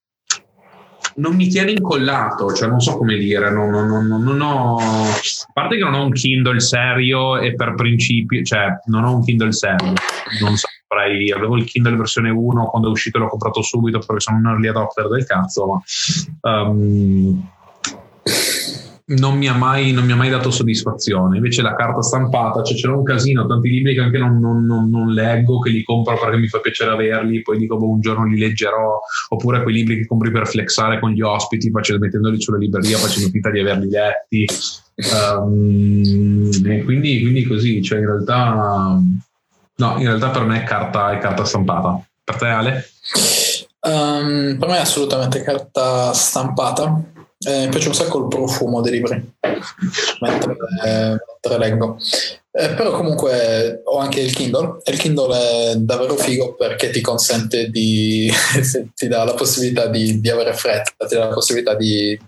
[1.20, 4.78] non mi tiene incollato, cioè non so come dire, non, non, non, non, ho...
[4.78, 9.24] A parte che non ho un Kindle serio e per principio, cioè non ho un
[9.24, 9.94] Kindle serio,
[10.42, 14.38] non saprei, avevo il Kindle versione 1 quando è uscito l'ho comprato subito perché sono
[14.38, 15.82] un early adopter del cazzo, ma...
[16.50, 17.50] Um,
[19.10, 21.38] non mi, mai, non mi, ha mai, dato soddisfazione.
[21.38, 25.12] Invece la carta stampata, cioè c'era un casino, tanti libri che anche non, non, non,
[25.12, 28.38] leggo, che li compro perché mi fa piacere averli, poi dico boh, un giorno li
[28.38, 29.00] leggerò,
[29.30, 33.30] oppure quei libri che compri per flexare con gli ospiti, facendo, mettendoli sulla libreria, facendo
[33.30, 34.46] finta di averli letti.
[35.40, 36.52] Um,
[36.84, 39.02] quindi, quindi, così, cioè in realtà,
[39.76, 42.00] no, in realtà per me è carta, è carta stampata.
[42.24, 42.86] Per te Ale?
[43.82, 47.18] Um, per me è assolutamente carta stampata
[47.48, 49.34] eh, mi piace un sacco il profumo dei libri
[50.20, 51.98] mentre, eh, mentre leggo.
[52.52, 57.00] Eh, però comunque ho anche il Kindle e il Kindle è davvero figo perché ti
[57.00, 58.30] consente di
[58.96, 62.20] ti dà la possibilità di, di, avere fretta, ti dà la possibilità di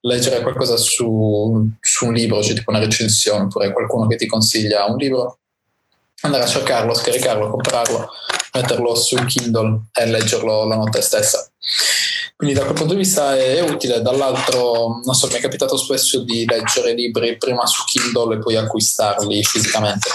[0.00, 4.84] leggere qualcosa su, su un libro, cioè tipo una recensione oppure qualcuno che ti consiglia
[4.84, 5.38] un libro,
[6.22, 8.08] andare a cercarlo, scaricarlo, comprarlo,
[8.54, 11.48] metterlo sul Kindle e leggerlo la notte stessa.
[12.42, 16.24] Quindi da quel punto di vista è, utile, dall'altro non so, mi è capitato spesso
[16.24, 20.08] di leggere libri prima su Kindle e poi acquistarli fisicamente.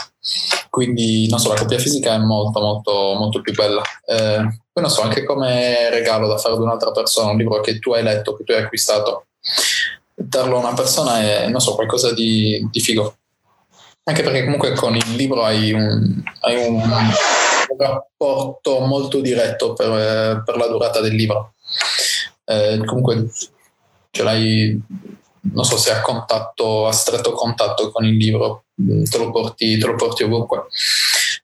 [0.69, 3.81] Quindi non so, la copia fisica è molto molto molto più bella.
[4.05, 4.39] Eh,
[4.73, 7.93] poi non so, anche come regalo da fare ad un'altra persona, un libro che tu
[7.93, 9.27] hai letto, che tu hai acquistato,
[10.13, 13.19] darlo a una persona è, non so, qualcosa di, di figo.
[14.03, 20.43] Anche perché comunque con il libro hai un, hai un, un rapporto molto diretto per,
[20.43, 21.53] per, la durata del libro.
[22.49, 23.29] Eh, comunque
[24.11, 24.81] ce l'hai,
[25.53, 29.85] non so se a contatto, a stretto contatto con il libro, te lo porti, te
[29.85, 30.67] lo porti ovunque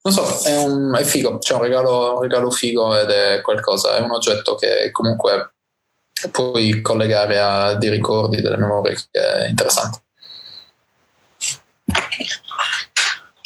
[0.03, 3.95] non so, è, un, è figo, c'è un regalo, un regalo figo ed è qualcosa,
[3.95, 5.53] è un oggetto che comunque
[6.29, 10.01] puoi collegare a dei ricordi, delle memorie, che è interessante.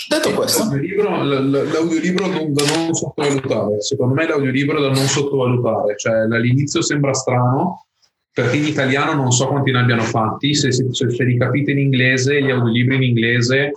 [0.07, 3.81] Detto questo, l'audiolibro, l'audiolibro da non sottovalutare.
[3.81, 5.97] Secondo me l'audiolibro da non sottovalutare.
[5.97, 7.87] Cioè, all'inizio sembra strano,
[8.31, 10.55] perché in italiano non so quanti ne abbiano fatti.
[10.55, 13.71] Se, se, se li capite in inglese, gli audiolibri in inglese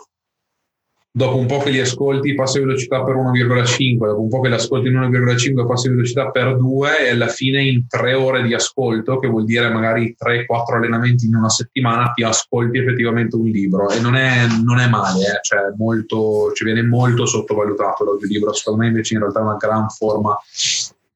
[1.12, 4.54] dopo un po' che li ascolti passi velocità per 1,5, dopo un po' che li
[4.54, 9.18] ascolti in 1,5 passi velocità per 2 e alla fine in 3 ore di ascolto,
[9.18, 14.00] che vuol dire magari 3-4 allenamenti in una settimana, ti ascolti effettivamente un libro e
[14.00, 15.38] non è, non è male, eh?
[15.42, 19.88] cioè molto, ci viene molto sottovalutato l'audiolibro, secondo me invece in realtà è una gran
[19.88, 20.38] forma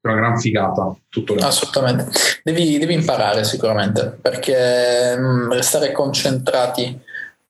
[0.04, 1.34] una gran figata tutto.
[1.36, 2.10] Assolutamente,
[2.42, 7.00] devi, devi imparare sicuramente perché mh, mm, restare concentrati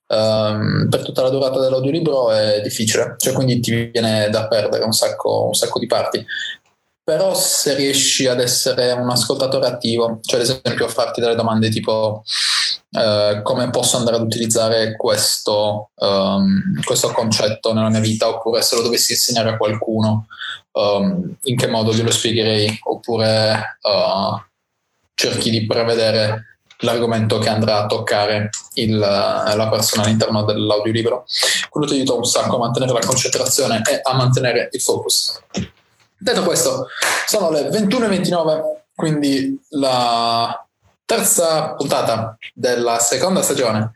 [0.08, 4.92] um, per tutta la durata dell'audiolibro è difficile, cioè quindi ti viene da perdere un
[4.92, 6.24] sacco, un sacco di parti.
[7.04, 11.68] Però se riesci ad essere un ascoltatore attivo, cioè ad esempio a farti delle domande
[11.68, 12.22] tipo
[12.92, 18.76] uh, come posso andare ad utilizzare questo, um, questo, concetto nella mia vita, oppure se
[18.76, 20.28] lo dovessi insegnare a qualcuno,
[20.72, 24.40] um, in che modo glielo spiegherei, oppure uh,
[25.14, 26.53] cerchi di prevedere
[26.84, 31.24] l'argomento che andrà a toccare il, la persona all'interno dell'audiolibro.
[31.68, 35.40] Quello ti aiuta un sacco a mantenere la concentrazione e a mantenere il focus.
[36.16, 36.88] Detto questo,
[37.26, 38.60] sono le 21.29,
[38.94, 40.64] quindi la
[41.04, 43.92] terza puntata della seconda stagione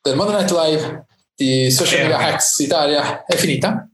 [0.00, 3.86] del Modern Night Live di Social Media Hacks Italia è finita.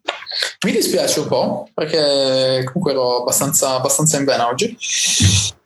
[0.65, 4.77] Mi dispiace un po' perché comunque ero abbastanza, abbastanza in vena oggi.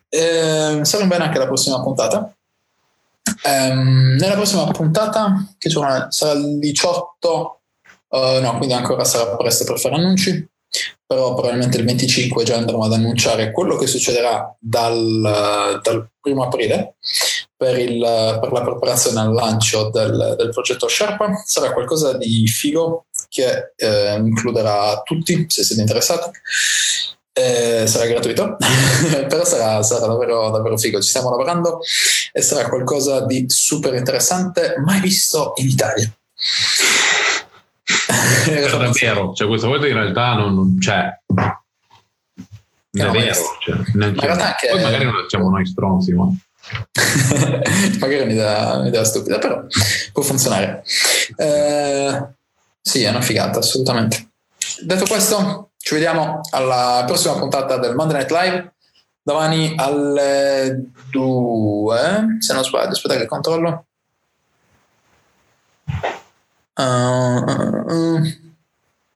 [0.09, 2.31] Eh, saremo bene anche la prossima puntata.
[3.43, 7.61] Um, nella prossima puntata, che giorno sarà il 18,
[8.09, 10.49] uh, eh, no, quindi ancora sarà presto per fare annunci,
[11.05, 16.97] però probabilmente il 25 già andremo ad annunciare quello che succederà dal, dal 1 aprile
[17.57, 18.01] per, il,
[18.41, 21.43] per, la preparazione al lancio del, del, progetto Sherpa.
[21.45, 26.31] Sarà qualcosa di figo che eh, includerà tutti, se siete interessati.
[27.39, 28.57] Eh, sarà gratuito,
[29.29, 31.03] però sarà, sarà davvero, davvero figo.
[31.03, 31.81] Ci stiamo lavorando
[32.33, 36.11] e sarà qualcosa di super interessante, mai visto in Italia.
[38.47, 41.11] è davvero, cioè, questa volta in realtà non, non c'è.
[42.93, 44.55] Non è vero, cioè, non c'è.
[44.59, 44.69] Che...
[44.71, 46.25] Poi magari non siamo noi stronzi, ma.
[48.01, 49.63] magari un'idea, stupida, però
[50.15, 50.83] può funzionare.
[51.37, 52.29] Eh,
[52.81, 54.31] sì, è una figata, assolutamente.
[54.81, 58.75] Detto questo, ci vediamo alla prossima puntata del Monday Night Live.
[59.23, 63.85] Domani alle 2, se non sbaglio, aspetta che controllo.
[66.75, 68.21] Uh, uh, uh.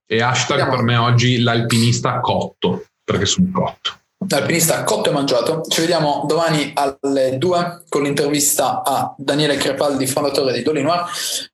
[0.06, 0.76] E hashtag Vediamo.
[0.76, 3.98] per me oggi l'alpinista cotto, perché sono cotto.
[4.28, 5.62] L'alpinista cotto e mangiato.
[5.62, 11.04] Ci vediamo domani alle 2 con l'intervista a Daniele Crepaldi, fondatore di Dolly Noir.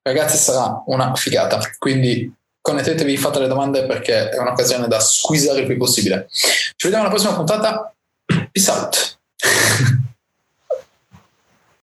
[0.02, 1.59] Ragazzi, sarà una figata.
[1.78, 2.35] Quindi
[2.66, 6.26] connettetevi, fate le domande perché è un'occasione da squeezare il più possibile.
[6.30, 7.94] Ci vediamo alla prossima puntata.
[8.51, 9.18] Peace out.